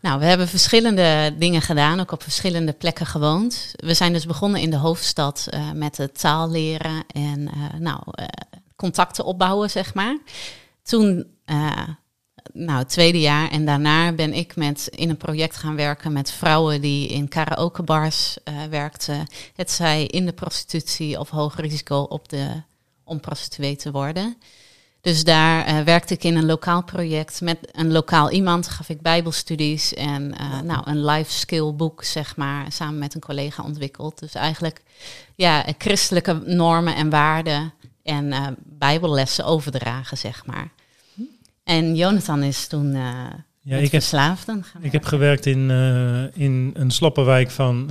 Nou, 0.00 0.18
we 0.18 0.24
hebben 0.24 0.48
verschillende 0.48 1.34
dingen 1.38 1.62
gedaan, 1.62 2.00
ook 2.00 2.12
op 2.12 2.22
verschillende 2.22 2.72
plekken 2.72 3.06
gewoond. 3.06 3.72
We 3.76 3.94
zijn 3.94 4.12
dus 4.12 4.26
begonnen 4.26 4.60
in 4.60 4.70
de 4.70 4.76
hoofdstad 4.76 5.46
eh, 5.50 5.70
met 5.74 5.96
het 5.96 6.18
taal 6.20 6.50
leren 6.50 7.04
en 7.06 7.48
eh, 7.48 7.78
nou, 7.80 8.00
contacten 8.78 9.24
opbouwen, 9.24 9.70
zeg 9.70 9.94
maar. 9.94 10.18
Toen, 10.82 11.26
eh, 11.44 11.88
nou, 12.52 12.78
het 12.78 12.88
tweede 12.88 13.20
jaar 13.20 13.50
en 13.50 13.64
daarna 13.64 14.12
ben 14.12 14.32
ik 14.32 14.56
met, 14.56 14.88
in 14.94 15.10
een 15.10 15.16
project 15.16 15.56
gaan 15.56 15.76
werken 15.76 16.12
met 16.12 16.32
vrouwen 16.32 16.80
die 16.80 17.08
in 17.08 17.28
karaokebars 17.28 18.36
eh 18.44 18.64
werkten. 18.70 19.26
Het 19.54 19.70
zij 19.70 20.04
in 20.04 20.26
de 20.26 20.32
prostitutie 20.32 21.18
of 21.18 21.30
hoog 21.30 21.56
risico 21.56 22.00
op 22.00 22.28
de, 22.28 22.62
om 23.04 23.20
prostituee 23.20 23.76
te 23.76 23.90
worden. 23.90 24.36
Dus 25.00 25.24
daar 25.24 25.64
eh, 25.64 25.80
werkte 25.80 26.14
ik 26.14 26.24
in 26.24 26.36
een 26.36 26.46
lokaal 26.46 26.84
project 26.84 27.40
met 27.40 27.58
een 27.72 27.92
lokaal 27.92 28.30
iemand, 28.30 28.68
gaf 28.68 28.88
ik 28.88 29.00
bijbelstudies 29.00 29.94
en 29.94 30.34
nou, 30.64 30.80
een 30.84 31.04
life 31.04 31.32
skill 31.32 31.74
boek, 31.74 32.04
zeg 32.04 32.36
maar, 32.36 32.72
samen 32.72 32.98
met 32.98 33.14
een 33.14 33.20
collega 33.20 33.62
ontwikkeld. 33.62 34.18
Dus 34.18 34.34
eigenlijk 34.34 34.82
ja, 35.34 35.64
christelijke 35.78 36.42
normen 36.44 36.94
en 36.94 37.10
waarden 37.10 37.72
en 38.08 38.32
eh, 38.32 38.46
bijbellessen 38.64 39.44
overdragen, 39.44 40.18
zeg 40.18 40.46
maar. 40.46 40.68
En 41.64 41.94
Jonathan 41.94 42.42
is 42.42 42.66
toen 42.66 42.94
eh 42.94 43.24
Ja, 43.60 43.76
ik 43.76 43.92
heb, 43.92 44.02
gaan 44.02 44.64
ik 44.80 44.92
heb 44.92 45.04
gewerkt 45.04 45.46
in, 45.46 45.70
eh, 45.70 46.42
in 46.42 46.70
een 46.74 46.90
sloppenwijk 46.90 47.50
van 47.50 47.86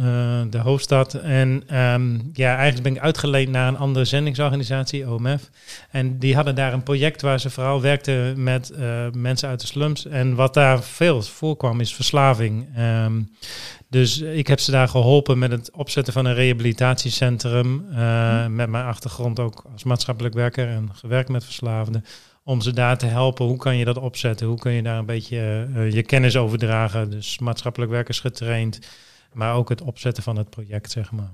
de 0.49 0.57
hoofdstad. 0.57 1.13
En 1.13 1.63
ehm, 1.67 2.19
ja, 2.33 2.55
eigenlijk 2.55 2.83
ben 2.83 2.95
ik 2.95 3.01
uitgeleend 3.01 3.49
naar 3.49 3.67
een 3.67 3.77
andere 3.77 4.05
zendingsorganisatie, 4.05 5.09
OMF. 5.09 5.49
En 5.91 6.19
die 6.19 6.35
hadden 6.35 6.55
daar 6.55 6.73
een 6.73 6.83
project 6.83 7.21
waar 7.21 7.39
ze 7.39 7.49
vooral 7.49 7.81
werkten 7.81 8.43
met 8.43 8.71
mensen 9.11 9.49
uit 9.49 9.59
de 9.61 9.67
slums. 9.67 10.05
En 10.05 10.35
wat 10.35 10.53
daar 10.53 10.83
veel 10.83 11.21
voorkwam 11.21 11.79
is 11.79 11.95
verslaving. 11.95 12.67
Ehm, 12.75 13.21
dus 13.89 14.19
ik 14.19 14.47
heb 14.47 14.59
ze 14.59 14.71
daar 14.71 14.87
geholpen 14.87 15.39
met 15.39 15.51
het 15.51 15.71
opzetten 15.71 16.13
van 16.13 16.25
een 16.25 16.33
rehabilitatiecentrum. 16.33 17.85
eh, 17.91 18.45
Met 18.47 18.69
mijn 18.69 18.85
achtergrond 18.85 19.39
ook 19.39 19.65
als 19.73 19.83
maatschappelijk 19.83 20.33
werker 20.35 20.67
en 20.67 20.89
gewerkt 20.93 21.29
met 21.29 21.43
verslaafden. 21.43 22.05
Om 22.43 22.61
ze 22.61 22.73
daar 22.73 22.97
te 22.97 23.05
helpen, 23.05 23.45
hoe 23.45 23.57
kan 23.57 23.77
je 23.77 23.85
dat 23.85 23.97
opzetten? 23.97 24.47
Hoe 24.47 24.57
kun 24.59 24.71
je 24.71 24.81
daar 24.83 24.97
een 24.97 25.05
beetje 25.05 25.67
eh, 25.75 25.91
je 25.91 26.03
kennis 26.03 26.35
overdragen? 26.37 27.09
Dus 27.09 27.39
maatschappelijk 27.39 27.91
werkers 27.91 28.19
getraind. 28.19 28.79
Maar 29.33 29.53
ook 29.55 29.69
het 29.69 29.81
opzetten 29.81 30.23
van 30.23 30.35
het 30.37 30.49
project, 30.49 30.91
zeg 30.91 31.11
maar. 31.11 31.31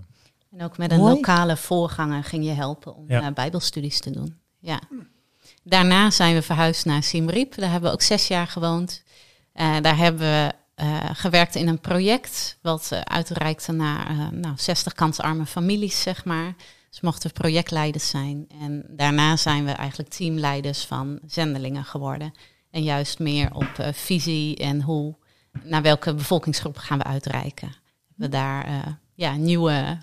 En 0.58 0.64
ook 0.64 0.78
met 0.78 0.92
een 0.92 0.98
Mooi. 1.00 1.14
lokale 1.16 1.58
voorganger 1.58 2.24
ging 2.24 2.46
je 2.46 2.52
helpen 2.52 2.96
om 2.96 3.06
Ja. 3.08 3.22
eh, 3.22 3.34
bijbelstudies 3.34 4.00
te 4.00 4.12
doen. 4.12 4.36
Ja. 4.60 4.80
Daarna 5.64 6.10
zijn 6.12 6.34
we 6.36 6.42
verhuisd 6.42 6.86
naar 6.86 7.04
Siem 7.04 7.30
Reap. 7.30 7.56
Daar 7.56 7.72
hebben 7.72 7.90
we 7.90 7.96
ook 7.96 8.02
zes 8.02 8.28
jaar 8.28 8.48
gewoond. 8.48 9.04
Eh, 9.54 9.76
daar 9.82 9.98
hebben 9.98 10.22
we 10.22 10.52
eh, 10.76 11.10
gewerkt 11.14 11.56
in 11.56 11.68
een 11.68 11.80
project 11.80 12.58
wat 12.62 12.90
eh, 12.92 13.00
uitreikte 13.02 13.72
naar 13.72 14.08
eh, 14.10 14.28
nou, 14.32 14.54
60 14.58 14.94
kansarme 14.94 15.46
families, 15.46 16.02
zeg 16.02 16.26
maar. 16.26 16.56
Dus 16.90 17.02
mochten 17.02 17.28
we 17.30 17.34
projectleiders 17.40 18.10
zijn. 18.10 18.46
En 18.62 18.84
daarna 18.90 19.36
zijn 19.38 19.66
we 19.66 19.72
eigenlijk 19.72 20.10
teamleiders 20.10 20.84
van 20.86 21.20
zendelingen 21.28 21.84
geworden. 21.84 22.34
En 22.72 22.84
juist 22.84 23.20
meer 23.20 23.54
op 23.54 23.90
visie 23.94 24.56
en 24.58 24.82
hoe, 24.82 25.16
naar 25.64 25.82
welke 25.82 26.14
bevolkingsgroep 26.14 26.78
gaan 26.78 26.98
we 26.98 27.04
uitreiken. 27.04 27.76
We 28.16 28.30
daar 28.30 28.68
ja, 29.16 29.36
nieuwe, 29.36 29.98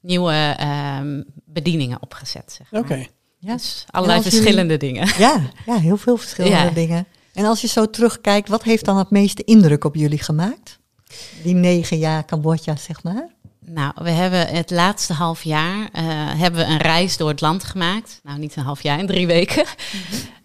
nieuwe 0.00 0.54
ehm, 0.58 1.22
bedieningen 1.44 2.02
opgezet. 2.02 2.52
Zeg 2.52 2.70
maar. 2.70 2.80
Oké. 2.80 3.06
Ja. 3.38 3.52
Dus 3.52 3.84
allerlei 3.90 4.18
als 4.18 4.28
jullie- 4.28 4.40
verschillende 4.40 4.76
dingen. 4.76 5.06
ja, 5.18 5.40
ja 5.66 5.78
heel 5.78 5.96
veel 5.96 6.16
verschillende 6.16 6.56
Ja. 6.56 6.70
dingen. 6.70 7.06
En 7.36 7.44
als 7.44 7.60
je 7.60 7.66
zo 7.66 7.90
terugkijkt, 7.90 8.48
wat 8.48 8.62
heeft 8.62 8.84
dan 8.84 8.96
het 8.96 9.10
meeste 9.10 9.44
indruk 9.44 9.84
op 9.84 9.94
jullie 9.94 10.18
gemaakt? 10.18 10.78
Die 11.42 11.54
negen 11.54 11.98
jaar 11.98 12.24
Cambodja, 12.24 12.76
zeg 12.76 13.02
maar. 13.02 13.28
Nou, 13.60 13.92
we 13.94 14.10
hebben 14.10 14.46
het 14.46 14.70
laatste 14.70 15.12
half 15.12 15.42
jaar 15.42 15.88
eh, 15.92 16.04
hebben 16.40 16.60
we 16.60 16.72
een 16.72 16.78
reis 16.78 17.16
door 17.16 17.28
het 17.28 17.40
land 17.40 17.64
gemaakt. 17.64 18.20
Nou, 18.22 18.38
niet 18.38 18.56
een 18.56 18.62
half 18.62 18.82
jaar, 18.82 18.98
in 18.98 19.06
drie 19.06 19.26
weken. 19.26 19.64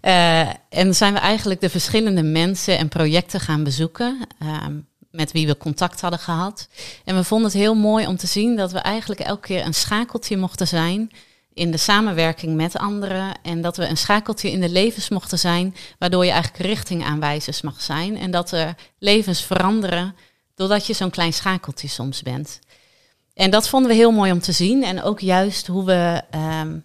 Eh, 0.01 0.49
en 0.69 0.95
zijn 0.95 1.13
we 1.13 1.19
eigenlijk 1.19 1.61
de 1.61 1.69
verschillende 1.69 2.23
mensen 2.23 2.77
en 2.77 2.87
projecten 2.87 3.39
gaan 3.39 3.63
bezoeken. 3.63 4.27
ehm, 4.39 4.75
met 5.11 5.31
wie 5.31 5.47
we 5.47 5.57
contact 5.57 6.01
hadden 6.01 6.19
gehad. 6.19 6.67
En 7.05 7.15
we 7.15 7.23
vonden 7.23 7.47
het 7.47 7.59
heel 7.59 7.75
mooi 7.75 8.07
om 8.07 8.17
te 8.17 8.27
zien 8.27 8.55
dat 8.55 8.71
we 8.71 8.79
eigenlijk 8.79 9.19
elke 9.19 9.47
keer 9.47 9.65
een 9.65 9.73
schakeltje 9.73 10.37
mochten 10.37 10.67
zijn. 10.67 11.11
In 11.53 11.71
de 11.71 11.77
samenwerking 11.77 12.55
met 12.55 12.77
anderen. 12.77 13.41
En 13.41 13.61
dat 13.61 13.77
we 13.77 13.87
een 13.87 13.97
schakeltje 13.97 14.51
in 14.51 14.59
de 14.59 14.69
levens 14.69 15.09
mochten 15.09 15.39
zijn. 15.39 15.75
Waardoor 15.99 16.25
je 16.25 16.31
eigenlijk 16.31 16.63
richtingaanwijzers 16.65 17.61
mag 17.61 17.81
zijn. 17.81 18.17
En 18.17 18.31
dat 18.31 18.51
er 18.51 18.75
levens 18.99 19.43
veranderen. 19.43 20.15
Doordat 20.55 20.87
je 20.87 20.93
zo'n 20.93 21.09
klein 21.09 21.33
schakeltje 21.33 21.87
soms 21.87 22.21
bent. 22.21 22.59
En 23.33 23.49
dat 23.49 23.69
vonden 23.69 23.89
we 23.89 23.95
heel 23.95 24.11
mooi 24.11 24.31
om 24.31 24.39
te 24.39 24.51
zien. 24.51 24.83
En 24.83 25.03
ook 25.03 25.19
juist 25.19 25.67
hoe 25.67 25.85
we 25.85 26.21
ehm, 26.29 26.79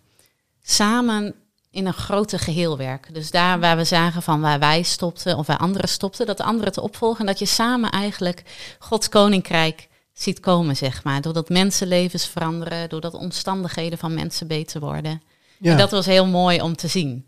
samen 0.63 1.35
in 1.71 1.87
een 1.87 1.95
grote 1.95 2.39
geheel 2.39 2.77
werken. 2.77 3.15
Dus 3.15 3.31
daar 3.31 3.61
waar 3.61 3.77
we 3.77 3.85
zagen 3.85 4.23
van 4.23 4.41
waar 4.41 4.59
wij 4.59 4.83
stopten 4.83 5.37
of 5.37 5.47
waar 5.47 5.57
anderen 5.57 5.89
stopten, 5.89 6.27
dat 6.27 6.37
de 6.37 6.43
anderen 6.43 6.73
te 6.73 6.83
opvolgen. 6.83 7.21
En 7.21 7.27
dat 7.27 7.39
je 7.39 7.47
samen 7.47 7.91
eigenlijk 7.91 8.43
Gods 8.79 9.09
koninkrijk 9.09 9.89
ziet 10.19 10.41
komen, 10.41 10.77
zeg 10.77 11.05
maar. 11.05 11.21
Doordat 11.21 11.49
mensenlevens 11.49 12.27
veranderen, 12.29 12.89
doordat 12.89 13.15
omstandigheden 13.15 13.99
van 13.99 14.15
mensen 14.15 14.47
beter 14.47 14.81
worden. 14.81 15.23
Ja. 15.59 15.71
En 15.73 15.79
dat 15.79 15.91
was 15.91 16.07
heel 16.07 16.27
mooi 16.27 16.61
om 16.61 16.77
te 16.77 16.89
zien. 16.89 17.27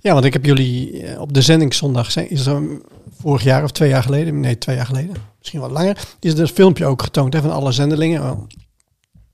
ja, 0.00 0.12
want 0.12 0.24
ik 0.24 0.32
heb 0.32 0.44
jullie 0.44 1.02
eh, 1.02 1.20
op 1.20 1.32
de 1.34 1.42
zendingszondag, 1.42 2.10
zijn- 2.10 2.30
is 2.30 2.46
er 2.46 2.62
vorig 3.20 3.42
jaar 3.42 3.62
of 3.64 3.70
twee 3.70 3.88
jaar 3.88 4.02
geleden, 4.02 4.40
nee, 4.40 4.58
twee 4.58 4.76
jaar 4.76 4.86
geleden, 4.86 5.14
misschien 5.38 5.60
wat 5.60 5.70
langer, 5.70 5.96
is 6.20 6.32
er 6.32 6.40
een 6.40 6.48
filmpje 6.48 6.86
ook 6.86 7.02
getoond 7.02 7.32
hè, 7.32 7.40
van 7.40 7.50
alle 7.52 7.72
zendelingen. 7.72 8.46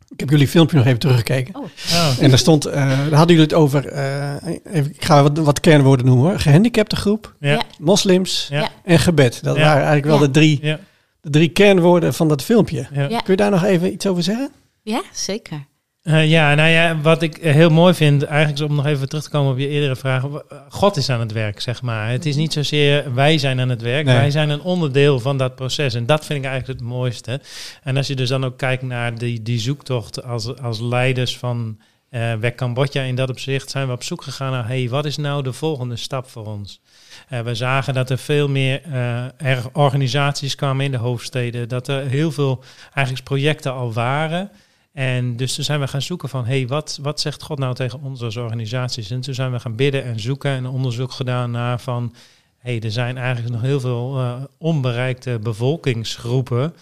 Ik 0.09 0.21
heb 0.21 0.31
jullie 0.31 0.49
filmpje 0.49 0.77
nog 0.77 0.87
even 0.87 0.99
teruggekeken. 0.99 1.55
Oh, 1.57 1.63
Oh, 1.93 2.13
En 2.21 2.29
daar 2.29 2.39
stond, 2.39 2.65
eh, 2.65 2.75
daar 2.75 2.99
hadden 3.13 3.37
jullie 3.37 3.43
het 3.43 3.55
over, 3.55 3.87
eh, 3.87 4.35
even, 4.73 4.91
ik 4.95 5.05
ga 5.05 5.23
wat, 5.23 5.39
wat 5.39 5.61
kernwoorden 5.61 6.07
noemen 6.07 6.25
hoor. 6.31 6.39
Gehandicapte 6.41 6.97
groep, 6.97 7.35
ja. 7.41 7.63
Moslims 7.79 8.47
Ja. 8.51 8.69
En 8.85 8.99
gebed. 8.99 9.43
Dat 9.43 9.57
Ja. 9.57 9.63
waren 9.63 9.77
eigenlijk 9.87 10.07
wel 10.07 10.17
Ja. 10.21 10.25
de, 10.27 10.31
drie, 10.31 10.59
Ja. 10.63 10.79
De 11.27 11.33
drie 11.33 11.49
kernwoorden 11.49 12.15
van 12.15 12.29
dat 12.29 12.43
filmpje. 12.43 12.87
Ja. 12.93 13.09
Ja. 13.09 13.19
Kun 13.19 13.31
je 13.33 13.37
daar 13.37 13.51
nog 13.51 13.65
even 13.65 13.93
iets 13.93 14.07
over 14.07 14.23
zeggen? 14.23 14.51
ja, 14.83 15.03
zeker. 15.13 15.67
Eh, 16.03 16.31
ja, 16.31 16.55
nou 16.55 16.69
ja, 16.69 17.01
wat 17.01 17.23
ik 17.23 17.39
eh, 17.39 17.53
heel 17.53 17.71
mooi 17.71 17.95
vind, 17.95 18.23
eigenlijk 18.23 18.59
is 18.61 18.67
om 18.69 18.75
nog 18.75 18.87
even 18.87 19.09
terug 19.09 19.25
te 19.25 19.31
komen 19.31 19.53
op 19.53 19.59
je 19.59 19.69
eerdere 19.69 19.97
vraag. 19.97 20.23
w- 20.23 20.37
God 20.69 20.97
is 20.97 21.11
aan 21.11 21.21
het 21.21 21.33
werk, 21.33 21.61
zeg 21.61 21.83
maar. 21.83 22.11
Het 22.11 22.27
is 22.27 22.37
niet 22.37 22.53
zozeer 22.53 23.15
wij 23.15 23.39
zijn 23.39 23.61
aan 23.61 23.69
het 23.69 23.83
werk, 23.83 24.05
Nee. 24.07 24.17
wij 24.17 24.31
zijn 24.31 24.49
een 24.51 24.61
onderdeel 24.61 25.21
van 25.21 25.39
dat 25.39 25.55
proces. 25.55 25.95
En 25.95 26.07
dat 26.07 26.25
vind 26.25 26.39
ik 26.45 26.51
eigenlijk 26.51 26.81
het 26.81 26.89
mooiste. 26.89 27.41
En 27.83 27.97
als 27.97 28.07
je 28.07 28.15
dus 28.17 28.29
dan 28.29 28.45
ook 28.45 28.57
kijkt 28.59 28.83
naar 28.83 29.19
die, 29.19 29.43
die 29.43 29.59
zoektocht 29.61 30.23
als, 30.25 30.59
als 30.59 30.81
leiders 30.81 31.39
van 31.39 31.79
eh 32.11 32.35
Weg 32.35 32.55
Cambodja 32.55 33.03
in 33.03 33.15
dat 33.15 33.31
opzicht, 33.31 33.71
zijn 33.71 33.87
we 33.87 33.93
op 33.93 34.03
zoek 34.03 34.23
gegaan 34.23 34.51
naar, 34.53 34.67
hey, 34.67 34.89
wat 34.89 35.05
is 35.05 35.17
nou 35.17 35.43
de 35.43 35.53
volgende 35.53 35.97
stap 35.97 36.29
voor 36.29 36.47
ons? 36.47 36.81
Eh, 37.29 37.41
we 37.41 37.55
zagen 37.55 37.95
dat 37.95 38.11
er 38.11 38.19
veel 38.19 38.49
meer 38.49 38.83
eh, 38.83 39.25
er 39.37 39.65
organisaties 39.73 40.55
kwamen 40.55 40.85
in 40.85 40.91
de 40.91 40.97
hoofdsteden, 40.97 41.69
dat 41.69 41.89
er 41.89 42.07
heel 42.07 42.33
veel 42.33 42.65
eigenlijk 42.95 43.27
projecten 43.27 43.73
al 43.73 43.93
waren. 43.93 44.51
En 44.93 45.37
dus 45.37 45.55
toen 45.55 45.65
zijn 45.65 45.81
we 45.81 45.89
gaan 45.89 46.03
zoeken 46.03 46.29
van, 46.29 46.45
hé, 46.45 46.57
hey, 46.59 46.67
wat, 46.67 46.99
wat 47.03 47.21
zegt 47.21 47.43
God 47.43 47.59
nou 47.59 47.75
tegen 47.75 48.03
ons 48.03 48.23
als 48.23 48.37
organisaties? 48.37 49.11
En 49.11 49.21
toen 49.21 49.35
zijn 49.35 49.53
we 49.53 49.61
gaan 49.61 49.77
bidden 49.77 50.05
en 50.05 50.21
zoeken 50.21 50.51
en 50.51 50.67
onderzoek 50.67 51.13
gedaan 51.13 51.51
naar 51.51 51.81
van, 51.81 52.15
hé, 52.59 52.71
hey, 52.71 52.81
er 52.81 52.91
zijn 52.91 53.17
eigenlijk 53.19 53.55
nog 53.55 53.63
heel 53.63 53.81
veel 53.81 54.19
eh, 54.19 54.35
onbereikte 54.59 55.39
bevolkingsgroepen, 55.43 56.75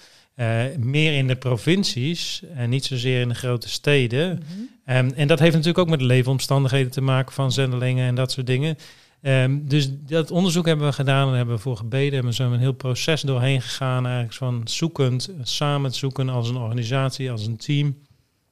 meer 0.76 1.16
in 1.16 1.26
de 1.26 1.36
provincies 1.36 2.42
en 2.54 2.70
niet 2.70 2.84
zozeer 2.84 3.20
in 3.20 3.28
de 3.28 3.34
grote 3.34 3.68
steden. 3.68 4.42
Ehm, 4.84 5.10
en 5.14 5.28
dat 5.28 5.38
heeft 5.38 5.52
natuurlijk 5.52 5.78
ook 5.78 5.88
met 5.88 5.98
de 5.98 6.04
leefomstandigheden 6.04 6.90
te 6.90 7.00
maken 7.00 7.32
van 7.32 7.52
zendelingen 7.52 8.06
en 8.06 8.14
dat 8.14 8.32
soort 8.32 8.46
dingen. 8.46 8.76
Ehm, 9.24 9.58
dus 9.62 9.88
dat 10.06 10.30
onderzoek 10.30 10.66
hebben 10.66 10.86
we 10.86 10.92
gedaan 10.92 11.28
en 11.28 11.34
hebben 11.36 11.54
we 11.54 11.60
voor 11.60 11.76
gebeden. 11.76 12.12
Hebben 12.12 12.30
we 12.30 12.36
zo 12.36 12.52
een 12.52 12.58
heel 12.58 12.72
proces 12.72 13.20
doorheen 13.20 13.62
gegaan, 13.62 14.04
eigenlijk 14.04 14.34
van 14.34 14.60
zoekend, 14.64 15.30
samen 15.42 15.92
zoeken 15.94 16.28
als 16.28 16.48
een 16.48 16.56
organisatie, 16.56 17.30
als 17.30 17.46
een 17.46 17.56
team. 17.56 17.96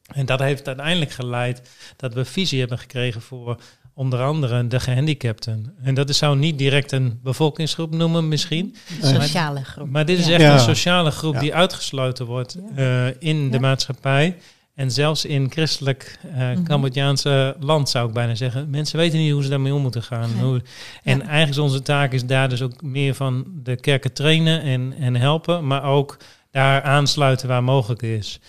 En 0.06 0.26
dat 0.26 0.38
heeft 0.40 0.66
uiteindelijk 0.66 1.10
geleid 1.10 1.62
dat 1.96 2.14
we 2.14 2.24
visie 2.24 2.60
hebben 2.60 2.78
gekregen 2.78 3.20
voor 3.20 3.56
onder 3.94 4.22
andere 4.22 4.66
de 4.66 4.80
gehandicapten. 4.80 5.74
En 5.82 5.94
dat 5.94 6.08
is, 6.08 6.18
zou 6.18 6.36
niet 6.38 6.58
direct 6.58 6.92
een 6.92 7.20
bevolkingsgroep 7.22 7.94
noemen 7.94 8.28
misschien. 8.28 8.76
Nee. 9.02 9.14
Sociale 9.20 9.64
groep. 9.64 9.90
Maar 9.90 10.04
dit 10.06 10.18
is 10.18 10.26
Ja. 10.26 10.32
echt 10.32 10.42
Ja. 10.42 10.52
een 10.52 10.60
sociale 10.60 11.10
groep 11.10 11.34
Ja. 11.34 11.40
die 11.40 11.54
uitgesloten 11.54 12.26
wordt 12.26 12.56
eh, 12.76 13.06
in 13.20 13.50
de 13.50 13.60
maatschappij. 13.60 14.36
En 14.74 14.90
zelfs 14.90 15.24
in 15.24 15.50
christelijk 15.50 16.18
eh 16.34 16.36
Mhm. 16.50 16.62
Cambodjaanse 16.62 17.56
land 17.60 17.88
zou 17.88 18.08
ik 18.08 18.14
bijna 18.14 18.34
zeggen. 18.34 18.70
Mensen 18.70 18.98
weten 18.98 19.18
niet 19.18 19.32
hoe 19.32 19.42
ze 19.42 19.48
daarmee 19.48 19.74
om 19.74 19.82
moeten 19.82 20.02
gaan. 20.02 20.30
Hoe, 20.40 20.62
en 21.02 21.18
Ja. 21.18 21.22
eigenlijk 21.24 21.50
is 21.50 21.58
onze 21.58 21.82
taak 21.82 22.12
is 22.12 22.24
daar 22.26 22.48
dus 22.48 22.62
ook 22.62 22.82
meer 22.82 23.14
van 23.14 23.44
de 23.62 23.76
kerken 23.76 24.12
trainen 24.12 24.62
en, 24.62 24.94
en 24.98 25.14
helpen. 25.16 25.66
Maar 25.66 25.82
ook 25.84 26.16
daar 26.50 26.82
aansluiten 26.82 27.48
waar 27.48 27.64
mogelijk 27.64 28.02
is. 28.02 28.40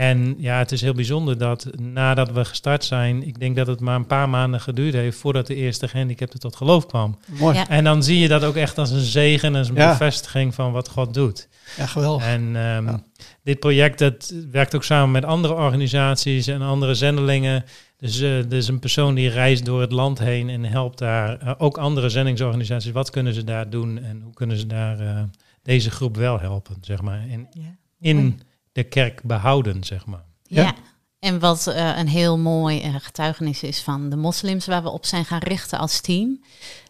En 0.00 0.34
ja, 0.38 0.58
het 0.58 0.72
is 0.72 0.80
heel 0.80 0.94
bijzonder 0.94 1.38
dat 1.38 1.66
nadat 1.78 2.30
we 2.32 2.44
gestart 2.44 2.84
zijn, 2.84 3.26
ik 3.26 3.38
denk 3.40 3.56
dat 3.56 3.66
het 3.66 3.80
maar 3.80 3.96
een 3.96 4.06
paar 4.06 4.28
maanden 4.28 4.60
geduurd 4.60 4.94
heeft 4.94 5.18
voordat 5.18 5.46
de 5.46 5.54
eerste 5.54 5.88
gehandicapte 5.88 6.38
tot 6.38 6.56
geloof 6.56 6.86
kwam. 6.86 7.18
Mooi. 7.26 7.54
Ja, 7.54 7.60
Ja. 7.60 7.68
En 7.68 7.84
dan 7.84 8.02
zie 8.02 8.18
je 8.18 8.28
dat 8.28 8.44
ook 8.44 8.56
echt 8.56 8.78
als 8.78 8.90
een 8.90 9.00
zegen, 9.00 9.54
als 9.54 9.68
een 9.68 9.74
Ja. 9.74 9.90
bevestiging 9.90 10.54
van 10.54 10.72
wat 10.72 10.88
God 10.88 11.14
doet. 11.14 11.48
geweldig. 11.78 12.26
En 12.26 12.40
ehm, 12.56 12.86
Ja. 12.86 13.02
dit 13.44 13.58
project 13.60 13.98
dat 13.98 14.34
werkt 14.50 14.74
ook 14.74 14.84
samen 14.84 15.10
met 15.10 15.24
andere 15.24 15.54
organisaties 15.54 16.46
en 16.46 16.62
andere 16.62 16.94
zendelingen. 16.94 17.64
Dus 17.96 18.20
eh 18.20 18.38
er 18.38 18.52
is 18.52 18.68
een 18.68 18.78
persoon 18.78 19.14
die 19.14 19.28
reist 19.28 19.64
door 19.64 19.80
het 19.80 19.92
land 19.92 20.18
heen 20.18 20.48
en 20.48 20.64
helpt 20.64 20.98
daar 20.98 21.38
eh, 21.38 21.52
ook 21.58 21.78
andere 21.78 22.08
zendingsorganisaties. 22.08 22.92
Wat 22.92 23.10
kunnen 23.10 23.34
ze 23.34 23.44
daar 23.44 23.70
doen 23.70 23.98
en 24.02 24.20
hoe 24.24 24.34
kunnen 24.34 24.56
ze 24.56 24.66
daar 24.66 25.00
eh, 25.00 25.22
deze 25.62 25.90
groep 25.90 26.16
wel 26.16 26.40
helpen, 26.40 26.76
zeg 26.80 27.02
maar. 27.02 27.20
En 27.30 27.48
Ja. 27.50 27.76
in 28.00 28.40
de 28.82 28.88
kerk 28.88 29.22
behouden, 29.22 29.84
zeg 29.84 30.06
maar. 30.06 30.24
Ja. 30.42 30.62
Ja. 30.62 30.74
En 31.18 31.38
wat 31.38 31.66
eh, 31.66 31.98
een 31.98 32.08
heel 32.08 32.38
mooi 32.38 32.80
eh, 32.80 32.94
getuigenis 32.98 33.62
is 33.62 33.80
van 33.80 34.10
de 34.10 34.16
moslims 34.16 34.66
waar 34.66 34.82
we 34.82 34.88
op 34.88 35.06
zijn 35.06 35.24
gaan 35.24 35.38
richten 35.38 35.78
als 35.78 36.00
team. 36.00 36.40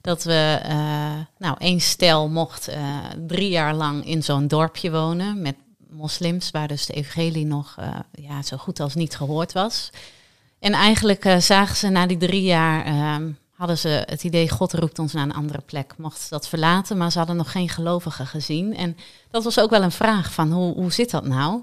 Dat 0.00 0.24
we, 0.24 0.60
eh, 0.62 1.20
nou, 1.38 1.56
één 1.58 1.80
stel 1.80 2.28
mocht 2.28 2.68
eh, 2.68 2.98
drie 3.26 3.50
jaar 3.50 3.74
lang 3.74 4.06
in 4.06 4.22
zo'n 4.22 4.48
dorpje 4.48 4.90
wonen 4.90 5.42
met 5.42 5.54
moslims, 5.90 6.50
waar 6.50 6.68
dus 6.68 6.86
de 6.86 6.92
evangelie 6.92 7.46
nog 7.46 7.74
eh, 7.78 7.88
ja, 8.12 8.42
zo 8.42 8.56
goed 8.56 8.80
als 8.80 8.94
niet 8.94 9.16
gehoord 9.16 9.52
was. 9.52 9.90
En 10.58 10.72
eigenlijk 10.72 11.24
eh, 11.24 11.38
zagen 11.38 11.76
ze 11.76 11.88
na 11.88 12.06
die 12.06 12.16
drie 12.16 12.42
jaar, 12.42 12.84
ehm, 12.84 13.30
hadden 13.60 13.78
ze 13.78 14.02
het 14.06 14.24
idee, 14.24 14.48
God 14.48 14.72
roept 14.72 14.98
ons 14.98 15.12
naar 15.12 15.24
een 15.24 15.34
andere 15.34 15.60
plek. 15.60 15.94
Mocht 15.96 16.20
ze 16.20 16.26
dat 16.30 16.48
verlaten, 16.48 16.96
maar 16.96 17.12
ze 17.12 17.18
hadden 17.18 17.36
nog 17.36 17.52
geen 17.52 17.68
gelovigen 17.68 18.26
gezien. 18.26 18.76
En 18.76 18.96
dat 19.30 19.44
was 19.44 19.60
ook 19.60 19.70
wel 19.70 19.82
een 19.82 19.90
vraag 19.90 20.32
van, 20.32 20.52
hoe, 20.52 20.74
hoe 20.74 20.92
zit 20.92 21.10
dat 21.10 21.26
nou? 21.26 21.60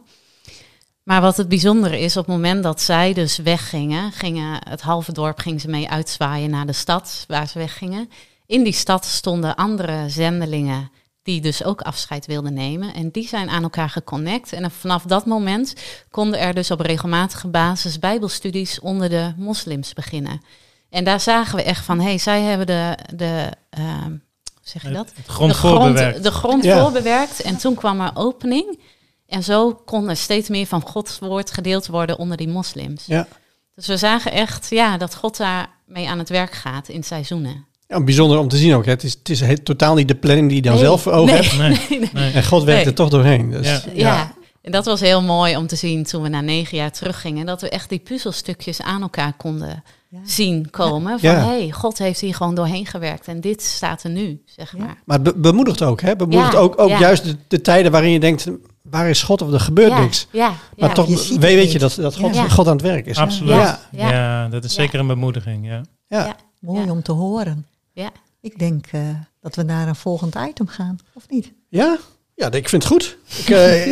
Maar 1.03 1.21
wat 1.21 1.38
het 1.38 1.47
bijzondere 1.47 1.99
is, 1.99 2.17
op 2.17 2.25
het 2.25 2.36
moment 2.36 2.63
dat 2.63 2.81
zij 2.81 3.13
dus 3.13 3.38
weggingen, 3.38 4.12
gingen 4.12 4.60
het 4.69 4.81
halve 4.81 5.12
dorp 5.12 5.39
ging 5.39 5.62
ze 5.62 5.69
mee 5.69 5.89
uitzwaaien 5.89 6.49
naar 6.49 6.65
de 6.65 6.73
stad 6.73 7.25
waar 7.27 7.47
ze 7.47 7.60
weggingen. 7.60 8.10
In 8.45 8.63
die 8.63 8.73
stad 8.73 9.05
stonden 9.05 9.55
andere 9.55 10.10
zendelingen 10.10 10.91
die 11.23 11.41
dus 11.41 11.63
ook 11.63 11.81
afscheid 11.81 12.25
wilden 12.25 12.53
nemen. 12.53 12.93
En 12.93 13.10
die 13.10 13.27
zijn 13.27 13.49
aan 13.49 13.63
elkaar 13.63 13.89
geconnect. 13.89 14.53
En 14.53 14.71
vanaf 14.71 15.03
dat 15.03 15.25
moment 15.25 15.73
konden 16.12 16.39
er 16.39 16.53
dus 16.53 16.71
op 16.71 16.79
regelmatige 16.79 17.47
basis 17.47 17.99
bijbelstudies 17.99 18.79
onder 18.79 19.10
de 19.10 19.33
moslims 19.38 19.93
beginnen. 19.93 20.41
En 20.89 21.04
daar 21.04 21.19
zagen 21.19 21.56
we 21.56 21.63
echt 21.63 21.86
van, 21.86 21.97
hé, 22.00 22.06
hey, 22.06 22.17
zij 22.17 22.41
hebben 22.41 22.67
de, 22.67 22.97
de 23.15 23.50
ehm, 23.69 24.10
hoe 24.10 24.62
zeg 24.62 24.82
je 24.82 24.89
dat? 24.89 25.12
Het 25.15 25.26
grond 25.28 25.52
de 25.52 25.58
grond, 25.58 25.78
voorbewerkt. 25.84 26.23
de 26.23 26.32
grond 26.32 26.63
Ja. 26.63 26.82
voorbewerkt. 26.82 27.41
En 27.41 27.58
toen 27.58 27.76
kwam 27.76 28.02
er 28.02 28.12
opening. 28.13 28.80
En 29.28 29.43
zo 29.43 29.73
kon 29.86 30.10
er 30.10 30.17
steeds 30.17 30.50
meer 30.50 30.65
van 30.65 30.82
Gods 30.82 31.19
woord 31.19 31.52
gedeeld 31.52 31.88
worden 31.88 32.17
onder 32.17 32.38
die 32.38 32.47
moslims. 32.47 33.04
Ja. 33.06 33.28
Dus 33.76 33.88
we 33.88 33.97
zagen 33.97 34.32
echt 34.32 34.67
ja, 34.69 34.97
dat 34.97 35.15
God 35.15 35.38
daar 35.38 35.69
mee 35.86 36.10
aan 36.10 36.19
het 36.19 36.30
werk 36.30 36.52
gaat 36.54 36.88
in 36.89 37.04
seizoenen. 37.04 37.65
Ja, 37.88 38.04
bijzonder 38.04 38.38
om 38.39 38.47
te 38.47 38.58
zien 38.58 38.73
ook. 38.76 38.86
Hè. 38.86 38.91
Het 38.91 39.04
is, 39.04 39.13
het 39.13 39.30
is 39.30 39.41
totaal 39.63 39.95
niet 39.95 40.08
de 40.08 40.15
planning 40.15 40.47
die 40.47 40.56
je 40.56 40.62
dan 40.62 40.73
Nee, 40.73 40.82
zelf 40.84 41.02
voor 41.02 41.12
ogen 41.12 41.34
nee, 41.34 41.71
hebt. 41.71 41.89
Nee, 41.89 42.10
nee. 42.13 42.32
En 42.34 42.43
God 42.45 42.63
werkt 42.63 42.80
Nee. 42.80 42.89
er 42.89 42.95
toch 42.95 43.10
doorheen. 43.10 43.50
Dus, 43.52 43.67
Ja. 43.67 43.82
Ja. 43.93 44.34
en 44.62 44.71
dat 44.71 44.86
was 44.86 45.00
heel 45.00 45.21
mooi 45.21 45.56
om 45.58 45.67
te 45.67 45.76
zien 45.76 46.04
toen 46.04 46.21
we 46.21 46.30
na 46.30 46.41
negen 46.41 46.78
jaar 46.78 46.91
teruggingen. 46.91 47.45
Dat 47.45 47.62
we 47.62 47.69
echt 47.69 47.89
die 47.89 48.00
puzzelstukjes 48.00 48.82
aan 48.82 49.02
elkaar 49.02 49.34
konden 49.34 49.84
Ja. 50.10 50.20
zien 50.24 50.70
komen. 50.70 51.20
Van 51.20 51.30
Ja. 51.32 51.36
hé, 51.39 51.46
hey, 51.58 51.72
God 51.72 51.98
heeft 51.98 52.20
hier 52.20 52.36
gewoon 52.36 52.56
doorheen 52.56 52.86
gewerkt. 52.86 53.28
En 53.28 53.41
dit 53.41 53.62
staat 53.63 54.04
er 54.04 54.10
nu, 54.10 54.41
zeg 54.46 54.72
Ja. 54.72 54.78
maar. 54.80 55.02
Maar 55.06 55.20
het 55.20 55.24
be- 55.34 55.39
bemoedigt 55.39 55.82
ook. 55.84 56.02
Hè. 56.02 56.15
Bemoedigt 56.15 56.52
Ja, 56.52 56.58
ook, 56.60 56.80
ook 56.82 56.89
ja. 56.89 57.00
juist 57.00 57.24
de, 57.24 57.36
de 57.48 57.62
tijden 57.62 57.91
waarin 57.91 58.12
je 58.12 58.20
denkt, 58.20 58.48
waar 58.82 59.10
is 59.10 59.24
God 59.24 59.41
of 59.41 59.52
er 59.54 59.60
gebeurt 59.60 59.91
ja, 59.91 60.00
niks. 60.00 60.28
Ja, 60.32 60.48
Maar 60.78 60.89
ja. 60.89 60.96
toch 60.96 61.08
je 61.08 61.39
weet, 61.39 61.72
je 61.72 61.80
dat, 61.80 61.96
dat 61.96 62.15
God, 62.17 62.36
Ja. 62.36 62.50
God 62.50 62.67
aan 62.67 62.74
het 62.74 62.82
werk 62.82 63.06
is. 63.06 63.17
Absoluut. 63.17 63.50
Ja. 63.56 63.80
Ja, 63.91 64.10
Ja. 64.12 64.48
dat 64.48 64.63
is 64.63 64.76
Ja. 64.76 64.82
zeker 64.82 65.00
een 65.00 65.08
bemoediging. 65.08 65.65
Ja. 65.67 65.82
Ja. 66.08 66.26
Ja. 66.26 66.36
Mooi 66.60 66.86
Ja. 66.86 66.91
om 66.91 67.02
te 67.04 67.12
horen. 67.12 67.65
Ja. 67.93 68.10
Ik 68.41 68.60
denk 68.60 68.86
eh, 68.91 69.02
dat 69.41 69.55
we 69.55 69.64
naar 69.64 69.88
een 69.88 69.95
volgend 69.95 70.36
item 70.36 70.68
gaan, 70.68 70.97
of 71.14 71.24
niet? 71.30 71.51
Ja? 71.70 71.97
Ja, 72.38 72.51
ik 72.51 72.69
vind 72.69 72.83
het 72.83 72.91
goed. 72.91 73.17
Ik, 73.38 73.49
eh, 73.49 73.88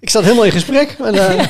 ik 0.00 0.08
sta 0.08 0.20
helemaal 0.22 0.44
in 0.44 0.50
gesprek. 0.50 0.96
En, 0.98 1.14
eh, 1.14 1.46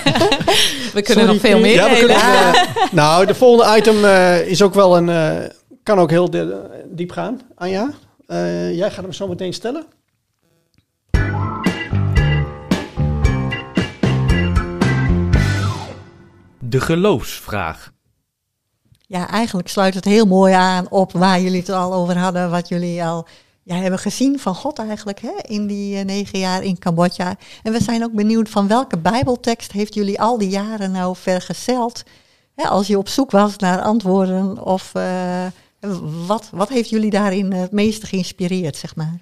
We 0.93 1.03
kunnen 1.03 1.05
Sorry, 1.05 1.27
nog 1.27 1.41
veel 1.41 1.61
meer 1.61 1.75
Ja, 1.75 1.91
we 1.91 1.97
kunnen, 1.99 2.17
eh, 2.17 2.63
nou, 2.93 3.27
de 3.27 3.35
volgende 3.35 3.77
item 3.79 4.05
eh, 4.05 4.47
is 4.47 4.63
ook 4.63 4.75
wel 4.75 4.97
een... 4.97 5.09
eh, 5.09 5.49
kan 5.83 5.99
ook 5.99 6.11
heel 6.11 6.31
de- 6.31 6.85
diep 6.91 7.11
gaan. 7.11 7.41
Anja, 7.55 7.91
eh, 8.27 8.75
jij 8.77 8.91
gaat 8.91 9.03
hem 9.05 9.13
zo 9.13 9.29
meteen 9.29 9.53
stellen. 9.55 9.87
De 16.59 16.81
geloofsvraag. 16.81 17.93
Ja, 19.07 19.29
eigenlijk 19.29 19.69
sluit 19.69 19.95
het 19.95 20.05
heel 20.05 20.27
mooi 20.27 20.53
aan 20.53 20.91
op 20.91 21.13
waar 21.13 21.41
jullie 21.41 21.59
het 21.61 21.69
al 21.69 21.93
over 21.95 22.19
hadden, 22.19 22.51
wat 22.51 22.69
jullie 22.69 23.05
al 23.05 23.27
ja, 23.65 23.75
hebben 23.75 23.99
gezien 23.99 24.39
van 24.39 24.55
God 24.55 24.79
eigenlijk 24.79 25.21
hè, 25.21 25.33
in 25.43 25.67
die 25.67 25.99
eh, 25.99 26.05
negen 26.05 26.39
jaar 26.39 26.63
in 26.63 26.79
Cambodja. 26.79 27.37
En 27.63 27.73
we 27.73 27.83
zijn 27.83 28.05
ook 28.05 28.13
benieuwd 28.13 28.49
van 28.49 28.69
welke 28.69 28.99
Bijbeltekst 28.99 29.73
heeft 29.73 29.95
jullie 29.95 30.21
al 30.21 30.39
die 30.39 30.49
jaren 30.49 30.91
nou 30.91 31.17
vergezeld? 31.17 32.03
Hè, 32.55 32.69
als 32.69 32.87
je 32.87 32.99
op 32.99 33.09
zoek 33.09 33.31
was 33.31 33.57
naar 33.57 33.83
antwoorden 33.83 34.65
of 34.65 34.95
eh, 34.95 35.47
Wat, 36.27 36.49
wat 36.53 36.69
heeft 36.69 36.91
jullie 36.91 37.11
daarin 37.11 37.53
het 37.53 37.73
meeste 37.73 38.07
geïnspireerd, 38.07 38.77
zeg 38.77 38.97
maar? 38.97 39.21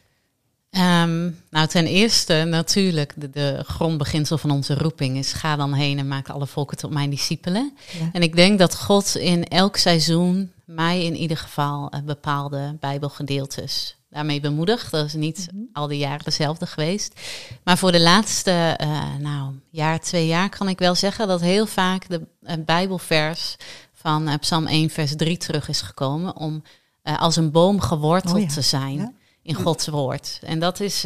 Ehm, 0.71 1.31
nou, 1.51 1.67
ten 1.67 1.87
eerste 1.87 2.45
natuurlijk, 2.45 3.13
de, 3.17 3.31
de 3.31 3.63
grondbeginsel 3.67 4.39
van 4.39 4.51
onze 4.51 4.75
roeping 4.75 5.17
is: 5.17 5.33
ga 5.33 5.57
dan 5.57 5.73
heen 5.73 5.99
en 5.99 6.09
maak 6.09 6.29
alle 6.29 6.47
volken 6.47 6.77
tot 6.77 6.91
mijn 6.91 7.11
discipelen. 7.11 7.73
Ja. 8.01 8.09
En 8.13 8.23
ik 8.23 8.37
denk 8.37 8.59
dat 8.59 8.77
God 8.77 9.17
in 9.17 9.45
elk 9.45 9.77
seizoen 9.77 10.53
mij 10.65 11.05
in 11.05 11.17
ieder 11.17 11.37
geval 11.37 11.91
eh, 11.91 12.01
bepaalde 12.01 12.77
Bijbelgedeeltes 12.81 13.97
daarmee 14.13 14.41
bemoedigt. 14.41 14.91
Dat 14.91 15.07
is 15.07 15.15
niet 15.15 15.49
al 15.73 15.87
die 15.87 15.99
jaren 15.99 16.25
dezelfde 16.25 16.67
geweest. 16.67 17.21
Maar 17.65 17.79
voor 17.79 17.93
de 17.93 18.01
laatste, 18.01 18.51
eh, 18.79 19.15
nou, 19.19 19.53
jaar, 19.71 20.01
twee 20.01 20.27
jaar 20.27 20.49
kan 20.49 20.69
ik 20.69 20.79
wel 20.79 20.95
zeggen 20.95 21.29
dat 21.29 21.41
heel 21.41 21.67
vaak 21.67 22.09
de 22.09 22.27
eh, 22.43 22.57
Bijbelvers 22.65 23.57
van 23.95 24.29
eh, 24.29 24.39
Psalm 24.39 24.67
1, 24.67 24.91
vers 24.91 25.17
3 25.17 25.37
terug 25.37 25.69
is 25.69 25.81
gekomen 25.81 26.37
om 26.37 26.63
als 27.03 27.37
een 27.37 27.51
boom 27.51 27.81
geworteld 27.81 28.35
Oh 28.35 28.41
ja. 28.41 28.47
te 28.47 28.61
zijn 28.61 28.97
Ja. 28.97 29.13
in 29.43 29.55
Gods 29.55 29.87
woord. 29.89 30.39
En 30.43 30.59
dat 30.59 30.81
is 30.81 31.03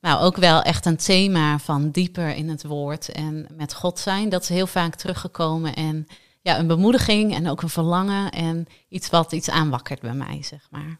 nou 0.00 0.20
ook 0.20 0.36
wel 0.36 0.62
echt 0.62 0.86
een 0.86 0.96
thema 0.96 1.58
van 1.58 1.90
dieper 1.90 2.34
in 2.34 2.48
het 2.48 2.64
woord 2.64 3.08
en 3.08 3.46
met 3.56 3.74
God 3.74 3.98
zijn. 3.98 4.28
Dat 4.28 4.42
is 4.42 4.48
heel 4.48 4.66
vaak 4.66 4.94
teruggekomen 4.94 5.74
en 5.74 6.06
ja, 6.42 6.58
een 6.58 6.66
bemoediging 6.66 7.34
en 7.34 7.48
ook 7.48 7.62
een 7.62 7.68
verlangen 7.68 8.30
en 8.30 8.66
iets 8.88 9.10
wat 9.10 9.32
iets 9.32 9.50
aanwakkert 9.50 10.00
bij 10.00 10.14
mij, 10.14 10.42
zeg 10.42 10.66
maar. 10.70 10.98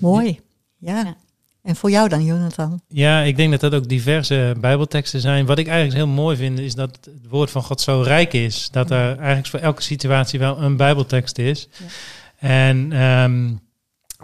Mooi. 0.00 0.40
Ja. 0.78 0.96
Ja. 1.02 1.16
En 1.62 1.76
voor 1.76 1.90
jou 1.90 2.08
dan, 2.08 2.24
Jonathan? 2.24 2.80
Ja, 2.88 3.22
ik 3.22 3.36
denk 3.36 3.50
dat 3.50 3.60
dat 3.60 3.74
ook 3.74 3.88
diverse 3.88 4.54
Bijbelteksten 4.60 5.20
zijn. 5.20 5.46
Wat 5.46 5.58
ik 5.58 5.66
eigenlijk 5.66 5.96
heel 5.96 6.14
mooi 6.14 6.36
vind, 6.36 6.58
is 6.58 6.74
dat 6.74 6.98
het 7.04 7.28
woord 7.28 7.50
van 7.50 7.62
God 7.62 7.80
zo 7.80 8.00
rijk 8.00 8.32
is. 8.32 8.68
Dat 8.70 8.90
er 8.90 9.16
eigenlijk 9.18 9.46
voor 9.46 9.58
elke 9.60 9.82
situatie 9.82 10.38
wel 10.38 10.58
een 10.62 10.76
Bijbeltekst 10.76 11.38
is. 11.38 11.68
Ja. 11.78 11.86
En 12.48 12.92
ehm, 12.92 13.52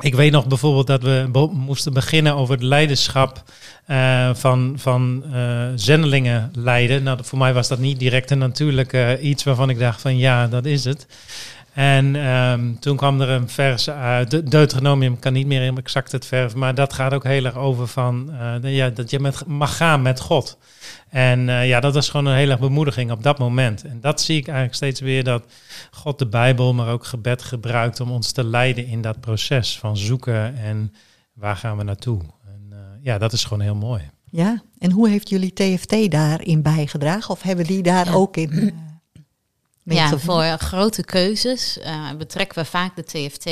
ik 0.01 0.14
weet 0.14 0.33
nog 0.33 0.47
bijvoorbeeld 0.47 0.87
dat 0.87 1.03
we 1.03 1.29
be- 1.33 1.51
moesten 1.53 1.93
beginnen 1.93 2.35
over 2.35 2.55
het 2.55 2.62
leiderschap 2.62 3.43
eh, 3.87 4.31
van, 4.35 4.74
van 4.77 5.24
eh, 5.33 5.66
zendelingen 5.74 6.51
leiden. 6.55 7.03
Nou, 7.03 7.18
voor 7.22 7.39
mij 7.39 7.55
was 7.55 7.68
dat 7.68 7.79
niet 7.79 7.99
direct 7.99 8.31
en 8.31 8.39
natuurlijk 8.39 8.93
eh, 8.93 9.24
iets 9.24 9.45
waarvan 9.45 9.70
ik 9.70 9.79
dacht 9.79 10.01
van 10.01 10.16
ja, 10.16 10.47
dat 10.47 10.64
is 10.64 10.85
het. 10.85 11.07
En 11.77 12.16
ehm, 12.16 12.74
toen 12.81 12.97
kwam 12.97 13.20
er 13.20 13.29
een 13.29 13.49
vers 13.49 13.91
uit, 13.91 14.31
De- 14.31 14.43
Deuteronomium, 14.43 15.18
kan 15.18 15.33
niet 15.33 15.47
meer 15.47 15.77
exact 15.79 16.12
het 16.12 16.27
vers, 16.27 16.55
maar 16.55 16.74
dat 16.74 16.93
gaat 16.93 17.14
ook 17.14 17.24
heel 17.24 17.45
erg 17.45 17.55
over 17.57 17.87
van, 17.87 18.31
eh, 18.33 18.55
de- 18.61 18.70
ja, 18.70 18.89
dat 18.91 19.11
je 19.11 19.20
met, 19.20 19.47
mag 19.47 19.77
gaan 19.77 20.03
met 20.03 20.20
God. 20.20 20.59
En 21.09 21.49
eh, 21.49 21.68
ja, 21.68 21.81
dat 21.81 21.95
was 21.95 22.09
gewoon 22.09 22.27
een 22.27 22.37
hele 22.37 22.51
erg 22.51 22.61
bemoediging 22.61 23.11
op 23.11 23.22
dat 23.22 23.39
moment. 23.39 23.85
En 23.85 24.01
dat 24.01 24.20
zie 24.20 24.37
ik 24.37 24.45
eigenlijk 24.47 24.77
steeds 24.77 25.01
weer, 25.01 25.24
dat 25.24 25.45
God 25.91 26.18
de 26.18 26.27
Bijbel, 26.27 26.74
maar 26.74 26.89
ook 26.89 27.05
gebed 27.05 27.43
gebruikt 27.43 28.01
om 28.01 28.11
ons 28.11 28.33
te 28.33 28.45
leiden 28.45 28.87
in 28.87 29.03
dat 29.03 29.20
proces 29.20 29.79
van 29.79 29.97
zoeken 29.97 30.57
en 30.59 30.93
waar 31.33 31.57
gaan 31.57 31.77
we 31.77 31.83
naartoe. 31.83 32.20
En 32.47 32.66
eh, 32.70 32.79
ja, 33.03 33.18
dat 33.18 33.33
is 33.33 33.45
gewoon 33.45 33.62
heel 33.62 33.74
mooi. 33.74 34.03
Ja. 34.31 34.62
En 34.79 34.91
hoe 34.91 35.09
heeft 35.09 35.29
jullie 35.29 35.53
TFT 35.53 36.11
daarin 36.11 36.62
bijgedragen? 36.62 37.31
Of 37.31 37.43
hebben 37.43 37.64
die 37.66 37.83
daar 37.83 38.07
Ja. 38.07 38.12
ook 38.12 38.37
in? 38.37 38.74
Eh, 39.87 39.97
Ja, 39.97 40.18
voor 40.18 40.43
grote 40.43 41.05
keuzes 41.05 41.78
eh, 41.78 42.11
betrekken 42.18 42.62
we 42.62 42.68
vaak 42.68 42.97
de 42.97 43.05
TFT. 43.05 43.47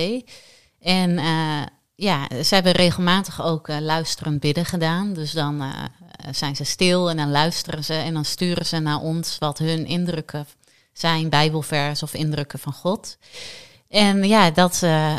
En 0.80 1.18
eh, 1.18 1.62
ja, 1.94 2.26
ze 2.44 2.54
hebben 2.54 2.72
regelmatig 2.72 3.42
ook 3.42 3.68
eh, 3.68 3.78
luisterend 3.80 4.40
bidden 4.40 4.64
gedaan. 4.64 5.12
Dus 5.12 5.32
dan 5.32 5.60
eh, 5.60 5.72
zijn 6.30 6.56
ze 6.56 6.64
stil 6.64 7.10
en 7.10 7.16
dan 7.16 7.30
luisteren 7.30 7.84
ze 7.84 7.94
en 7.94 8.14
dan 8.14 8.24
sturen 8.24 8.66
ze 8.66 8.78
naar 8.78 9.00
ons 9.00 9.38
wat 9.38 9.58
hun 9.58 9.86
indrukken 9.86 10.46
zijn, 10.92 11.28
Bijbelvers 11.28 12.02
of 12.02 12.14
indrukken 12.14 12.58
van 12.58 12.72
God. 12.72 13.18
En 13.88 14.24
ja, 14.24 14.50
dat, 14.50 14.82
eh, 14.82 15.16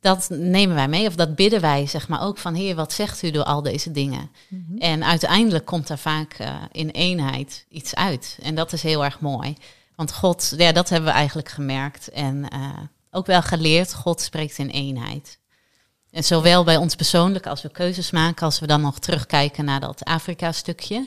dat 0.00 0.28
nemen 0.30 0.74
wij 0.76 0.88
mee, 0.88 1.06
of 1.06 1.14
dat 1.14 1.34
bidden 1.34 1.60
wij, 1.60 1.86
zeg 1.86 2.08
maar 2.08 2.22
ook 2.22 2.38
van 2.38 2.54
Heer, 2.54 2.74
wat 2.74 2.92
zegt 2.92 3.22
u 3.22 3.30
door 3.30 3.44
al 3.44 3.62
deze 3.62 3.90
dingen? 3.90 4.30
Mhm. 4.48 4.78
En 4.78 5.04
uiteindelijk 5.04 5.64
komt 5.64 5.86
daar 5.86 5.98
vaak 5.98 6.32
eh, 6.32 6.54
in 6.72 6.88
eenheid 6.88 7.66
iets 7.68 7.94
uit. 7.94 8.38
En 8.42 8.54
dat 8.54 8.72
is 8.72 8.82
heel 8.82 9.04
erg 9.04 9.20
mooi. 9.20 9.56
Want 9.96 10.12
God, 10.12 10.52
ja, 10.56 10.72
dat 10.72 10.88
hebben 10.88 11.10
we 11.10 11.16
eigenlijk 11.16 11.48
gemerkt. 11.48 12.08
En 12.08 12.48
eh, 12.48 12.60
ook 13.10 13.26
wel 13.26 13.42
geleerd, 13.42 13.94
God 13.94 14.20
spreekt 14.20 14.58
in 14.58 14.68
eenheid. 14.68 15.38
En 16.10 16.24
zowel 16.24 16.64
bij 16.64 16.76
ons 16.76 16.94
persoonlijk 16.94 17.46
als 17.46 17.62
we 17.62 17.70
keuzes 17.70 18.10
maken, 18.10 18.44
als 18.46 18.58
we 18.60 18.66
dan 18.66 18.80
nog 18.80 18.98
terugkijken 18.98 19.64
naar 19.64 19.80
dat 19.80 20.04
Afrika-stukje. 20.04 21.06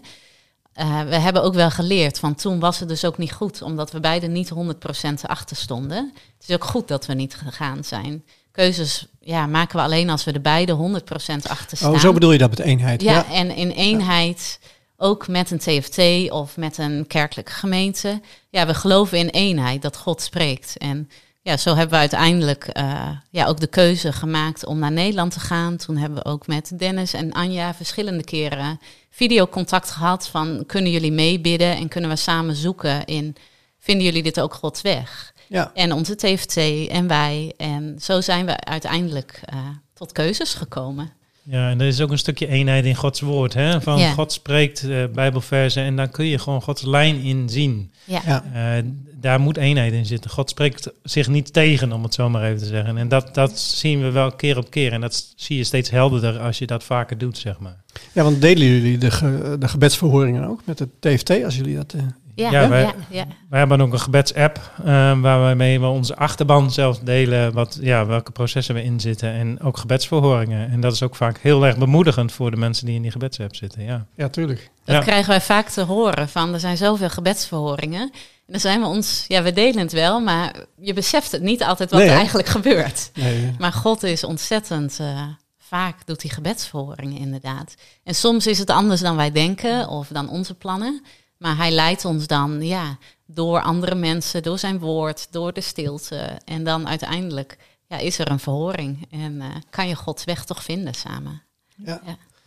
eh, 0.74 1.02
we 1.02 1.16
hebben 1.16 1.44
ook 1.44 1.54
wel 1.54 1.72
geleerd, 1.72 2.20
van 2.20 2.36
toen 2.36 2.60
was 2.60 2.80
het 2.80 2.90
dus 2.90 3.06
ook 3.06 3.18
niet 3.18 3.34
goed, 3.34 3.62
omdat 3.62 3.92
we 3.92 4.00
beiden 4.00 4.32
niet 4.32 4.50
100% 4.50 5.22
achter 5.26 5.56
stonden. 5.56 6.12
Het 6.38 6.50
is 6.50 6.56
ook 6.56 6.64
goed 6.64 6.88
dat 6.88 7.06
we 7.06 7.14
niet 7.14 7.36
gegaan 7.36 7.84
zijn. 7.84 8.24
Keuzes 8.52 9.08
ja, 9.20 9.46
maken 9.48 9.76
we 9.76 9.82
alleen 9.84 10.10
als 10.10 10.24
we 10.24 10.32
er 10.32 10.42
beide 10.42 10.74
100% 10.74 11.48
achter 11.48 11.78
staan. 11.78 11.94
Oh, 11.94 12.00
zo 12.00 12.14
bedoel 12.14 12.32
je 12.32 12.38
dat 12.38 12.50
met 12.50 12.60
eenheid. 12.60 13.02
Ja, 13.02 13.12
Ja. 13.14 13.32
en 13.32 13.56
in 13.56 13.70
eenheid, 13.70 14.60
ook 15.02 15.28
met 15.28 15.52
een 15.52 15.60
TFT 15.60 16.32
of 16.32 16.58
met 16.58 16.78
een 16.78 17.08
kerkelijke 17.08 17.52
gemeente. 17.52 18.22
Ja, 18.50 18.66
we 18.66 18.74
geloven 18.74 19.18
in 19.18 19.28
eenheid, 19.28 19.82
dat 19.82 19.98
God 19.98 20.22
spreekt. 20.22 20.78
En 20.78 21.10
ja, 21.42 21.58
zo 21.58 21.70
hebben 21.70 21.90
we 21.90 22.00
uiteindelijk 22.00 22.64
eh, 22.64 23.10
ja, 23.30 23.46
ook 23.46 23.60
de 23.60 23.68
keuze 23.68 24.12
gemaakt 24.12 24.66
om 24.66 24.80
naar 24.80 24.92
Nederland 24.92 25.32
te 25.32 25.40
gaan. 25.40 25.78
Toen 25.78 25.98
hebben 25.98 26.24
we 26.24 26.30
ook 26.30 26.48
met 26.48 26.80
Dennis 26.80 27.14
en 27.14 27.32
Anja 27.32 27.74
verschillende 27.74 28.24
keren 28.24 28.80
videocontact 29.10 29.92
gehad 29.92 30.28
van 30.28 30.64
kunnen 30.66 30.92
jullie 30.92 31.12
meebidden 31.12 31.76
en 31.76 31.88
kunnen 31.88 32.10
we 32.10 32.16
samen 32.16 32.56
zoeken 32.56 33.06
in 33.06 33.36
vinden 33.80 34.06
jullie 34.06 34.24
dit 34.24 34.40
ook 34.40 34.54
Gods 34.54 34.82
weg? 34.82 35.34
Ja. 35.48 35.72
En 35.74 35.92
onze 35.92 36.16
TFT 36.16 36.58
en 36.88 37.08
wij. 37.08 37.54
En 37.58 37.96
zo 38.02 38.22
zijn 38.22 38.46
we 38.46 38.60
uiteindelijk 38.60 39.42
eh, 39.46 39.58
tot 39.94 40.12
keuzes 40.12 40.54
gekomen. 40.54 41.14
Ja, 41.50 41.70
en 41.70 41.82
er 41.82 41.88
is 41.88 42.02
ook 42.02 42.12
een 42.12 42.18
stukje 42.18 42.48
eenheid 42.48 42.86
in 42.86 42.96
Gods 42.96 43.20
woord. 43.20 43.54
Hè? 43.54 43.82
Van 43.82 44.00
Ja. 44.00 44.12
God 44.12 44.32
spreekt 44.32 44.88
Bijbelversen 45.14 45.84
en 45.84 45.96
daar 45.96 46.08
kun 46.08 46.26
je 46.26 46.40
gewoon 46.40 46.62
Gods 46.62 46.82
lijn 46.82 47.22
in 47.22 47.50
zien. 47.50 47.92
Ja. 48.04 48.22
Ja. 48.26 48.44
Eh, 48.78 48.84
daar 49.22 49.40
moet 49.40 49.58
eenheid 49.58 49.94
in 49.94 50.06
zitten. 50.06 50.30
God 50.32 50.50
spreekt 50.50 50.92
zich 51.04 51.28
niet 51.28 51.54
tegen, 51.54 51.92
om 51.92 52.04
het 52.04 52.14
zo 52.14 52.30
maar 52.30 52.44
even 52.44 52.58
te 52.58 52.66
zeggen. 52.66 52.98
En 52.98 53.08
dat, 53.08 53.34
dat 53.36 53.60
zien 53.60 54.02
we 54.02 54.12
wel 54.12 54.32
keer 54.32 54.58
op 54.58 54.70
keer. 54.70 54.94
En 54.94 55.02
dat 55.02 55.34
zie 55.36 55.58
je 55.58 55.64
steeds 55.64 55.90
helderder 55.90 56.40
als 56.40 56.58
je 56.58 56.66
dat 56.68 56.84
vaker 56.84 57.18
doet, 57.18 57.38
zeg 57.38 57.60
maar. 57.60 57.78
ja, 58.12 58.24
want 58.24 58.42
delen 58.42 58.68
jullie 58.68 58.98
de, 58.98 59.12
ge- 59.12 59.56
de 59.60 59.68
gebedsverhoringen 59.68 60.48
ook 60.48 60.62
met 60.66 60.78
de 60.78 60.88
TFT, 61.00 61.44
als 61.44 61.56
jullie 61.56 61.76
dat... 61.76 61.94
eh, 61.94 62.02
Ja, 62.40 62.52
Ja, 62.52 62.62
ja, 62.62 62.70
wij- 62.70 62.94
ja, 63.10 63.26
Wij 63.50 63.60
hebben 63.60 63.82
ook 63.82 63.94
een 63.94 64.00
gebedsapp 64.00 64.72
uh, 64.86 64.86
waarmee 65.22 65.80
we 65.80 65.86
onze 65.88 66.16
achterban 66.16 66.72
zelf 66.72 67.00
delen, 67.00 67.54
wat, 67.54 67.78
ja, 67.82 68.06
welke 68.06 68.32
processen 68.32 68.76
we 68.76 68.84
in 68.84 69.00
zitten. 69.00 69.32
En 69.32 69.62
ook 69.62 69.78
gebedsverhoringen. 69.78 70.70
En 70.72 70.80
dat 70.82 70.94
is 70.94 71.04
ook 71.04 71.16
vaak 71.16 71.38
heel 71.40 71.66
erg 71.66 71.78
bemoedigend 71.78 72.32
voor 72.32 72.52
de 72.52 72.58
mensen 72.58 72.86
die 72.86 72.96
in 72.96 73.02
die 73.02 73.12
gebedsapp 73.12 73.56
zitten. 73.56 73.84
Ja. 73.84 74.06
ja, 74.16 74.30
tuurlijk. 74.30 74.70
Dat 74.86 74.96
Ja. 74.96 75.02
krijgen 75.02 75.30
wij 75.30 75.42
vaak 75.42 75.70
te 75.70 75.82
horen 75.82 76.30
van 76.30 76.54
er 76.54 76.60
zijn 76.60 76.78
zoveel 76.78 77.10
gebedsverhoringen. 77.10 78.02
En 78.02 78.56
dan 78.56 78.60
zijn 78.60 78.80
we 78.82 78.88
ons, 78.88 79.26
ja, 79.28 79.44
we 79.44 79.54
delen 79.54 79.80
het 79.80 79.92
wel, 79.92 80.20
maar 80.20 80.56
je 80.82 80.94
beseft 80.94 81.32
het 81.32 81.42
niet 81.42 81.64
altijd 81.64 81.92
wat 81.92 82.00
Nee, 82.00 82.10
er 82.10 82.16
eigenlijk 82.16 82.48
gebeurt. 82.48 83.12
Nee, 83.14 83.56
Maar 83.60 83.74
God 83.74 84.04
is 84.04 84.24
ontzettend 84.24 84.98
eh, 85.00 85.22
vaak 85.58 86.06
doet 86.06 86.22
hij 86.22 86.32
gebedsverhoringen 86.32 87.18
inderdaad. 87.18 87.76
En 88.04 88.16
soms 88.16 88.48
is 88.48 88.60
het 88.60 88.70
anders 88.70 89.02
dan 89.02 89.16
wij 89.16 89.32
denken 89.32 89.88
of 89.88 90.08
dan 90.08 90.30
onze 90.30 90.54
plannen. 90.54 91.04
Maar 91.40 91.58
hij 91.58 91.72
leidt 91.72 92.06
ons 92.06 92.28
dan 92.28 92.62
ja, 92.62 92.98
door 93.26 93.62
andere 93.62 93.96
mensen, 93.96 94.44
door 94.44 94.60
zijn 94.60 94.80
woord, 94.80 95.28
door 95.32 95.54
de 95.54 95.62
stilte. 95.62 96.40
En 96.46 96.64
dan 96.64 96.88
uiteindelijk 96.88 97.58
ja, 97.88 97.98
is 97.98 98.20
er 98.20 98.32
een 98.32 98.40
verhoring 98.40 99.06
en 99.12 99.42
eh, 99.42 99.48
kan 99.70 99.88
je 99.88 99.96
Gods 99.96 100.24
weg 100.24 100.46
toch 100.46 100.64
vinden 100.64 100.94
samen. 100.94 101.42
ja. 101.76 102.02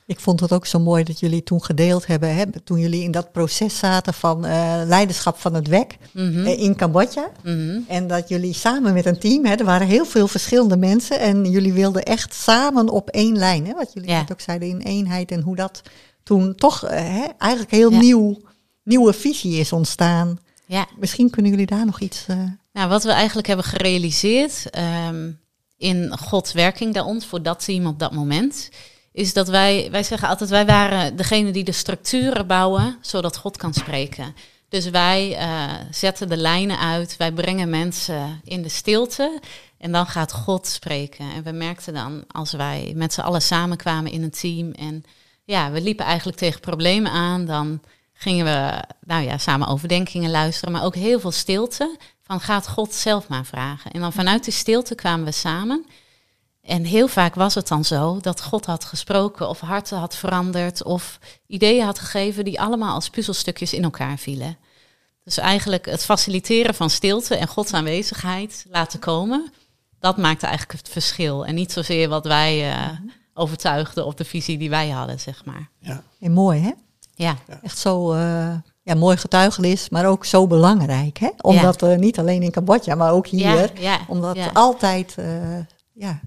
Ik 0.06 0.20
vond 0.20 0.40
het 0.40 0.52
ook 0.52 0.66
zo 0.66 0.78
mooi 0.80 1.04
dat 1.04 1.20
jullie 1.20 1.42
toen 1.42 1.62
gedeeld 1.64 2.06
hebben, 2.06 2.34
hè, 2.34 2.60
toen 2.64 2.78
jullie 2.78 3.02
in 3.02 3.10
dat 3.10 3.32
proces 3.32 3.78
zaten 3.78 4.14
van 4.14 4.44
eh, 4.44 4.82
leiderschap 4.84 5.38
van 5.38 5.54
het 5.54 5.68
WEC 5.68 5.96
Mhm, 6.12 6.44
eh, 6.46 6.58
in 6.58 6.76
Cambodja. 6.76 7.30
mhm. 7.42 7.78
En 7.88 8.06
dat 8.06 8.28
jullie 8.28 8.52
samen 8.54 8.92
met 8.92 9.06
een 9.06 9.18
team, 9.18 9.44
hè, 9.44 9.54
er 9.54 9.64
waren 9.64 9.86
heel 9.86 10.04
veel 10.04 10.28
verschillende 10.28 10.76
mensen 10.76 11.20
en 11.20 11.44
jullie 11.50 11.72
wilden 11.72 12.02
echt 12.02 12.34
samen 12.34 12.88
op 12.88 13.08
één 13.08 13.36
lijn. 13.38 13.66
Hè, 13.66 13.72
wat 13.74 13.92
jullie 13.92 14.08
Ja. 14.10 14.18
net 14.20 14.32
ook 14.32 14.40
zeiden 14.40 14.68
in 14.68 14.80
eenheid 14.80 15.30
en 15.30 15.40
hoe 15.40 15.56
dat 15.56 15.82
toen 16.22 16.54
toch 16.54 16.80
hè, 16.80 17.24
eigenlijk 17.38 17.70
heel 17.70 17.90
Ja. 17.90 17.98
nieuw, 17.98 18.40
nieuwe 18.82 19.12
visie 19.12 19.58
is 19.58 19.72
ontstaan. 19.72 20.38
Ja. 20.66 20.86
Misschien 20.98 21.30
kunnen 21.30 21.50
jullie 21.50 21.66
daar 21.66 21.86
nog 21.86 22.00
iets... 22.00 22.24
eh, 22.26 22.36
Nou, 22.72 22.88
wat 22.88 23.04
we 23.04 23.10
eigenlijk 23.10 23.46
hebben 23.46 23.64
gerealiseerd 23.64 24.70
ehm, 24.70 25.30
in 25.76 26.18
Gods 26.18 26.52
werking 26.52 26.92
bij 26.92 27.02
ons 27.02 27.26
voor 27.26 27.42
dat 27.42 27.64
team 27.64 27.86
op 27.86 27.98
dat 27.98 28.12
moment, 28.12 28.70
is 29.12 29.32
dat 29.32 29.48
wij, 29.48 29.88
wij 29.90 30.02
zeggen 30.02 30.28
altijd, 30.28 30.50
wij 30.50 30.66
waren 30.66 31.16
degene 31.16 31.50
die 31.50 31.64
de 31.64 31.72
structuren 31.72 32.46
bouwen, 32.46 32.98
zodat 33.00 33.36
God 33.36 33.56
kan 33.56 33.74
spreken. 33.74 34.34
Dus 34.68 34.90
wij 34.90 35.36
eh, 35.36 35.70
zetten 35.90 36.28
de 36.28 36.36
lijnen 36.36 36.78
uit, 36.78 37.16
wij 37.16 37.32
brengen 37.32 37.70
mensen 37.70 38.40
in 38.44 38.62
de 38.62 38.68
stilte 38.68 39.40
en 39.78 39.92
dan 39.92 40.06
gaat 40.06 40.32
God 40.32 40.66
spreken. 40.66 41.32
En 41.34 41.42
we 41.42 41.52
merkten 41.52 41.94
dan, 41.94 42.24
als 42.28 42.52
wij 42.52 42.92
met 42.96 43.12
z'n 43.12 43.20
allen 43.20 43.42
samenkwamen 43.42 44.12
in 44.12 44.22
een 44.22 44.30
team 44.30 44.70
en 44.72 45.04
ja, 45.44 45.70
we 45.70 45.80
liepen 45.80 46.04
eigenlijk 46.04 46.38
tegen 46.38 46.60
problemen 46.60 47.12
aan, 47.12 47.44
dan 47.44 47.80
gingen 48.22 48.44
we 48.44 48.82
nou 49.00 49.24
ja, 49.24 49.38
samen 49.38 49.68
overdenkingen 49.68 50.30
luisteren, 50.30 50.72
maar 50.72 50.84
ook 50.84 50.94
heel 50.94 51.20
veel 51.20 51.30
stilte. 51.30 51.96
van 52.22 52.40
gaat 52.40 52.68
God 52.68 52.94
zelf 52.94 53.28
maar 53.28 53.44
vragen. 53.44 53.90
En 53.90 54.00
dan 54.00 54.12
vanuit 54.12 54.44
die 54.44 54.52
stilte 54.52 54.94
kwamen 54.94 55.24
we 55.24 55.32
samen. 55.32 55.86
En 56.62 56.84
heel 56.84 57.08
vaak 57.08 57.34
was 57.34 57.54
het 57.54 57.68
dan 57.68 57.84
zo 57.84 58.18
dat 58.20 58.42
God 58.42 58.66
had 58.66 58.84
gesproken 58.84 59.48
of 59.48 59.60
harten 59.60 59.98
had 59.98 60.16
veranderd 60.16 60.82
of 60.82 61.18
ideeën 61.46 61.84
had 61.84 61.98
gegeven 61.98 62.44
die 62.44 62.60
allemaal 62.60 62.94
als 62.94 63.10
puzzelstukjes 63.10 63.72
in 63.72 63.84
elkaar 63.84 64.18
vielen. 64.18 64.56
Dus 65.24 65.38
eigenlijk 65.38 65.86
het 65.86 66.04
faciliteren 66.04 66.74
van 66.74 66.90
stilte 66.90 67.36
en 67.36 67.48
Gods 67.48 67.72
aanwezigheid 67.72 68.66
laten 68.68 68.98
komen, 68.98 69.52
dat 70.00 70.16
maakte 70.16 70.46
eigenlijk 70.46 70.78
het 70.78 70.88
verschil. 70.92 71.46
En 71.46 71.54
niet 71.54 71.72
zozeer 71.72 72.08
wat 72.08 72.24
wij 72.24 72.72
uh, 72.72 72.88
overtuigden 73.34 74.06
op 74.06 74.16
de 74.16 74.24
visie 74.24 74.58
die 74.58 74.70
wij 74.70 74.88
hadden, 74.88 75.20
zeg 75.20 75.44
maar. 75.44 75.70
Ja. 75.78 76.02
En 76.20 76.32
mooi, 76.32 76.60
hè? 76.60 76.72
Ja. 77.14 77.36
Echt 77.62 77.78
zo 77.78 78.14
uh, 78.14 78.54
ja, 78.82 78.94
mooi 78.94 79.16
getuigenis, 79.16 79.88
maar 79.88 80.06
ook 80.06 80.24
zo 80.24 80.46
belangrijk, 80.46 81.18
hè? 81.18 81.28
Omdat 81.40 81.80
ja. 81.80 81.92
uh, 81.92 81.98
niet 81.98 82.18
alleen 82.18 82.42
in 82.42 82.50
Cambodja, 82.50 82.94
maar 82.94 83.12
ook 83.12 83.26
hier, 83.26 83.40
Ja, 83.56 83.68
ja, 83.80 83.98
omdat 84.08 84.36
ja. 84.36 84.50
altijd 84.52 85.14
ja, 85.94 86.20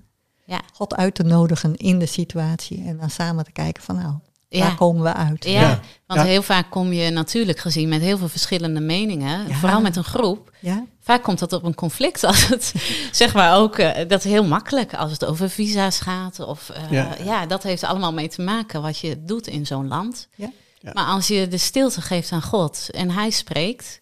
Ja. 0.45 0.61
God 0.73 0.95
uit 0.95 1.15
te 1.15 1.23
nodigen 1.23 1.75
in 1.75 1.99
de 1.99 2.05
situatie 2.05 2.83
en 2.85 2.97
dan 2.97 3.09
samen 3.09 3.43
te 3.45 3.51
kijken 3.51 3.83
van 3.83 3.95
nou, 3.95 4.13
Ja. 4.47 4.59
waar 4.59 4.75
komen 4.75 5.03
we 5.03 5.13
uit? 5.13 5.43
Ja, 5.45 5.51
Ja. 5.61 5.79
want 6.07 6.19
Ja. 6.19 6.25
heel 6.25 6.41
vaak 6.41 6.69
kom 6.69 6.93
je 6.93 7.09
natuurlijk 7.09 7.59
gezien 7.59 7.89
met 7.89 8.01
heel 8.01 8.17
veel 8.17 8.27
verschillende 8.29 8.79
meningen, 8.79 9.47
Ja. 9.47 9.55
vooral 9.55 9.81
met 9.81 9.95
een 9.95 10.03
groep. 10.03 10.51
Ja, 10.59 10.85
Vaak 11.01 11.23
komt 11.23 11.39
dat 11.39 11.53
op 11.53 11.63
een 11.63 11.75
conflict 11.75 12.23
als 12.23 12.47
het, 12.47 12.73
zeg 13.11 13.33
maar 13.33 13.55
ook, 13.57 13.77
eh, 13.77 14.07
dat 14.09 14.25
is 14.25 14.31
heel 14.31 14.45
makkelijk 14.45 14.93
als 14.93 15.11
het 15.11 15.25
over 15.25 15.49
visa's 15.49 15.99
gaat. 15.99 16.39
Of 16.39 16.69
eh, 16.69 16.91
Ja. 16.91 17.07
ja. 17.23 17.45
dat 17.45 17.63
heeft 17.63 17.83
allemaal 17.83 18.13
mee 18.13 18.27
te 18.27 18.41
maken 18.41 18.81
wat 18.81 18.97
je 18.97 19.23
doet 19.25 19.47
in 19.47 19.65
zo'n 19.65 19.87
land. 19.87 20.27
Ja. 20.35 20.49
Ja. 20.85 20.91
Maar 20.93 21.05
als 21.05 21.27
je 21.27 21.47
de 21.47 21.57
stilte 21.57 22.01
geeft 22.01 22.31
aan 22.31 22.41
God 22.41 22.89
en 22.91 23.09
hij 23.11 23.29
spreekt, 23.29 23.99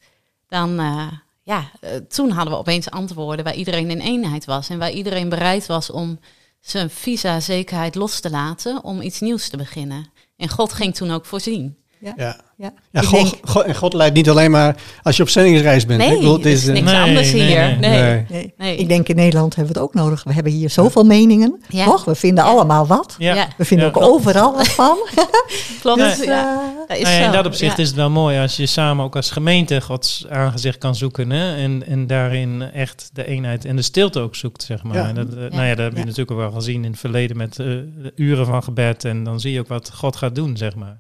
dan, 0.47 0.79
eh, 0.79 1.07
ja, 1.43 1.71
eh, 1.81 1.95
toen 1.95 2.29
hadden 2.29 2.53
we 2.53 2.59
opeens 2.59 2.89
antwoorden 2.89 3.45
waar 3.45 3.55
iedereen 3.55 3.89
in 3.89 3.99
eenheid 3.99 4.45
was. 4.45 4.69
En 4.69 4.77
waar 4.77 4.91
iedereen 4.91 5.29
bereid 5.29 5.65
was 5.65 5.89
om 5.89 6.19
zijn 6.59 6.89
visa-zekerheid 6.89 7.95
los 7.95 8.19
te 8.19 8.29
laten 8.29 8.83
om 8.83 9.01
iets 9.01 9.19
nieuws 9.19 9.49
te 9.49 9.57
beginnen. 9.57 10.11
En 10.37 10.49
God 10.49 10.73
ging 10.73 10.95
toen 10.95 11.11
ook 11.11 11.25
voorzien. 11.25 11.77
Ja. 11.99 12.13
ja. 12.15 12.41
Ja, 12.57 13.01
God, 13.01 13.11
denk- 13.11 13.49
God- 13.49 13.63
en 13.63 13.75
God 13.75 13.93
leidt 13.93 14.15
niet 14.15 14.29
alleen 14.29 14.51
maar 14.51 14.75
als 15.01 15.17
je 15.17 15.23
op 15.23 15.29
zendingsreis 15.29 15.85
bent. 15.85 15.99
Nee, 15.99 16.11
Ik 16.11 16.17
bedoel, 16.19 16.33
het 16.37 16.45
is 16.45 16.67
eh, 16.67 16.73
niks 16.73 16.91
Nee, 16.91 17.01
anders 17.01 17.31
nee, 17.31 17.41
hier. 17.41 17.57
nee. 17.59 17.75
Nee. 17.77 18.01
Nee. 18.01 18.25
Nee. 18.29 18.53
Nee. 18.57 18.77
Ik 18.77 18.87
denk 18.87 19.07
in 19.09 19.15
Nederland 19.15 19.55
hebben 19.55 19.73
we 19.73 19.79
het 19.79 19.89
ook 19.89 19.93
nodig. 19.95 20.23
We 20.23 20.33
hebben 20.33 20.51
hier 20.51 20.69
zoveel 20.69 21.03
meningen, 21.03 21.61
Ja. 21.69 21.85
toch? 21.85 22.05
We 22.05 22.15
vinden 22.15 22.43
Ja. 22.43 22.49
allemaal 22.49 22.87
wat. 22.87 23.15
Ja. 23.17 23.33
Ja. 23.35 23.47
We 23.57 23.65
vinden 23.65 23.87
Ja, 23.87 23.93
ook 23.93 23.99
klopt. 24.01 24.13
overal 24.19 24.55
wat 24.55 24.67
van. 24.67 24.97
Klopt. 25.81 25.99
Dus, 25.99 26.23
ja. 26.23 26.61
eh, 26.61 26.87
Dat 26.87 26.97
is 26.97 27.09
ja, 27.09 27.17
in 27.19 27.25
zo. 27.25 27.31
dat 27.31 27.45
opzicht 27.45 27.77
Ja. 27.77 27.81
is 27.83 27.87
het 27.87 27.97
wel 27.97 28.09
mooi 28.09 28.39
als 28.39 28.55
je 28.57 28.65
samen 28.65 29.05
ook 29.05 29.15
als 29.15 29.31
gemeente 29.31 29.81
Gods 29.81 30.25
aangezicht 30.29 30.77
kan 30.77 30.95
zoeken. 30.95 31.29
Hè? 31.29 31.55
En, 31.55 31.83
en 31.87 32.07
daarin 32.07 32.61
echt 32.61 33.09
de 33.13 33.25
eenheid 33.27 33.65
en 33.65 33.75
de 33.75 33.81
stilte 33.81 34.19
ook 34.19 34.35
zoekt, 34.35 34.63
zeg 34.63 34.83
maar. 34.83 34.95
Ja. 34.95 35.07
En 35.07 35.15
dat, 35.15 35.27
eh, 35.29 35.35
Nou 35.35 35.63
ja, 35.63 35.75
dat 35.75 35.83
heb 35.83 35.91
je 35.93 35.97
Ja. 35.99 36.03
natuurlijk 36.05 36.31
ook 36.31 36.37
wel 36.37 36.51
gezien 36.51 36.83
in 36.85 36.91
het 36.91 36.99
verleden 36.99 37.37
met 37.37 37.59
eh, 37.59 37.67
uren 38.15 38.45
van 38.45 38.63
gebed. 38.63 39.05
En 39.05 39.23
dan 39.23 39.39
zie 39.39 39.51
je 39.53 39.59
ook 39.59 39.67
wat 39.67 39.91
God 39.93 40.15
gaat 40.15 40.35
doen, 40.35 40.57
zeg 40.57 40.75
maar. 40.75 40.99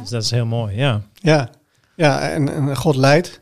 Dus 0.00 0.08
dat 0.10 0.22
is 0.22 0.30
heel 0.30 0.46
mooi, 0.46 0.74
ja. 0.80 1.00
Ja, 1.14 1.50
ja 1.96 2.20
en, 2.20 2.48
en 2.68 2.76
God 2.76 2.96
leidt. 2.96 3.40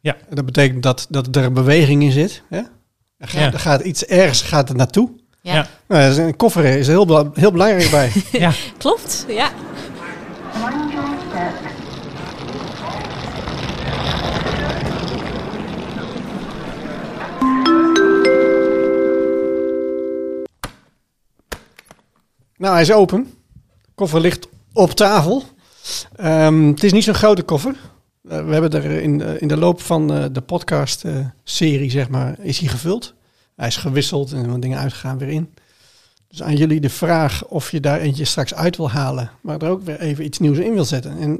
Ja. 0.00 0.16
En 0.28 0.34
Dat 0.36 0.44
betekent 0.44 0.82
dat, 0.82 1.06
dat 1.10 1.36
er 1.36 1.52
beweging 1.52 2.02
in 2.02 2.12
zit. 2.12 2.42
Hè? 2.48 2.60
Er, 3.18 3.28
gaat, 3.28 3.40
Ja. 3.40 3.52
er 3.52 3.58
gaat 3.58 3.80
iets 3.80 4.04
ergens 4.04 4.42
gaat 4.42 4.68
er 4.68 4.74
naartoe. 4.76 5.10
Ja. 5.42 5.54
Ja. 5.54 5.66
Nou, 5.88 6.20
een 6.20 6.36
koffer 6.36 6.64
is 6.64 6.86
er 6.86 6.92
heel, 6.92 7.06
bela- 7.06 7.30
heel 7.34 7.52
belangrijk 7.52 7.90
bij. 7.90 8.12
ja. 8.44 8.52
Klopt, 8.78 9.24
ja. 9.28 9.50
nou, 22.56 22.72
hij 22.72 22.82
is 22.82 22.92
open. 22.92 23.34
De 23.82 23.90
koffer 23.94 24.20
ligt 24.20 24.48
op 24.72 24.90
tafel. 24.90 25.44
Ehm, 26.16 26.66
het 26.66 26.82
is 26.84 26.92
niet 26.92 27.04
zo'n 27.04 27.14
grote 27.14 27.42
koffer. 27.42 27.74
Eh, 28.28 28.44
we 28.46 28.52
hebben 28.52 28.70
er 28.72 28.84
in, 28.90 29.18
de- 29.18 29.36
in 29.38 29.48
de 29.48 29.56
loop 29.56 29.80
van 29.80 30.12
eh, 30.12 30.24
de 30.32 30.40
podcast-serie, 30.40 31.90
zeg 31.90 32.08
maar, 32.08 32.34
is 32.42 32.58
hij 32.58 32.68
gevuld. 32.68 33.14
Hij 33.56 33.66
is 33.68 33.76
gewisseld 33.76 34.32
en 34.32 34.50
wat 34.50 34.62
dingen 34.62 34.78
uitgegaan 34.78 35.18
weer 35.18 35.28
in. 35.28 35.54
Dus 36.28 36.42
aan 36.42 36.56
jullie 36.56 36.80
de 36.80 36.88
vraag 36.90 37.44
of 37.46 37.70
je 37.70 37.80
daar 37.80 38.00
eentje 38.00 38.24
straks 38.24 38.54
uit 38.54 38.76
wil 38.76 38.90
halen, 38.90 39.30
maar 39.40 39.58
er 39.62 39.68
ook 39.68 39.82
weer 39.82 40.00
even 40.00 40.24
iets 40.24 40.38
nieuws 40.38 40.58
in 40.58 40.72
wil 40.74 40.84
zetten. 40.84 41.18
En 41.18 41.30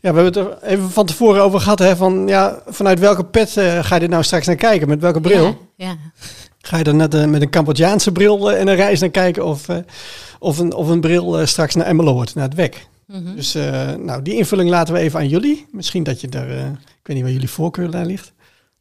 ja, 0.00 0.12
we 0.12 0.20
hebben 0.20 0.24
het 0.24 0.36
er 0.36 0.68
even 0.68 0.90
van 0.90 1.06
tevoren 1.06 1.42
over 1.42 1.60
gehad, 1.60 1.78
hè, 1.78 1.96
van 1.96 2.26
ja, 2.28 2.58
vanuit 2.66 2.98
welke 2.98 3.24
pet 3.24 3.56
eh, 3.56 3.84
ga 3.84 3.94
je 3.94 4.00
dit 4.00 4.10
nou 4.10 4.22
straks 4.22 4.46
naar 4.46 4.56
kijken? 4.56 4.88
Met 4.88 5.00
welke 5.00 5.20
bril? 5.20 5.44
Ja, 5.76 5.86
ja. 5.86 5.96
Ga 6.60 6.76
je 6.78 6.84
er 6.84 6.94
net 6.94 7.14
eh, 7.14 7.24
met 7.24 7.42
een 7.42 7.50
Cambodjaanse 7.50 8.12
bril 8.12 8.50
eh, 8.50 8.60
en 8.60 8.68
een 8.68 8.74
reis 8.76 9.00
naar 9.00 9.10
kijken 9.10 9.44
of, 9.44 9.68
eh, 9.68 9.76
of, 10.38 10.58
een, 10.58 10.74
of 10.74 10.88
een 10.88 11.00
bril 11.00 11.38
eh, 11.38 11.46
straks 11.46 11.74
naar 11.74 11.86
Emmeloord, 11.86 12.34
naar 12.34 12.44
het 12.44 12.54
WEC? 12.54 12.86
Mhm. 13.06 13.34
Dus 13.36 13.54
eh, 13.54 13.92
nou, 13.94 14.22
die 14.22 14.34
invulling 14.34 14.70
laten 14.70 14.94
we 14.94 15.00
even 15.00 15.18
aan 15.18 15.28
jullie. 15.28 15.66
Misschien 15.70 16.02
dat 16.02 16.20
je 16.20 16.28
er, 16.28 16.50
eh, 16.58 16.66
ik 16.70 17.06
weet 17.06 17.16
niet 17.16 17.22
waar 17.22 17.32
jullie 17.32 17.50
voorkeur 17.50 17.90
daar 17.90 18.06
ligt. 18.06 18.32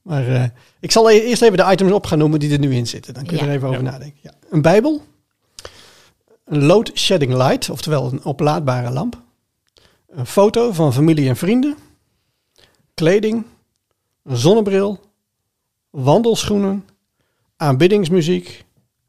Maar 0.01 0.27
eh, 0.27 0.43
ik 0.79 0.91
zal 0.91 1.09
e- 1.11 1.19
eerst 1.19 1.41
even 1.41 1.57
de 1.57 1.71
items 1.71 1.91
op 1.91 2.05
gaan 2.05 2.17
noemen 2.17 2.39
die 2.39 2.51
er 2.51 2.59
nu 2.59 2.75
in 2.75 2.87
zitten. 2.87 3.13
Dan 3.13 3.25
kun 3.25 3.37
je 3.37 3.43
Ja. 3.43 3.49
er 3.49 3.55
even 3.55 3.67
over 3.67 3.83
Ja. 3.83 3.91
nadenken. 3.91 4.19
Ja. 4.21 4.33
Een 4.49 4.61
bijbel. 4.61 5.01
Een 6.45 6.63
load 6.65 6.91
shedding 6.93 7.33
light, 7.33 7.69
oftewel 7.69 8.11
een 8.11 8.23
oplaadbare 8.25 8.89
lamp. 8.91 9.21
Een 10.09 10.25
foto 10.25 10.71
van 10.71 10.93
familie 10.93 11.29
en 11.29 11.35
vrienden. 11.37 11.75
Kleding. 12.93 13.45
Een 14.23 14.37
zonnebril. 14.37 14.99
Wandelschoenen. 15.89 16.85
Aanbiddingsmuziek. 17.57 18.62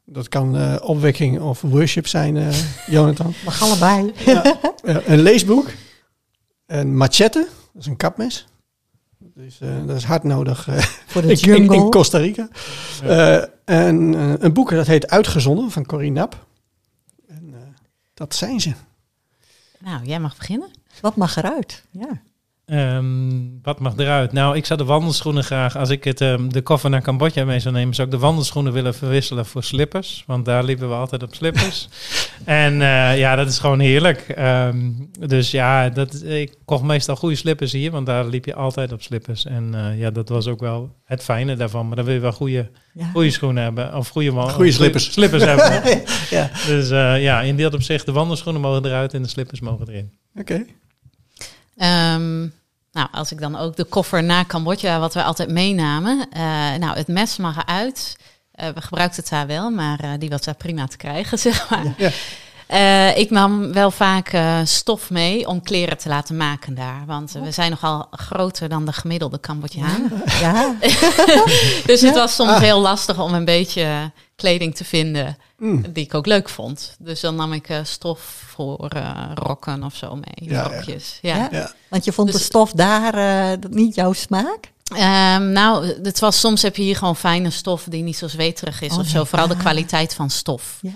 Dat 0.05 0.27
kan 0.29 0.57
eh, 0.57 0.75
opwekking 0.81 1.39
of 1.39 1.61
worship 1.61 2.07
zijn, 2.07 2.37
eh, 2.37 2.47
Jonathan. 2.95 3.33
mag 3.45 3.61
allebei. 3.61 4.13
Eh, 4.25 5.07
een 5.07 5.19
leesboek. 5.21 5.69
Een 6.65 6.97
machette, 6.97 7.47
dat 7.73 7.81
is 7.81 7.87
een 7.87 7.95
kapmes. 7.97 8.47
Dus 9.17 9.61
eh, 9.61 9.69
dat 9.85 9.95
is 9.97 10.03
hard 10.03 10.23
nodig 10.23 10.67
eh, 10.67 10.77
Voor 11.07 11.21
de 11.21 11.27
in, 11.31 11.33
in, 11.33 11.45
jungle. 11.55 11.75
in 11.75 11.89
Costa 11.89 12.17
Rica. 12.17 12.47
Eh, 13.03 13.35
en 13.65 14.15
eh, 14.15 14.33
een 14.37 14.53
boek 14.53 14.69
dat 14.69 14.87
heet 14.87 15.07
Uitgezonden 15.09 15.71
van 15.71 15.85
Corinne 15.85 16.19
Nap. 16.19 16.45
En 17.27 17.49
eh, 17.53 17.59
dat 18.13 18.35
zijn 18.35 18.59
ze. 18.59 18.71
Nou, 19.79 20.05
jij 20.05 20.19
mag 20.19 20.37
beginnen. 20.37 20.69
Wat 21.01 21.15
mag 21.15 21.35
eruit? 21.35 21.83
Ja. 21.91 22.21
Ehm, 22.65 23.39
wat 23.61 23.79
mag 23.79 23.93
eruit? 23.97 24.31
Nou, 24.31 24.55
ik 24.55 24.65
zou 24.65 24.79
de 24.79 24.85
wandelschoenen 24.85 25.43
graag, 25.43 25.77
als 25.77 25.89
ik 25.89 26.03
het, 26.03 26.21
ehm, 26.21 26.47
de 26.49 26.61
koffer 26.61 26.89
naar 26.89 27.01
Cambodja 27.01 27.45
mee 27.45 27.59
zou 27.59 27.73
nemen, 27.73 27.95
zou 27.95 28.07
ik 28.07 28.13
de 28.13 28.19
wandelschoenen 28.19 28.73
willen 28.73 28.95
verwisselen 28.95 29.45
voor 29.45 29.63
slippers. 29.63 30.23
Want 30.27 30.45
daar 30.45 30.63
liepen 30.63 30.89
we 30.89 30.95
altijd 30.95 31.23
op 31.23 31.35
slippers. 31.35 31.89
en 32.45 32.81
eh, 32.81 33.17
ja, 33.17 33.35
dat 33.35 33.47
is 33.47 33.59
gewoon 33.59 33.79
heerlijk. 33.79 34.19
Ehm, 34.19 34.77
dus 35.27 35.51
ja, 35.51 35.89
dat, 35.89 36.23
ik 36.23 36.53
kocht 36.65 36.83
meestal 36.83 37.15
goede 37.15 37.35
slippers 37.35 37.71
hier, 37.71 37.91
want 37.91 38.05
daar 38.05 38.25
liep 38.25 38.45
je 38.45 38.55
altijd 38.55 38.91
op 38.91 39.01
slippers. 39.01 39.45
En 39.45 39.69
eh, 39.75 39.99
ja, 39.99 40.11
dat 40.11 40.29
was 40.29 40.47
ook 40.47 40.59
wel 40.59 40.95
het 41.03 41.23
fijne 41.23 41.55
daarvan. 41.55 41.87
Maar 41.87 41.95
dan 41.95 42.05
wil 42.05 42.13
je 42.13 42.19
wel 42.19 42.31
goede, 42.31 42.69
Ja. 42.93 43.09
goede 43.13 43.31
schoenen 43.31 43.63
hebben. 43.63 43.95
Of 43.95 44.07
goede, 44.07 44.31
Goede 44.31 44.71
slippers. 44.71 45.11
slippers 45.11 45.43
hebben. 45.51 46.01
Ja. 46.29 46.49
Dus 46.67 46.89
eh, 46.89 47.21
ja, 47.23 47.41
in 47.41 47.57
dat 47.57 47.73
opzicht, 47.73 48.05
de 48.05 48.11
wandelschoenen 48.11 48.61
mogen 48.61 48.85
eruit 48.85 49.13
en 49.13 49.21
de 49.21 49.27
slippers 49.29 49.59
mogen 49.59 49.87
erin. 49.89 50.11
Oké. 50.39 50.65
Ehm, 51.77 52.39
nou, 52.91 53.07
als 53.11 53.31
ik 53.31 53.39
dan 53.39 53.57
ook 53.57 53.75
de 53.75 53.83
koffer 53.83 54.23
naar 54.23 54.45
Cambodja, 54.45 54.99
wat 54.99 55.13
we 55.13 55.23
altijd 55.23 55.49
meenamen. 55.49 56.27
eh, 56.31 56.41
nou, 56.79 56.97
het 56.97 57.07
mes 57.07 57.37
mag 57.37 57.57
eruit. 57.57 58.15
Eh, 58.51 58.69
we 58.69 58.81
gebruikten 58.81 59.21
het 59.21 59.31
daar 59.31 59.47
wel, 59.47 59.69
maar 59.69 59.99
eh, 59.99 60.09
die 60.19 60.29
was 60.29 60.41
daar 60.41 60.55
prima 60.55 60.87
te 60.87 60.97
krijgen, 60.97 61.39
zeg 61.47 61.69
maar. 61.69 61.93
Ja. 61.97 62.09
Ik 63.15 63.29
nam 63.29 63.73
wel 63.73 63.91
vaak 63.91 64.37
stof 64.63 65.09
mee 65.09 65.47
om 65.47 65.61
kleren 65.61 65.97
te 65.97 66.09
laten 66.09 66.37
maken 66.37 66.75
daar. 66.75 67.03
Want 67.05 67.31
we 67.31 67.51
zijn 67.51 67.69
nogal 67.69 68.07
groter 68.11 68.69
dan 68.69 68.85
de 68.85 68.93
gemiddelde 68.93 69.39
Cambodjaan. 69.39 70.11
Ja. 70.39 70.75
Dus 71.85 72.01
het 72.01 72.15
was 72.15 72.35
soms 72.35 72.57
heel 72.59 72.79
lastig 72.79 73.19
om 73.19 73.33
een 73.33 73.45
beetje 73.45 74.11
kleding 74.35 74.75
te 74.75 74.83
vinden 74.85 75.37
Mm. 75.57 75.85
die 75.93 76.03
ik 76.05 76.13
ook 76.13 76.25
leuk 76.25 76.49
vond. 76.49 76.95
Dus 76.99 77.19
dan 77.19 77.35
nam 77.35 77.53
ik 77.53 77.69
eh, 77.69 77.79
stof 77.83 78.19
voor 78.47 78.87
eh, 78.89 79.31
rokken 79.33 79.83
of 79.83 79.95
zo 79.95 80.15
mee, 80.15 80.49
Ja, 80.49 80.51
ja. 80.69 80.75
rokjes. 80.75 81.19
Ja. 81.21 81.35
Ja. 81.35 81.47
Ja. 81.51 81.73
Want 81.89 82.05
je 82.05 82.11
vond 82.11 82.27
Dus- 82.31 82.37
de 82.37 82.43
stof 82.43 82.71
daar 82.71 83.13
eh, 83.53 83.57
niet 83.69 83.95
jouw 83.95 84.13
smaak? 84.13 84.73
Ehm, 84.95 85.51
nou, 85.51 85.85
het 86.03 86.19
was 86.19 86.39
soms 86.39 86.61
heb 86.61 86.75
je 86.75 86.81
hier 86.81 86.95
gewoon 86.95 87.15
fijne 87.15 87.49
stof 87.49 87.83
die 87.89 88.03
niet 88.03 88.17
zo 88.17 88.27
zweterig 88.27 88.81
is 88.81 88.91
Oh, 88.91 88.99
of 88.99 89.07
zo. 89.07 89.17
nee. 89.17 89.25
Vooral 89.25 89.47
de 89.47 89.57
kwaliteit 89.57 90.13
van 90.13 90.29
stof. 90.29 90.77
Ja. 90.81 90.91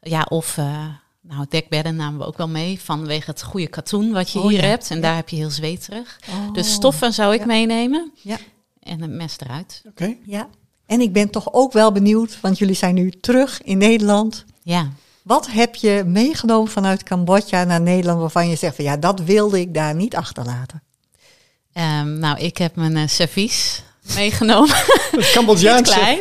Ja, 0.00 0.26
of 0.28 0.56
eh, 0.58 0.86
nou, 1.20 1.46
dekbedden 1.48 1.96
namen 1.96 2.18
we 2.20 2.26
ook 2.26 2.36
wel 2.36 2.48
mee 2.48 2.80
vanwege 2.80 3.30
het 3.30 3.42
goede 3.42 3.66
katoen 3.66 4.12
wat 4.12 4.30
je 4.30 4.38
Oh, 4.38 4.48
hier 4.48 4.60
ja. 4.62 4.66
hebt. 4.68 4.90
En 4.90 4.96
Ja. 4.96 5.02
daar 5.02 5.16
heb 5.16 5.28
je 5.28 5.36
heel 5.36 5.50
zweterig. 5.50 6.18
Oh. 6.30 6.52
Dus 6.54 6.72
stoffen 6.72 7.12
zou 7.12 7.32
ik 7.34 7.40
Ja. 7.40 7.46
meenemen. 7.46 8.12
Ja. 8.14 8.36
En 8.80 9.00
het 9.00 9.10
mes 9.10 9.36
eruit. 9.40 9.82
Oké. 9.88 10.16
Ja. 10.26 10.48
En 10.86 11.00
ik 11.00 11.12
ben 11.12 11.30
toch 11.30 11.52
ook 11.52 11.72
wel 11.72 11.92
benieuwd, 11.92 12.38
want 12.40 12.58
jullie 12.58 12.74
zijn 12.74 12.94
nu 12.94 13.10
terug 13.10 13.62
in 13.62 13.78
Nederland. 13.78 14.44
Ja. 14.62 14.88
Wat 15.22 15.50
heb 15.50 15.74
je 15.74 16.02
meegenomen 16.06 16.70
vanuit 16.70 17.02
Cambodja 17.02 17.64
naar 17.64 17.80
Nederland 17.80 18.20
waarvan 18.20 18.48
je 18.48 18.56
zegt 18.56 18.76
van 18.76 18.84
ja, 18.84 18.96
dat 18.96 19.20
wilde 19.20 19.60
ik 19.60 19.74
daar 19.74 19.94
niet 19.94 20.16
achterlaten? 20.16 20.82
Ehm, 21.72 22.18
nou, 22.18 22.38
ik 22.38 22.58
heb 22.58 22.76
mijn 22.76 22.96
eh, 22.96 23.08
servies 23.08 23.82
meegenomen. 24.16 24.76
Het 25.10 25.30
Cambodjaanse. 25.32 25.92
klein. 25.94 26.18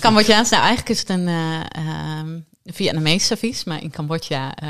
Cambodjaans, 0.00 0.50
nou 0.50 0.62
eigenlijk 0.62 0.90
is 0.90 0.98
het 0.98 1.08
een 1.08 1.28
ehm, 1.68 2.38
Vietnamees 2.64 3.26
servies, 3.26 3.64
maar 3.64 3.82
in 3.82 3.90
Cambodja... 3.90 4.54
eh, 4.54 4.68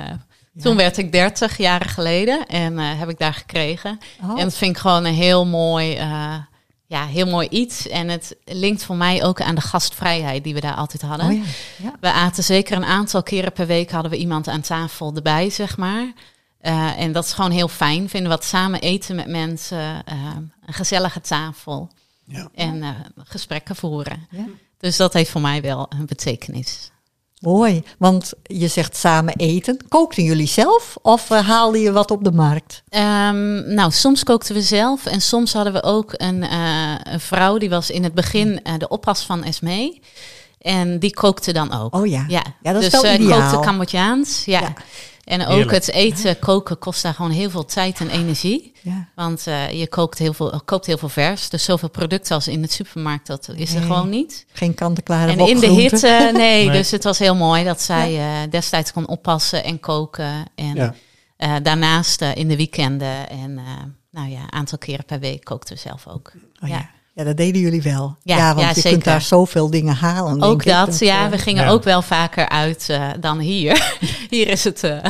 Toen 0.63 0.77
werd 0.77 0.97
ik 0.97 1.13
30 1.13 1.57
jaren 1.59 1.89
geleden 1.89 2.47
en 2.47 2.79
eh, 2.79 2.99
heb 2.99 3.09
ik 3.09 3.19
daar 3.19 3.35
gekregen. 3.35 3.99
Oh. 4.23 4.39
En 4.39 4.45
dat 4.45 4.57
vind 4.57 4.71
ik 4.71 4.81
gewoon 4.81 5.05
een 5.05 5.15
heel 5.15 5.47
mooi, 5.47 5.95
eh, 5.95 6.35
ja, 6.87 7.07
heel 7.07 7.27
mooi 7.27 7.49
iets. 7.49 7.89
En 7.89 8.09
het 8.09 8.37
linkt 8.45 8.85
voor 8.85 8.97
mij 8.97 9.25
ook 9.25 9.41
aan 9.41 9.55
de 9.55 9.61
gastvrijheid 9.61 10.45
die 10.45 10.55
we 10.55 10.61
daar 10.61 10.75
altijd 10.75 11.03
hadden. 11.03 11.27
Oh 11.27 11.33
ja. 11.33 11.43
Ja. 11.83 11.93
We 12.01 12.13
aten 12.13 12.45
zeker 12.45 12.77
een 12.77 12.85
aantal 12.85 13.23
keren 13.23 13.53
per 13.53 13.67
week 13.67 13.91
hadden 13.91 14.11
we 14.11 14.17
iemand 14.17 14.49
aan 14.49 14.61
tafel 14.61 15.15
erbij, 15.15 15.51
zeg 15.51 15.77
maar. 15.77 16.13
Eh, 16.61 17.01
en 17.01 17.13
dat 17.13 17.25
is 17.25 17.33
gewoon 17.33 17.51
heel 17.51 17.69
fijn. 17.69 18.09
Vinden 18.09 18.31
we 18.31 18.37
wat 18.37 18.45
samen 18.45 18.81
eten 18.81 19.17
met 19.17 19.27
mensen, 19.27 20.05
eh, 20.05 20.15
een 20.67 20.75
gezellige 20.75 21.21
tafel 21.21 21.91
Ja. 22.25 22.49
en 22.55 22.83
eh, 22.83 22.91
gesprekken 23.17 23.77
voeren. 23.77 24.27
Ja. 24.31 24.45
Dus 24.79 24.97
dat 24.97 25.13
heeft 25.13 25.31
voor 25.31 25.41
mij 25.41 25.63
wel 25.63 25.87
een 25.89 26.07
betekenis. 26.07 26.91
Mooi, 27.41 27.83
want 27.99 28.33
je 28.43 28.69
zegt 28.69 28.97
samen 28.97 29.35
eten. 29.37 29.79
Kookten 29.89 30.23
jullie 30.23 30.47
zelf 30.47 30.97
of 31.03 31.31
uh, 31.31 31.49
haalde 31.49 31.81
je 31.81 31.93
wat 31.93 32.11
op 32.11 32.25
de 32.25 32.33
markt? 32.33 32.83
Ehm, 32.89 33.75
nou, 33.75 33.91
soms 33.93 34.23
kookten 34.23 34.55
we 34.55 34.63
zelf 34.63 35.07
en 35.07 35.21
soms 35.21 35.53
hadden 35.53 35.73
we 35.73 35.83
ook 35.83 36.13
een, 36.17 36.43
eh, 36.43 36.95
een 37.03 37.21
vrouw 37.21 37.59
die 37.59 37.71
was 37.71 37.91
in 37.91 38.05
het 38.05 38.15
begin 38.15 38.63
eh, 38.63 38.75
de 38.79 38.89
oppas 38.89 39.23
van 39.23 39.45
Esmee. 39.45 40.01
En 40.61 40.99
die 40.99 41.15
kookte 41.15 41.53
dan 41.53 41.73
ook. 41.81 41.95
Oh 41.95 42.07
ja, 42.07 42.25
Ja, 42.29 42.43
Ja, 42.63 42.73
dat 42.73 42.83
is 42.83 42.91
dus 42.91 43.01
wel 43.01 43.11
eh, 43.11 43.21
ideaal. 43.21 43.51
kookte 43.51 43.67
Cambodjaans. 43.67 44.45
Ja. 44.45 44.61
Ja. 44.61 44.73
En 45.27 45.41
ook 45.41 45.49
Heerlijk. 45.49 45.71
het 45.71 45.91
eten, 45.93 46.39
koken 46.39 46.79
kost 46.79 47.03
daar 47.03 47.15
gewoon 47.15 47.31
heel 47.31 47.51
veel 47.51 47.65
tijd 47.65 48.01
en 48.01 48.11
energie. 48.11 48.73
Ja. 48.83 49.09
Want 49.15 49.47
eh, 49.47 49.71
je 49.71 49.89
kookt 49.89 50.19
heel, 50.19 50.33
veel, 50.33 50.61
koopt 50.65 50.87
heel 50.87 50.99
veel 50.99 51.09
vers. 51.09 51.49
Dus 51.49 51.65
zoveel 51.65 51.89
producten 51.91 52.35
als 52.35 52.49
in 52.49 52.63
het 52.63 52.73
supermarkt, 52.73 53.27
dat 53.27 53.49
is 53.55 53.75
er 53.75 53.83
gewoon 53.83 54.09
niet. 54.09 54.47
Geen 54.53 54.75
kant-en-klare 54.75 55.33
En 55.33 55.39
in 55.39 55.59
de 55.61 55.67
hitte, 55.67 56.09
nee, 56.33 56.65
Nee. 56.67 56.71
Dus 56.77 56.91
het 56.91 57.05
was 57.05 57.19
heel 57.19 57.35
mooi 57.35 57.65
dat 57.65 57.83
zij 57.83 58.19
eh, 58.19 58.51
destijds 58.51 58.93
kon 58.93 59.09
oppassen 59.09 59.65
en 59.65 59.81
koken. 59.81 60.45
En 60.55 60.75
Ja. 60.75 60.95
eh, 61.37 61.55
daarnaast 61.63 62.21
in 62.23 62.49
de 62.49 62.57
weekenden 62.57 63.29
en 63.29 63.59
eh, 63.59 63.65
nou 64.11 64.31
ja, 64.31 64.41
een 64.41 64.53
aantal 64.53 64.79
keren 64.79 65.05
per 65.05 65.19
week 65.21 65.45
kookten 65.45 65.75
we 65.75 65.81
zelf 65.81 66.07
ook. 66.09 66.33
Oh, 66.63 66.69
ja. 66.69 66.91
Ja. 67.17 67.25
dat 67.25 67.37
deden 67.37 67.61
jullie 67.61 67.83
wel. 67.83 68.17
Ja, 68.23 68.37
Ja, 68.37 68.49
want 68.49 68.61
ja, 68.61 68.69
je 68.69 68.75
zeker. 68.75 68.91
kunt 68.91 69.05
daar 69.05 69.23
zoveel 69.23 69.71
dingen 69.71 69.95
halen. 69.95 70.43
Ook 70.43 70.65
dat, 70.65 70.99
ja. 70.99 71.25
eh, 71.25 71.31
We 71.31 71.39
gingen 71.39 71.65
ja. 71.65 71.71
ook 71.71 71.83
wel 71.83 72.03
vaker 72.03 72.49
uit 72.49 72.89
eh, 72.89 73.09
dan 73.21 73.39
hier. 73.39 73.97
hier 74.31 74.49
is 74.49 74.65
het 74.65 74.85
eh, 74.85 75.05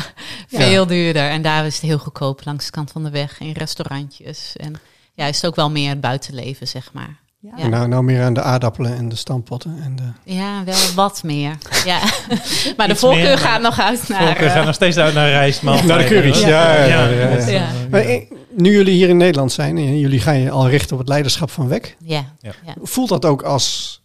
veel 0.48 0.86
duurder. 0.86 1.28
En 1.28 1.42
daar 1.42 1.66
is 1.66 1.74
het 1.74 1.82
heel 1.82 1.98
goedkoop 1.98 2.44
langs 2.44 2.64
de 2.64 2.70
kant 2.70 2.90
van 2.90 3.04
de 3.04 3.10
weg. 3.10 3.40
In 3.40 3.52
restaurantjes. 3.52 4.52
En 4.56 4.74
ja, 5.14 5.26
is 5.26 5.36
het 5.36 5.46
ook 5.46 5.56
wel 5.56 5.70
meer 5.70 5.88
het 5.88 6.00
buitenleven, 6.00 6.68
zeg 6.68 6.92
maar. 6.92 7.24
Ja. 7.56 7.66
Nou, 7.66 7.88
nou 7.88 8.02
meer 8.02 8.22
aan 8.22 8.34
de 8.34 8.42
aardappelen 8.42 8.96
en 8.96 9.08
de 9.08 9.16
stampotten. 9.16 9.80
En 9.84 9.96
de... 9.96 10.32
Ja, 10.34 10.64
wel 10.64 10.94
wat 10.94 11.22
meer. 11.22 11.58
Ja. 11.84 11.98
maar 12.76 12.88
de 12.88 12.96
voorkeur 12.96 13.22
meer, 13.22 13.38
gaat 13.38 13.60
nog 13.60 13.80
uit 13.80 14.08
naar... 14.08 14.22
Volker 14.22 14.46
eh, 14.46 14.52
gaat 14.52 14.64
nog 14.64 14.74
steeds 14.74 14.96
uit 14.96 15.14
naar 15.14 15.28
rijstmaaltijden. 15.28 15.96
Naar 15.96 16.08
de 16.08 16.14
curry's, 16.14 16.40
ja, 16.40 16.74
ja, 16.74 16.84
ja, 16.84 17.06
ja. 17.08 17.36
dat, 17.36 17.50
Ja. 17.50 17.66
Maar 17.90 18.04
nu 18.56 18.72
jullie 18.72 18.94
hier 18.94 19.08
in 19.08 19.16
Nederland 19.16 19.52
zijn, 19.52 19.76
en 19.78 19.98
jullie 19.98 20.20
gaan 20.20 20.38
je 20.38 20.50
al 20.50 20.68
richten 20.68 20.92
op 20.92 20.98
het 20.98 21.08
leiderschap 21.08 21.50
van 21.50 21.68
WEC. 21.68 21.96
ja. 22.04 22.34
Ja. 22.40 22.54
Voelt 22.82 23.08
dat 23.08 23.24
ook 23.24 23.42
als 23.42 24.00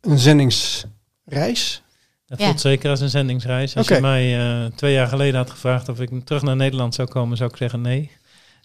een 0.00 0.18
zendingsreis? 0.18 1.82
Dat 2.26 2.38
Ja. 2.38 2.46
voelt 2.46 2.60
zeker 2.60 2.90
als 2.90 3.00
een 3.00 3.08
zendingsreis. 3.10 3.76
Als 3.76 3.88
je 3.88 4.00
mij 4.00 4.38
eh, 4.38 4.70
twee 4.74 4.92
jaar 4.92 5.06
geleden 5.08 5.36
had 5.36 5.50
gevraagd 5.50 5.88
of 5.88 6.00
ik 6.00 6.10
terug 6.24 6.42
naar 6.42 6.56
Nederland 6.56 6.94
zou 6.94 7.08
komen, 7.08 7.36
zou 7.36 7.50
ik 7.50 7.56
zeggen 7.56 7.80
nee. 7.80 8.10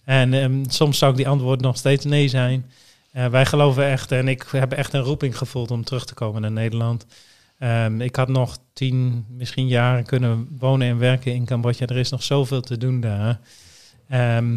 En 0.04 0.34
ehm, 0.34 0.64
soms 0.68 0.98
zou 0.98 1.10
ik 1.10 1.16
die 1.16 1.28
antwoord 1.28 1.60
nog 1.60 1.76
steeds 1.76 2.04
nee 2.04 2.28
zijn. 2.28 2.70
Eh, 3.12 3.26
wij 3.26 3.46
geloven 3.46 3.84
echt, 3.86 4.12
en 4.12 4.28
ik 4.28 4.44
heb 4.50 4.72
echt 4.72 4.92
een 4.92 5.00
roeping 5.00 5.38
gevoeld 5.38 5.70
om 5.70 5.84
terug 5.84 6.04
te 6.04 6.14
komen 6.14 6.40
naar 6.40 6.52
Nederland. 6.52 7.06
Ehm, 7.58 8.00
ik 8.00 8.16
had 8.16 8.28
nog 8.28 8.58
tien, 8.72 9.24
misschien 9.28 9.66
jaren 9.68 10.04
kunnen 10.04 10.56
wonen 10.58 10.88
en 10.88 10.98
werken 10.98 11.34
in 11.34 11.44
Cambodja. 11.44 11.86
Er 11.86 11.96
is 11.96 12.10
nog 12.10 12.22
zoveel 12.22 12.60
te 12.60 12.78
doen 12.78 13.00
daar. 13.00 13.40
Ehm, 14.08 14.56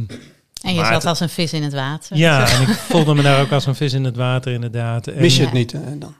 En 0.65 0.73
je 0.73 0.79
Maar 0.79 0.85
zat 0.85 0.95
het- 0.95 1.05
als 1.05 1.19
een 1.19 1.29
vis 1.29 1.53
in 1.53 1.63
het 1.63 1.73
water. 1.73 2.17
ja, 2.17 2.49
en 2.49 2.61
ik 2.61 2.67
voelde 2.67 3.15
me 3.15 3.21
daar 3.21 3.41
ook 3.41 3.51
als 3.51 3.65
een 3.65 3.75
vis 3.75 3.93
in 3.93 4.03
het 4.03 4.15
water, 4.15 4.53
inderdaad. 4.53 5.07
En- 5.07 5.21
Mis 5.21 5.33
je 5.35 5.39
Ja. 5.41 5.45
het 5.45 5.53
niet 5.57 5.73
eh, 5.73 5.79
dan? 5.99 6.15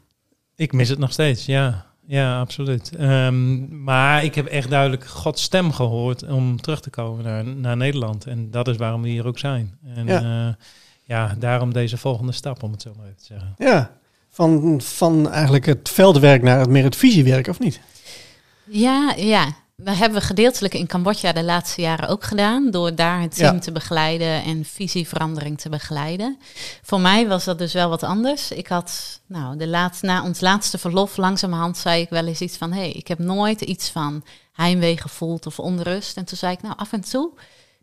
Ik 0.56 0.74
mis 0.74 0.90
het 0.90 1.00
nog 1.00 1.12
steeds, 1.12 1.46
ja. 1.46 1.86
Ja, 2.08 2.40
absoluut. 2.40 2.96
Ehm, 2.96 3.84
maar 3.84 4.24
ik 4.24 4.36
heb 4.36 4.46
echt 4.46 4.70
duidelijk 4.70 5.06
Gods 5.06 5.42
stem 5.44 5.72
gehoord 5.72 6.24
om 6.28 6.62
terug 6.62 6.82
te 6.82 6.90
komen 6.90 7.24
naar, 7.24 7.46
naar 7.46 7.78
Nederland. 7.78 8.26
En 8.26 8.52
dat 8.52 8.68
is 8.68 8.78
waarom 8.78 9.02
we 9.02 9.10
hier 9.10 9.28
ook 9.28 9.40
zijn. 9.40 9.78
En 9.96 10.06
Ja. 10.08 10.20
ja, 10.20 10.58
ja 11.04 11.36
daarom 11.40 11.74
deze 11.74 11.98
volgende 11.98 12.32
stap, 12.32 12.64
om 12.64 12.72
het 12.72 12.82
zo 12.82 12.94
maar 12.98 13.06
even 13.06 13.18
te 13.18 13.26
zeggen. 13.26 13.54
Ja, 13.58 13.92
van, 14.30 14.82
van 14.82 15.30
eigenlijk 15.32 15.66
het 15.66 15.90
veldwerk 15.90 16.42
naar 16.42 16.60
het, 16.60 16.70
meer 16.70 16.84
het 16.84 16.96
visiewerk, 16.96 17.48
of 17.48 17.60
niet? 17.60 17.80
Ja, 18.70 19.14
ja. 19.18 19.56
Dat 19.78 19.96
hebben 19.98 20.20
we 20.20 20.26
gedeeltelijk 20.26 20.74
in 20.74 20.88
Cambodja 20.88 21.32
de 21.32 21.44
laatste 21.44 21.82
jaren 21.82 22.08
ook 22.10 22.24
gedaan. 22.24 22.72
Door 22.72 22.96
daar 22.96 23.22
het 23.22 23.36
team 23.36 23.54
Ja. 23.54 23.60
te 23.60 23.72
begeleiden 23.72 24.44
en 24.44 24.66
visieverandering 24.66 25.60
te 25.60 25.70
begeleiden. 25.70 26.38
Voor 26.82 27.00
mij 27.00 27.28
was 27.28 27.44
dat 27.44 27.58
dus 27.58 27.74
wel 27.74 27.90
wat 27.90 28.04
anders. 28.04 28.52
Ik 28.52 28.68
had, 28.68 29.22
nou, 29.28 29.58
de 29.58 29.68
laatste, 29.68 30.06
na 30.06 30.24
ons 30.24 30.40
laatste 30.42 30.78
verlof, 30.78 31.18
langzamerhand 31.18 31.78
zei 31.78 32.02
ik 32.02 32.10
wel 32.10 32.26
eens 32.28 32.42
iets 32.42 32.58
van: 32.58 32.72
hé, 32.72 32.80
hey, 32.80 32.92
ik 32.92 33.08
heb 33.08 33.20
nooit 33.20 33.62
iets 33.62 33.90
van 33.90 34.24
heimwee 34.54 34.98
gevoeld 34.98 35.46
of 35.46 35.60
onrust. 35.60 36.18
En 36.18 36.26
toen 36.26 36.38
zei 36.38 36.54
ik, 36.54 36.62
nou, 36.62 36.76
af 36.78 36.94
en 36.94 37.02
toe 37.02 37.32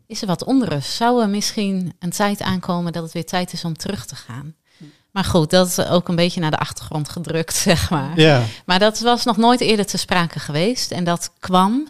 is 0.07 0.21
er 0.21 0.27
wat 0.27 0.43
onrust. 0.43 0.91
Zou 0.91 1.21
er 1.21 1.29
misschien 1.29 1.93
een 1.99 2.09
tijd 2.11 2.41
aankomen 2.41 2.93
dat 2.93 3.03
het 3.03 3.11
weer 3.11 3.25
tijd 3.25 3.53
is 3.53 3.65
om 3.65 3.77
terug 3.77 4.05
te 4.05 4.15
gaan? 4.15 4.55
Maar 5.13 5.23
goed, 5.23 5.49
dat 5.49 5.67
is 5.67 5.79
ook 5.79 6.07
een 6.07 6.15
beetje 6.15 6.39
naar 6.39 6.51
de 6.51 6.57
achtergrond 6.57 7.09
gedrukt, 7.09 7.55
zeg 7.69 7.89
maar. 7.89 8.19
Ja, 8.19 8.43
Maar 8.65 8.79
dat 8.79 8.99
was 8.99 9.23
nog 9.23 9.37
nooit 9.37 9.61
eerder 9.61 9.85
te 9.85 9.97
sprake 9.97 10.39
geweest. 10.39 10.91
En 10.91 11.03
dat 11.03 11.31
kwam. 11.39 11.87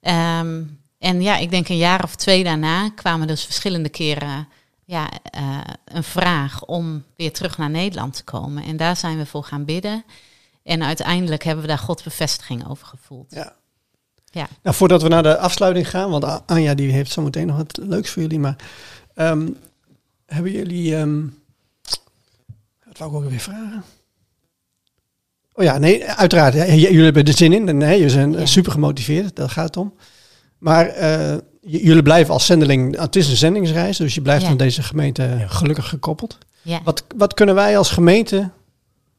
ehm, 0.00 0.62
en 0.98 1.22
ja, 1.22 1.36
ik 1.36 1.50
denk 1.50 1.68
een 1.68 1.76
jaar 1.76 2.04
of 2.04 2.14
twee 2.14 2.44
daarna 2.44 2.90
kwamen 2.90 3.26
dus 3.26 3.44
verschillende 3.44 3.88
keren 3.88 4.48
ja, 4.84 5.08
eh, 5.30 5.60
een 5.84 6.04
vraag 6.04 6.64
om 6.64 7.04
weer 7.16 7.32
terug 7.32 7.58
naar 7.58 7.70
Nederland 7.70 8.14
te 8.16 8.24
komen. 8.24 8.64
En 8.64 8.76
daar 8.76 8.96
zijn 8.96 9.18
we 9.18 9.26
voor 9.26 9.44
gaan 9.44 9.64
bidden. 9.64 10.04
En 10.62 10.82
uiteindelijk 10.84 11.44
hebben 11.44 11.62
we 11.62 11.68
daar 11.68 11.78
God 11.78 12.04
bevestiging 12.04 12.68
over 12.68 12.86
gevoeld. 12.86 13.26
ja. 13.28 13.52
Ja. 14.30 14.48
Nou, 14.62 14.76
voordat 14.76 15.02
we 15.02 15.08
naar 15.08 15.22
de 15.22 15.38
afsluiting 15.38 15.88
gaan, 15.90 16.10
want 16.10 16.46
Anja 16.46 16.74
die 16.74 16.92
heeft 16.92 17.10
zo 17.12 17.22
meteen 17.22 17.46
nog 17.46 17.56
wat 17.56 17.76
leuks 17.82 18.10
voor 18.10 18.22
jullie, 18.22 18.38
maar 18.38 18.56
ehm, 19.14 19.48
hebben 20.26 20.52
jullie, 20.52 20.96
ehm, 20.96 21.22
wat 22.98 23.10
wou 23.10 23.16
ik 23.18 23.24
ook 23.24 23.30
weer 23.30 23.40
vragen? 23.40 23.84
Oh 25.52 25.64
ja, 25.64 25.78
nee, 25.78 26.04
uiteraard. 26.04 26.54
hè, 26.54 26.64
jullie 26.64 27.02
hebben 27.04 27.24
er 27.24 27.32
zin 27.36 27.52
in 27.52 27.76
nee, 27.76 27.94
jullie 27.96 28.10
zijn 28.10 28.34
eh, 28.34 28.40
Ja. 28.40 28.46
super 28.46 28.72
gemotiveerd, 28.72 29.36
daar 29.36 29.48
gaat 29.50 29.66
het 29.66 29.76
om. 29.76 29.94
Maar 30.58 30.86
eh, 30.86 31.36
jullie 31.60 32.02
blijven 32.02 32.34
als 32.34 32.46
zendeling, 32.46 32.98
het 32.98 33.16
is 33.16 33.28
een 33.28 33.36
zendingsreis, 33.36 33.96
dus 33.96 34.14
je 34.14 34.22
blijft 34.22 34.42
Ja. 34.44 34.48
aan 34.50 34.56
deze 34.56 34.82
gemeente 34.82 35.44
gelukkig 35.46 35.88
gekoppeld. 35.88 36.38
Ja. 36.62 36.80
Wat, 36.84 37.04
wat 37.16 37.34
kunnen 37.34 37.54
wij 37.54 37.78
als 37.78 37.90
gemeente 37.90 38.50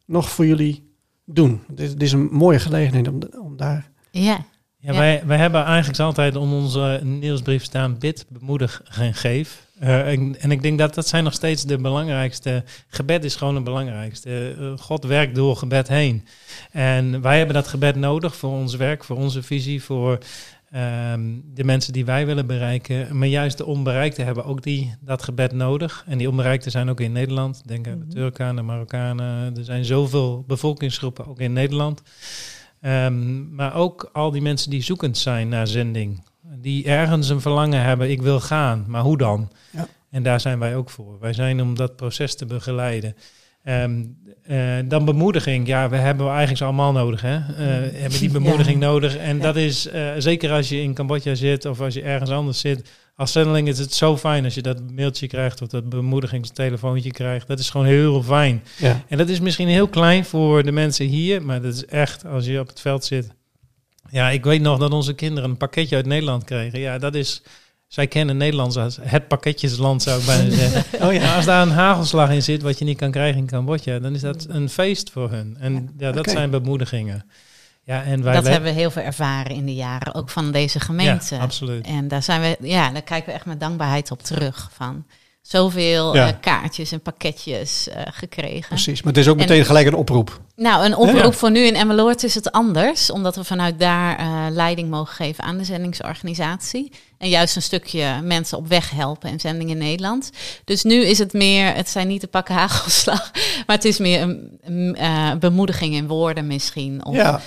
nog 0.05 0.29
voor 0.29 0.45
jullie 0.45 0.91
doen? 1.25 1.61
Dit, 1.67 1.89
dit 1.91 2.01
is 2.01 2.11
een 2.11 2.29
mooie 2.31 2.59
gelegenheid 2.59 3.07
om, 3.07 3.19
om 3.41 3.57
daar... 3.57 3.89
ja. 4.11 4.45
Ja, 4.79 4.91
Ja. 4.91 4.99
Wij, 4.99 5.23
wij 5.25 5.37
hebben 5.37 5.63
eigenlijk 5.63 5.99
altijd 5.99 6.35
om 6.35 6.53
onze 6.53 6.99
nieuwsbrief 7.03 7.63
staan 7.63 7.97
bid, 7.99 8.25
bemoedig 8.29 8.81
en 8.99 9.13
geef. 9.13 9.65
Eh, 9.79 10.11
en, 10.11 10.39
en 10.39 10.51
ik 10.51 10.61
denk 10.61 10.77
dat 10.77 10.95
dat 10.95 11.07
zijn 11.07 11.23
nog 11.23 11.33
steeds 11.33 11.63
de 11.63 11.77
belangrijkste. 11.77 12.63
Gebed 12.87 13.23
is 13.23 13.35
gewoon 13.35 13.55
het 13.55 13.63
belangrijkste. 13.63 14.55
Eh, 14.59 14.83
God 14.83 15.03
werkt 15.03 15.35
door 15.35 15.55
gebed 15.55 15.87
heen. 15.87 16.27
En 16.71 17.21
wij 17.21 17.37
hebben 17.37 17.55
dat 17.55 17.67
gebed 17.67 17.95
nodig 17.95 18.35
voor 18.35 18.51
ons 18.51 18.75
werk, 18.75 19.03
voor 19.03 19.17
onze 19.17 19.43
visie, 19.43 19.83
voor 19.83 20.17
ehm, 20.71 21.21
de 21.53 21.63
mensen 21.63 21.93
die 21.93 22.05
wij 22.05 22.25
willen 22.25 22.47
bereiken. 22.47 23.17
Maar 23.17 23.27
juist 23.27 23.57
de 23.57 23.65
onbereikten 23.65 24.25
hebben 24.25 24.45
ook 24.45 24.63
die, 24.63 24.95
dat 25.01 25.23
gebed 25.23 25.51
nodig. 25.51 26.03
En 26.07 26.17
die 26.17 26.29
onbereikten 26.29 26.71
zijn 26.71 26.89
ook 26.89 26.99
in 26.99 27.11
Nederland. 27.11 27.61
Denk 27.67 27.87
aan 27.87 27.99
de 27.99 28.13
Turken, 28.13 28.45
aan 28.45 28.55
de 28.55 28.61
Marokkanen. 28.61 29.57
Er 29.57 29.63
zijn 29.63 29.85
zoveel 29.85 30.43
bevolkingsgroepen 30.47 31.27
ook 31.27 31.39
in 31.39 31.53
Nederland. 31.53 32.01
Ehm, 32.81 33.55
maar 33.55 33.75
ook 33.75 34.09
al 34.13 34.31
die 34.31 34.41
mensen 34.41 34.69
die 34.69 34.81
zoekend 34.81 35.17
zijn 35.17 35.49
naar 35.49 35.67
zending. 35.67 36.23
Die 36.61 36.85
ergens 36.85 37.29
een 37.29 37.41
verlangen 37.41 37.81
hebben, 37.81 38.09
ik 38.11 38.21
wil 38.21 38.39
gaan, 38.39 38.85
maar 38.87 39.01
hoe 39.01 39.17
dan? 39.17 39.51
Ja. 39.71 39.87
En 40.09 40.23
daar 40.23 40.39
zijn 40.39 40.59
wij 40.59 40.75
ook 40.75 40.89
voor. 40.89 41.19
Wij 41.19 41.33
zijn 41.33 41.61
om 41.61 41.75
dat 41.75 41.95
proces 41.95 42.35
te 42.35 42.45
begeleiden. 42.45 43.15
Ehm, 43.63 44.03
eh, 44.43 44.75
dan 44.85 45.05
bemoediging. 45.05 45.67
Ja, 45.67 45.89
we 45.89 45.95
hebben 45.95 46.25
we 46.25 46.31
eigenlijk 46.31 46.61
allemaal 46.61 46.91
nodig. 46.91 47.21
Hè? 47.21 47.35
Eh, 47.35 47.99
hebben 48.01 48.19
die 48.19 48.31
bemoediging 48.31 48.79
nodig. 48.79 49.17
En 49.17 49.37
Ja. 49.37 49.43
dat 49.43 49.55
is 49.55 49.87
eh, 49.87 50.11
zeker 50.17 50.51
als 50.51 50.69
je 50.69 50.81
in 50.81 50.93
Cambodja 50.93 51.35
zit 51.35 51.65
of 51.65 51.81
als 51.81 51.93
je 51.93 52.01
ergens 52.01 52.29
anders 52.29 52.59
zit. 52.59 52.89
Als 53.17 53.31
zendeling 53.31 53.67
is 53.67 53.79
het 53.79 53.93
zo 53.93 54.17
fijn 54.17 54.43
als 54.43 54.53
je 54.53 54.61
dat 54.61 54.91
mailtje 54.91 55.27
krijgt 55.27 55.61
of 55.61 55.67
dat 55.67 55.89
bemoedigingstelefoontje 55.89 57.11
krijgt. 57.11 57.47
Dat 57.47 57.59
is 57.59 57.69
gewoon 57.69 57.87
heel 57.87 58.23
fijn. 58.23 58.63
Ja. 58.77 59.03
En 59.07 59.17
dat 59.17 59.29
is 59.29 59.39
misschien 59.39 59.67
heel 59.67 59.87
klein 59.87 60.25
voor 60.25 60.63
de 60.63 60.71
mensen 60.71 61.05
hier, 61.05 61.43
maar 61.43 61.61
dat 61.61 61.73
is 61.73 61.85
echt 61.85 62.25
als 62.25 62.45
je 62.45 62.59
op 62.59 62.67
het 62.67 62.79
veld 62.79 63.05
zit. 63.05 63.33
Ja, 64.09 64.29
ik 64.29 64.43
weet 64.43 64.61
nog 64.61 64.79
dat 64.79 64.91
onze 64.91 65.13
kinderen 65.13 65.49
een 65.49 65.57
pakketje 65.57 65.95
uit 65.95 66.05
Nederland 66.05 66.43
kregen. 66.43 66.79
Ja, 66.79 66.97
dat 66.97 67.15
is 67.15 67.41
zij 67.87 68.07
kennen 68.07 68.37
Nederland 68.37 68.77
als 68.77 68.97
het 69.01 69.27
pakketjesland, 69.27 70.01
zou 70.03 70.19
ik 70.19 70.25
bijna 70.25 70.55
zeggen. 70.67 71.07
Oh 71.07 71.13
ja. 71.13 71.19
Maar 71.19 71.35
als 71.35 71.45
daar 71.45 71.61
een 71.61 71.71
hagelslag 71.71 72.31
in 72.31 72.43
zit, 72.43 72.61
wat 72.61 72.79
je 72.79 72.85
niet 72.85 72.97
kan 72.97 73.11
krijgen 73.11 73.39
in 73.39 73.47
Cambodja, 73.47 73.99
dan 73.99 74.13
is 74.13 74.21
dat 74.21 74.45
een 74.49 74.69
feest 74.69 75.09
voor 75.09 75.31
hun. 75.31 75.57
En 75.59 75.89
ja, 75.97 76.11
dat 76.11 76.29
zijn 76.29 76.49
bemoedigingen. 76.49 77.25
Ja, 77.87 78.03
en 78.03 78.23
wij 78.23 78.33
dat 78.33 78.47
hebben 78.47 78.73
we 78.73 78.79
heel 78.79 78.91
veel 78.91 79.01
ervaren 79.01 79.55
in 79.55 79.65
de 79.65 79.75
jaren, 79.75 80.13
ook 80.13 80.29
van 80.29 80.51
deze 80.51 80.79
gemeente. 80.79 81.35
Ja, 81.35 81.41
absoluut. 81.41 81.85
En 81.85 82.07
daar 82.07 82.23
zijn 82.23 82.41
we, 82.41 82.67
ja, 82.67 82.91
daar 82.91 83.01
kijken 83.01 83.29
we 83.29 83.35
echt 83.35 83.45
met 83.45 83.59
dankbaarheid 83.59 84.11
op 84.11 84.21
terug. 84.23 84.69
Van 84.73 85.05
zoveel 85.47 86.15
Ja. 86.15 86.27
eh, 86.27 86.33
kaartjes 86.41 86.91
en 86.91 87.01
pakketjes 87.01 87.87
eh, 87.89 88.01
gekregen. 88.05 88.67
Precies, 88.67 89.01
maar 89.01 89.13
het 89.13 89.21
is 89.21 89.27
ook 89.27 89.39
En- 89.39 89.47
meteen 89.47 89.65
gelijk 89.65 89.87
een 89.87 89.93
oproep. 89.93 90.41
Nou, 90.55 90.85
een 90.85 90.95
oproep 90.95 91.15
Ja. 91.23 91.31
voor 91.31 91.51
nu 91.51 91.59
in 91.59 91.75
Emmeloord 91.75 92.23
is 92.23 92.35
het 92.35 92.51
anders, 92.51 93.11
omdat 93.11 93.35
we 93.35 93.43
vanuit 93.43 93.79
daar 93.79 94.17
eh, 94.17 94.45
leiding 94.49 94.89
mogen 94.89 95.15
geven 95.15 95.43
aan 95.43 95.57
de 95.57 95.63
zendingsorganisatie. 95.63 96.91
En 97.17 97.29
juist 97.29 97.55
een 97.55 97.61
stukje 97.61 98.21
mensen 98.23 98.57
op 98.57 98.67
weg 98.67 98.89
helpen 98.89 99.29
en 99.29 99.39
zending 99.39 99.69
in 99.69 99.77
Nederland. 99.77 100.29
Dus 100.63 100.83
nu 100.83 100.95
is 101.05 101.17
het 101.19 101.33
meer, 101.33 101.73
het 101.73 101.89
zijn 101.89 102.07
niet 102.07 102.21
de 102.21 102.27
pakken 102.27 102.55
hagelslag, 102.55 103.31
maar 103.67 103.75
het 103.75 103.85
is 103.85 103.97
meer 103.97 104.21
een, 104.21 104.59
een, 104.61 105.39
bemoediging 105.39 105.93
in 105.93 106.07
woorden 106.07 106.47
misschien. 106.47 107.05
Of 107.05 107.15
Ja, 107.15 107.41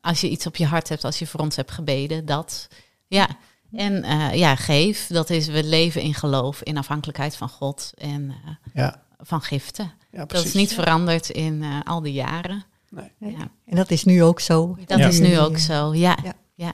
als 0.00 0.20
je 0.20 0.28
iets 0.28 0.46
op 0.46 0.56
je 0.56 0.66
hart 0.66 0.88
hebt, 0.88 1.04
als 1.04 1.18
je 1.18 1.26
voor 1.26 1.40
ons 1.40 1.56
hebt 1.56 1.70
gebeden, 1.70 2.26
dat. 2.26 2.68
Ja. 3.08 3.28
En 3.72 4.02
eh, 4.02 4.34
ja, 4.34 4.56
geef. 4.56 5.06
Dat 5.06 5.30
is, 5.30 5.46
we 5.46 5.64
leven 5.64 6.00
in 6.02 6.14
geloof, 6.14 6.62
in 6.62 6.76
afhankelijkheid 6.78 7.36
van 7.36 7.48
God 7.48 7.92
en 7.94 8.30
eh, 8.44 8.52
ja, 8.74 9.02
van 9.20 9.42
giften. 9.42 9.92
ja 10.10 10.24
Dat 10.24 10.44
is 10.44 10.52
niet 10.54 10.74
veranderd 10.74 11.30
in 11.30 11.62
eh, 11.62 11.68
al 11.84 12.00
die 12.00 12.12
jaren. 12.12 12.64
Nee. 12.90 13.12
Ja. 13.18 13.48
En 13.66 13.76
dat 13.76 13.90
is 13.90 14.04
nu 14.04 14.22
ook 14.22 14.40
zo. 14.40 14.76
Dat 14.86 14.98
Ja. 14.98 15.06
is 15.06 15.18
nu 15.18 15.38
ook 15.38 15.58
zo, 15.58 15.94
ja. 15.94 16.16
Ja. 16.24 16.32
ja. 16.54 16.72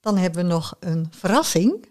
Dan 0.00 0.16
hebben 0.16 0.42
we 0.42 0.48
nog 0.52 0.74
een 0.80 1.06
verrassing. 1.18 1.86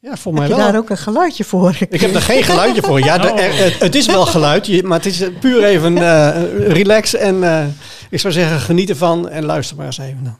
Ja, 0.00 0.16
voor 0.16 0.32
Heb 0.32 0.40
mij 0.40 0.50
je 0.50 0.56
wel. 0.56 0.66
daar 0.72 0.76
ook 0.80 0.90
een 0.90 0.96
geluidje 0.98 1.44
voor? 1.44 1.76
Ik 1.88 2.00
heb 2.00 2.14
er 2.14 2.22
geen 2.22 2.42
geluidje 2.50 2.82
voor. 2.82 2.98
Ja, 3.00 3.18
de- 3.18 3.30
Oh. 3.32 3.38
er- 3.40 3.56
het, 3.64 3.78
het 3.80 3.94
is 3.94 4.06
wel 4.06 4.26
geluid, 4.26 4.66
je- 4.66 4.82
maar 4.82 4.96
het 5.02 5.06
is 5.06 5.22
puur 5.40 5.64
even 5.64 5.98
eh 5.98 6.42
relax. 6.72 7.14
En 7.14 7.42
eh, 7.44 7.66
ik 8.10 8.20
zou 8.20 8.32
zeggen, 8.32 8.60
geniet 8.60 8.90
ervan 8.90 9.28
en 9.28 9.44
luister 9.44 9.76
maar 9.76 9.86
eens 9.86 9.98
even. 9.98 10.22
naar. 10.22 10.36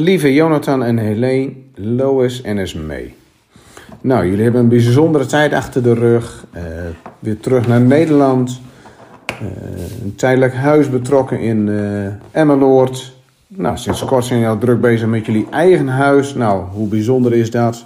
Lieve 0.00 0.34
Jonathan 0.34 0.82
en 0.82 0.98
Helene, 0.98 1.52
Lois 1.74 2.42
en 2.42 2.58
Esmee. 2.58 3.14
Nou, 4.00 4.26
jullie 4.26 4.42
hebben 4.42 4.60
een 4.60 4.68
bijzondere 4.68 5.26
tijd 5.26 5.52
achter 5.52 5.82
de 5.82 5.94
rug. 5.94 6.46
Eh, 6.50 6.62
weer 7.18 7.40
terug 7.40 7.68
naar 7.68 7.80
Nederland. 7.80 8.60
Eh, 9.26 9.46
een 10.02 10.14
tijdelijk 10.14 10.54
huis 10.54 10.90
betrokken 10.90 11.40
in 11.40 11.68
eh 11.68 12.40
Emmeloord. 12.40 13.12
Nou, 13.46 13.76
sinds 13.76 14.04
kort 14.04 14.24
zijn 14.24 14.38
jullie 14.38 14.54
al 14.54 14.60
druk 14.60 14.80
bezig 14.80 15.08
met 15.08 15.26
jullie 15.26 15.46
eigen 15.50 15.88
huis. 15.88 16.34
Nou, 16.34 16.64
hoe 16.70 16.88
bijzonder 16.88 17.32
is 17.32 17.50
dat? 17.50 17.84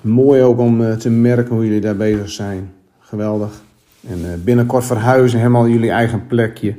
Mooi 0.00 0.42
ook 0.42 0.58
om 0.58 0.98
te 0.98 1.10
merken 1.10 1.54
hoe 1.54 1.64
jullie 1.64 1.80
daar 1.80 1.96
bezig 1.96 2.30
zijn. 2.30 2.72
Geweldig. 3.00 3.62
En 4.08 4.42
binnenkort 4.44 4.84
verhuizen, 4.84 5.38
helemaal 5.38 5.68
jullie 5.68 5.90
eigen 5.90 6.26
plekje. 6.26 6.74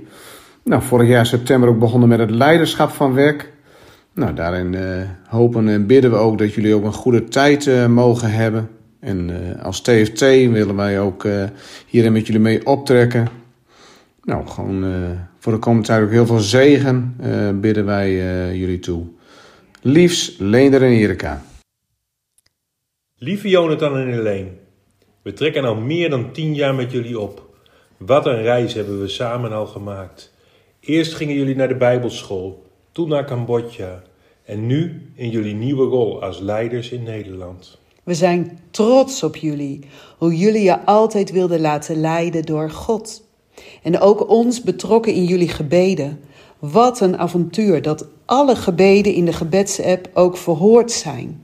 Nou, 0.64 0.82
vorig 0.82 1.08
jaar 1.08 1.26
september 1.26 1.70
ook 1.70 1.80
begonnen 1.80 2.10
met 2.10 2.20
het 2.20 2.32
leiderschap 2.32 2.89
van 2.89 3.14
werk. 3.14 3.53
Nou, 4.16 4.34
daarin 4.34 4.74
eh, 4.74 5.09
hopen 5.28 5.68
en 5.68 5.88
bidden 5.88 6.11
we 6.11 6.18
ook 6.18 6.38
dat 6.38 6.53
jullie 6.53 6.76
ook 6.76 6.84
een 6.84 6.93
goede 6.93 7.24
tijd 7.24 7.68
eh, 7.68 7.88
mogen 7.88 8.32
hebben. 8.32 8.70
En 8.99 9.30
eh, 9.30 9.63
als 9.63 9.82
TFT 9.82 10.20
willen 10.20 10.76
wij 10.76 10.99
ook 10.99 11.28
hierin 11.88 12.11
met 12.11 12.26
jullie 12.26 12.41
mee 12.41 12.66
optrekken. 12.66 13.28
Nou, 14.24 14.47
gewoon 14.47 14.86
voor 15.39 15.53
de 15.53 15.59
komende 15.59 15.88
tijd 15.88 16.03
ook 16.03 16.11
heel 16.11 16.26
veel 16.26 16.39
zegen 16.39 17.16
bidden 17.61 17.86
wij 17.86 18.13
jullie 18.57 18.80
toe. 18.80 19.05
Liefs, 19.82 20.36
Leender 20.39 20.84
en 20.84 20.91
Erika. 20.91 21.41
Lieve 23.18 23.49
Jonathan 23.49 23.97
en 23.97 24.07
Helene, 24.07 24.49
we 25.22 25.34
trekken 25.34 25.63
al 25.63 25.76
meer 25.76 26.09
dan 26.09 26.32
tien 26.32 26.53
jaar 26.53 26.76
met 26.76 26.91
jullie 26.91 27.20
op. 27.20 27.55
Wat 27.97 28.26
een 28.26 28.41
reis 28.41 28.74
hebben 28.74 29.01
we 29.01 29.07
samen 29.07 29.51
al 29.51 29.66
gemaakt. 29.66 30.34
Eerst 30.80 31.13
gingen 31.13 31.36
jullie 31.36 31.55
naar 31.55 31.68
de 31.68 31.78
Bijbelschool, 31.78 32.64
toen 32.96 33.10
naar 33.10 33.26
Cambodja 33.26 34.02
en 34.43 34.66
nu 34.66 35.12
in 35.16 35.30
jullie 35.30 35.54
nieuwe 35.54 35.86
rol 35.86 36.22
als 36.22 36.39
leiders 36.39 36.89
in 36.89 37.04
Nederland. 37.04 37.78
We 38.04 38.14
zijn 38.14 38.60
trots 38.72 39.24
op 39.24 39.36
jullie, 39.36 39.80
hoe 40.18 40.38
jullie 40.38 40.64
je 40.64 40.86
altijd 40.86 41.32
wilden 41.32 41.60
laten 41.60 42.00
leiden 42.00 42.46
door 42.46 42.70
God. 42.70 43.24
En 43.84 44.00
ook 44.00 44.30
ons 44.30 44.62
betrokken 44.62 45.14
in 45.14 45.26
jullie 45.26 45.48
gebeden. 45.48 46.20
Wat 46.60 47.02
een 47.02 47.18
avontuur 47.18 47.82
dat 47.82 48.08
alle 48.26 48.56
gebeden 48.56 49.14
in 49.14 49.26
de 49.26 49.34
gebedsapp 49.34 50.10
ook 50.14 50.38
verhoord 50.38 50.91
zijn. 50.91 51.41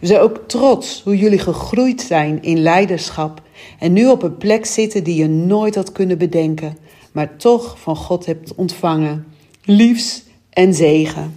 We 0.00 0.06
zijn 0.06 0.20
ook 0.20 0.40
trots 0.46 1.02
hoe 1.02 1.18
jullie 1.18 1.38
gegroeid 1.38 2.00
zijn 2.00 2.42
in 2.42 2.58
leiderschap 2.58 3.42
en 3.78 3.92
nu 3.92 4.08
op 4.08 4.22
een 4.22 4.36
plek 4.36 4.66
zitten 4.66 5.04
die 5.04 5.16
je 5.16 5.28
nooit 5.28 5.74
had 5.74 5.92
kunnen 5.92 6.18
bedenken, 6.18 6.76
maar 7.12 7.36
toch 7.36 7.80
van 7.80 7.96
God 7.96 8.26
hebt 8.26 8.54
ontvangen. 8.54 9.26
Liefs 9.64 10.28
en 10.60 10.74
zegen. 10.74 11.34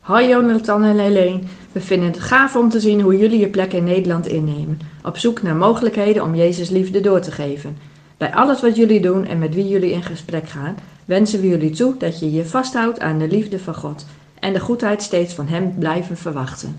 Hoi 0.00 0.28
Jonathan 0.28 0.84
en 0.84 0.98
Helene. 0.98 1.40
We 1.72 1.80
vinden 1.80 2.08
het 2.08 2.20
gaaf 2.20 2.56
om 2.56 2.68
te 2.68 2.80
zien 2.80 3.00
hoe 3.00 3.16
jullie 3.16 3.38
je 3.38 3.48
plek 3.48 3.72
in 3.72 3.84
Nederland 3.84 4.26
innemen. 4.26 4.78
Op 5.02 5.18
zoek 5.18 5.42
naar 5.42 5.56
mogelijkheden 5.56 6.22
om 6.22 6.34
Jezus 6.34 6.68
liefde 6.68 7.00
door 7.00 7.20
te 7.20 7.30
geven. 7.30 7.76
Bij 8.16 8.34
alles 8.34 8.60
wat 8.60 8.76
jullie 8.76 9.00
doen 9.00 9.26
en 9.26 9.38
met 9.38 9.54
wie 9.54 9.68
jullie 9.68 9.90
in 9.90 10.02
gesprek 10.02 10.48
gaan, 10.48 10.76
wensen 11.04 11.40
we 11.40 11.48
jullie 11.48 11.70
toe 11.70 11.94
dat 11.98 12.20
je 12.20 12.32
je 12.32 12.44
vasthoudt 12.44 13.00
aan 13.00 13.18
de 13.18 13.28
liefde 13.28 13.58
van 13.58 13.74
God 13.74 14.06
en 14.40 14.52
de 14.52 14.60
goedheid 14.60 15.02
steeds 15.02 15.34
van 15.34 15.46
Hem 15.46 15.74
blijven 15.78 16.16
verwachten. 16.16 16.78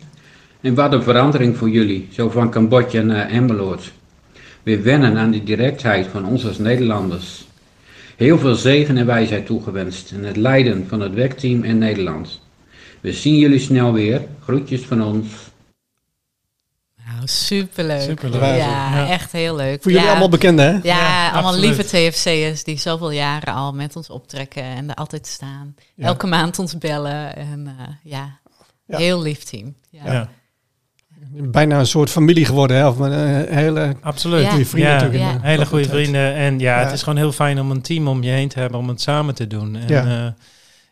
En 0.61 0.75
wat 0.75 0.93
een 0.93 1.03
verandering 1.03 1.57
voor 1.57 1.69
jullie, 1.69 2.07
zo 2.11 2.29
van 2.29 2.51
Cambodja 2.51 3.01
naar 3.01 3.29
Emmeloord. 3.29 3.91
Weer 4.63 4.83
wennen 4.83 5.17
aan 5.17 5.31
die 5.31 5.43
directheid 5.43 6.07
van 6.07 6.25
ons 6.25 6.47
als 6.47 6.57
Nederlanders. 6.57 7.46
Heel 8.17 8.37
veel 8.39 8.55
zegen 8.55 8.97
en 8.97 9.05
wijsheid 9.05 9.45
toegewenst 9.45 10.11
in 10.11 10.23
het 10.25 10.35
leiden 10.35 10.87
van 10.87 10.99
het 10.99 11.13
werkteam 11.13 11.63
in 11.63 11.77
Nederland. 11.77 12.41
We 13.01 13.13
zien 13.13 13.37
jullie 13.37 13.59
snel 13.59 13.93
weer. 13.93 14.21
Groetjes 14.43 14.81
van 14.81 15.03
ons. 15.03 15.27
Nou, 17.05 17.27
superleuk. 17.27 18.01
Superleuk. 18.01 18.41
Ja, 18.41 18.55
Ja. 18.95 19.07
echt 19.09 19.31
heel 19.31 19.55
leuk. 19.55 19.81
Voor 19.81 19.91
jullie 19.91 20.05
ja, 20.05 20.11
allemaal 20.11 20.29
bekend, 20.29 20.59
hè? 20.59 20.69
Ja, 20.69 20.79
Ja, 20.83 21.29
allemaal 21.31 21.53
absoluut. 21.53 21.75
lieve 21.91 22.11
TFC'ers 22.11 22.63
die 22.63 22.77
zoveel 22.77 23.11
jaren 23.11 23.53
al 23.53 23.73
met 23.73 23.95
ons 23.95 24.09
optrekken 24.09 24.63
en 24.63 24.89
er 24.89 24.95
altijd 24.95 25.27
staan. 25.27 25.75
Ja. 25.95 26.05
Elke 26.05 26.27
maand 26.27 26.59
ons 26.59 26.77
bellen 26.77 27.35
en 27.35 27.67
eh, 27.79 27.87
ja, 28.03 28.39
Ja. 28.85 28.97
heel 28.97 29.21
lief 29.21 29.43
team. 29.43 29.75
Ja. 29.89 30.29
Bijna 31.31 31.79
een 31.79 31.87
soort 31.87 32.09
familie 32.09 32.45
geworden, 32.45 32.77
hè? 32.77 32.87
Of 32.87 32.99
een 32.99 33.11
eh, 33.45 33.55
hele 33.55 33.95
absoluut. 34.01 34.47
Goede 34.47 34.65
vrienden 34.65 34.91
Ja, 34.91 34.95
natuurlijk. 35.01 35.23
ja. 35.23 35.31
in 35.35 35.41
de 35.41 35.47
Hele 35.47 35.65
goede 35.65 35.83
tijd. 35.87 35.95
vrienden. 35.97 36.33
En 36.35 36.59
ja, 36.59 36.79
Ja. 36.79 36.83
het 36.85 36.93
is 36.93 37.03
gewoon 37.03 37.17
heel 37.17 37.31
fijn 37.31 37.59
om 37.59 37.71
een 37.71 37.81
team 37.81 38.07
om 38.07 38.23
je 38.23 38.29
heen 38.31 38.49
te 38.49 38.59
hebben 38.59 38.79
om 38.79 38.87
het 38.87 39.01
samen 39.01 39.35
te 39.35 39.47
doen. 39.47 39.75
En 39.75 39.87
Ja. 39.87 40.05
ja, 40.07 40.35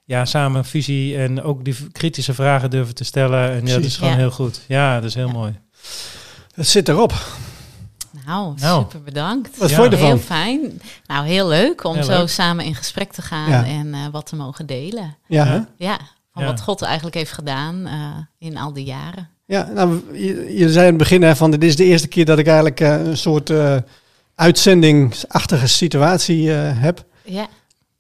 ja 0.06 0.26
samen 0.26 0.66
visie 0.66 1.18
en 1.18 1.42
ook 1.42 1.66
die 1.66 1.76
kritische 1.92 2.34
vragen 2.34 2.70
durven 2.70 2.96
te 2.96 3.04
stellen. 3.04 3.52
En 3.52 3.66
ja, 3.66 3.74
dat 3.74 3.84
is 3.84 3.96
gewoon 3.98 4.12
Ja. 4.14 4.18
heel 4.18 4.32
goed. 4.32 4.62
Ja, 4.68 4.96
dat 4.96 5.04
is 5.04 5.16
heel 5.16 5.28
Ja. 5.28 5.34
mooi. 5.34 5.60
Het 6.56 6.68
zit 6.68 6.90
erop. 6.90 7.14
Nou, 8.26 8.54
Nou. 8.60 8.82
super 8.82 9.02
bedankt. 9.04 9.58
Wat 9.58 9.70
Ja. 9.70 9.76
vond 9.76 9.88
je 9.90 9.96
ervan? 9.96 10.10
Heel 10.12 10.18
fijn. 10.26 10.82
Nou, 11.06 11.26
heel 11.28 11.48
leuk 11.48 11.84
om 11.84 11.94
Heel 11.94 12.04
zo 12.04 12.18
leuk. 12.18 12.30
samen 12.30 12.66
in 12.66 12.76
gesprek 12.76 13.12
te 13.14 13.22
gaan 13.22 13.50
Ja. 13.50 13.66
en 13.66 13.94
eh, 13.94 14.00
wat 14.12 14.26
te 14.26 14.36
mogen 14.36 14.66
delen. 14.66 15.16
Ja, 15.28 15.46
Ja. 15.46 15.52
hè? 15.52 15.60
Ja, 15.86 15.98
van 16.34 16.44
Ja. 16.44 16.50
wat 16.50 16.62
God 16.62 16.82
eigenlijk 16.82 17.16
heeft 17.16 17.32
gedaan 17.32 17.86
eh, 17.88 18.48
in 18.50 18.58
al 18.58 18.74
die 18.74 18.86
jaren. 18.86 19.30
Ja, 19.48 19.70
nou, 19.74 20.02
je, 20.14 20.54
je 20.58 20.70
zei 20.72 20.84
in 20.86 20.90
het 20.90 20.98
begin 20.98 21.22
hè, 21.22 21.36
van 21.36 21.52
dit 21.52 21.64
is 21.64 21.76
de 21.76 21.84
eerste 21.84 22.08
keer 22.08 22.26
dat 22.26 22.38
ik 22.40 22.46
eigenlijk 22.48 22.80
eh, 22.80 23.06
een 23.06 23.18
soort 23.18 23.50
eh, 23.50 23.76
uitzendingsachtige 24.36 25.68
situatie 25.68 26.52
eh, 26.54 26.58
heb. 26.62 27.04
Ja, 27.24 27.48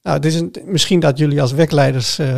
Nou, 0.02 0.16
het 0.16 0.26
is 0.26 0.36
een, 0.36 0.56
misschien 0.66 1.00
dat 1.00 1.18
jullie 1.18 1.42
als 1.42 1.52
werkleiders, 1.52 2.20
eh, 2.20 2.38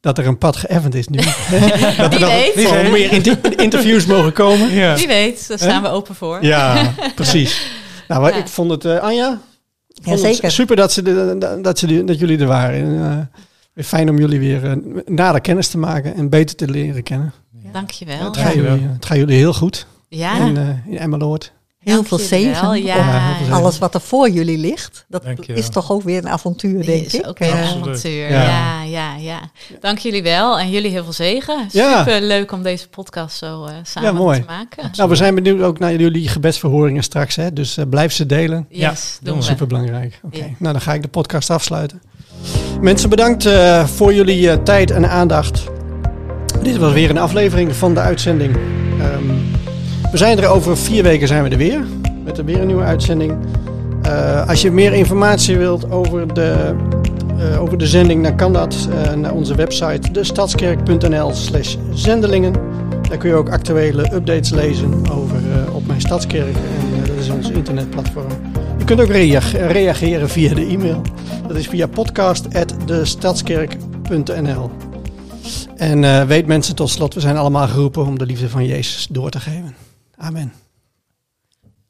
dat 0.00 0.18
er 0.18 0.26
een 0.26 0.38
pad 0.38 0.56
geëffend 0.56 0.94
is 0.94 1.08
nu. 1.08 1.16
dat 1.96 2.14
er 2.14 2.50
Wie 2.54 2.64
nog 2.64 2.90
meer 2.90 3.12
inter- 3.12 3.60
interviews 3.60 4.06
mogen 4.06 4.32
komen. 4.32 4.70
Ja. 4.70 4.96
wie 4.96 5.06
weet, 5.06 5.48
daar 5.48 5.58
staan 5.58 5.82
we 5.82 5.88
open 5.88 6.14
voor. 6.14 6.44
Ja, 6.44 6.92
precies. 7.14 7.70
Nou, 8.08 8.20
maar 8.20 8.32
Ja. 8.32 8.38
ik 8.38 8.48
vond 8.48 8.70
het, 8.70 8.84
eh, 8.84 8.98
Anja, 8.98 9.28
vond 10.02 10.16
het 10.18 10.26
Jazeker. 10.26 10.50
super 10.50 10.76
dat, 10.76 10.92
ze 10.92 11.02
de, 11.02 11.58
dat, 11.62 11.78
ze, 11.78 12.04
dat 12.04 12.18
jullie 12.18 12.38
er 12.38 12.46
waren. 12.46 12.74
En, 12.80 13.30
fijn 13.84 14.10
om 14.10 14.18
jullie 14.18 14.38
weer 14.38 14.78
nader 15.06 15.40
kennis 15.40 15.68
te 15.68 15.78
maken 15.78 16.14
en 16.14 16.28
beter 16.28 16.56
te 16.56 16.68
leren 16.70 17.02
kennen. 17.02 17.32
Dankjewel. 17.72 18.24
Het, 18.24 18.36
Ja, 18.36 18.42
gaat 18.42 18.54
jullie, 18.54 18.88
het 18.92 19.06
gaat 19.06 19.16
jullie 19.16 19.36
heel 19.36 19.52
goed 19.54 19.86
ja. 20.08 20.38
in, 20.46 20.56
eh 20.56 20.92
in 20.92 20.98
Emmeloord. 20.98 21.52
Heel 21.80 22.04
veel 22.04 22.18
zegen. 22.18 22.82
Ja, 22.82 23.36
zegen. 23.38 23.52
Alles 23.54 23.78
wat 23.78 23.94
er 23.94 24.00
voor 24.00 24.30
jullie 24.30 24.58
ligt, 24.58 25.04
dat 25.08 25.22
Dankjewel. 25.24 25.56
is 25.62 25.68
toch 25.68 25.92
ook 25.92 26.02
weer 26.02 26.18
een 26.18 26.28
avontuur, 26.28 26.84
denk 26.86 27.06
is 27.06 27.14
ik. 27.14 27.26
ook 27.26 27.38
weer 27.38 27.50
een 27.50 27.56
Eh, 27.56 27.62
Absoluut. 27.62 27.86
avontuur. 27.88 28.30
Ja. 28.30 28.42
Ja. 28.42 28.82
ja, 28.82 29.14
ja, 29.16 29.40
Dank 29.80 29.98
jullie 29.98 30.22
wel 30.22 30.58
en 30.58 30.70
jullie 30.70 30.90
heel 30.90 31.04
veel 31.04 31.12
zegen. 31.12 31.66
Ja. 31.70 31.98
Super 31.98 32.22
leuk 32.22 32.52
om 32.52 32.62
deze 32.62 32.88
podcast 32.88 33.36
zo 33.36 33.64
eh, 33.64 33.74
samen 33.82 34.12
Ja, 34.12 34.18
mooi. 34.18 34.38
te 34.40 34.46
maken. 34.46 34.90
Nou, 34.96 35.08
we 35.08 35.16
zijn 35.16 35.34
benieuwd 35.34 35.60
ook 35.62 35.78
naar 35.78 35.94
jullie 35.94 36.28
gebedsverhoringen 36.28 37.02
straks. 37.02 37.36
Hè? 37.36 37.52
Dus 37.52 37.76
eh, 37.76 37.84
blijf 37.90 38.12
ze 38.12 38.26
delen. 38.26 38.66
Ja, 38.68 38.90
Yes, 38.90 39.18
doen 39.20 39.24
doen 39.32 39.34
we. 39.34 39.40
we. 39.40 39.50
Super 39.50 39.66
belangrijk. 39.66 40.20
Oké, 40.22 40.36
Ja. 40.38 40.44
nou 40.58 40.72
dan 40.72 40.80
ga 40.80 40.94
ik 40.94 41.02
de 41.02 41.08
podcast 41.08 41.50
afsluiten. 41.50 42.02
Mensen, 42.80 43.08
bedankt 43.10 43.46
eh, 43.46 43.84
voor 43.86 44.14
jullie 44.14 44.62
tijd 44.62 44.90
en 44.90 45.10
aandacht. 45.10 45.62
Dit 46.62 46.76
was 46.76 46.92
weer 46.92 47.10
een 47.10 47.18
aflevering 47.18 47.74
van 47.76 47.94
de 47.94 48.00
uitzending. 48.00 48.56
Ehm, 49.00 49.24
we 50.10 50.16
zijn 50.16 50.38
er 50.38 50.48
over 50.48 50.76
vier 50.76 51.02
weken 51.02 51.28
zijn 51.28 51.42
we 51.42 51.48
er 51.48 51.56
weer. 51.56 51.80
Met 52.24 52.38
er 52.38 52.44
weer 52.44 52.60
een 52.60 52.66
nieuwe 52.66 52.82
uitzending. 52.82 53.32
Eh, 54.02 54.48
als 54.48 54.62
je 54.62 54.70
meer 54.70 54.92
informatie 54.92 55.58
wilt 55.58 55.90
over 55.90 56.34
de, 56.34 56.74
eh, 57.38 57.62
over 57.62 57.78
de 57.78 57.86
zending, 57.86 58.22
dan 58.22 58.36
kan 58.36 58.52
dat 58.52 58.88
eh, 58.90 59.12
naar 59.14 59.32
onze 59.32 59.54
website 59.54 60.10
destadskerk.nl 60.12 61.34
slash 61.34 61.76
zendelingen. 61.94 62.52
Daar 63.08 63.18
kun 63.18 63.28
je 63.28 63.34
ook 63.34 63.50
actuele 63.50 64.14
updates 64.14 64.50
lezen 64.50 64.94
over 65.12 65.36
op 65.72 65.86
mijn 65.86 66.00
Stadskerk. 66.00 66.54
En 66.54 67.00
dat 67.06 67.16
is 67.20 67.30
ons 67.30 67.50
internetplatform. 67.50 68.26
Je 68.78 68.84
kunt 68.84 69.00
ook 69.00 69.08
rea- 69.08 69.40
reageren 69.68 70.28
via 70.28 70.54
de 70.54 70.66
e-mail. 70.66 71.02
Dat 71.48 71.56
is 71.56 71.68
via 71.68 71.86
podcast.destadskerk.nl. 71.86 74.70
En 75.76 76.26
weet 76.26 76.46
mensen 76.46 76.74
tot 76.74 76.90
slot, 76.90 77.14
we 77.14 77.20
zijn 77.20 77.36
allemaal 77.36 77.68
geroepen 77.68 78.06
om 78.06 78.18
de 78.18 78.26
liefde 78.26 78.48
van 78.48 78.66
Jezus 78.66 79.06
door 79.10 79.30
te 79.30 79.40
geven. 79.40 79.74
Amen. 80.16 80.52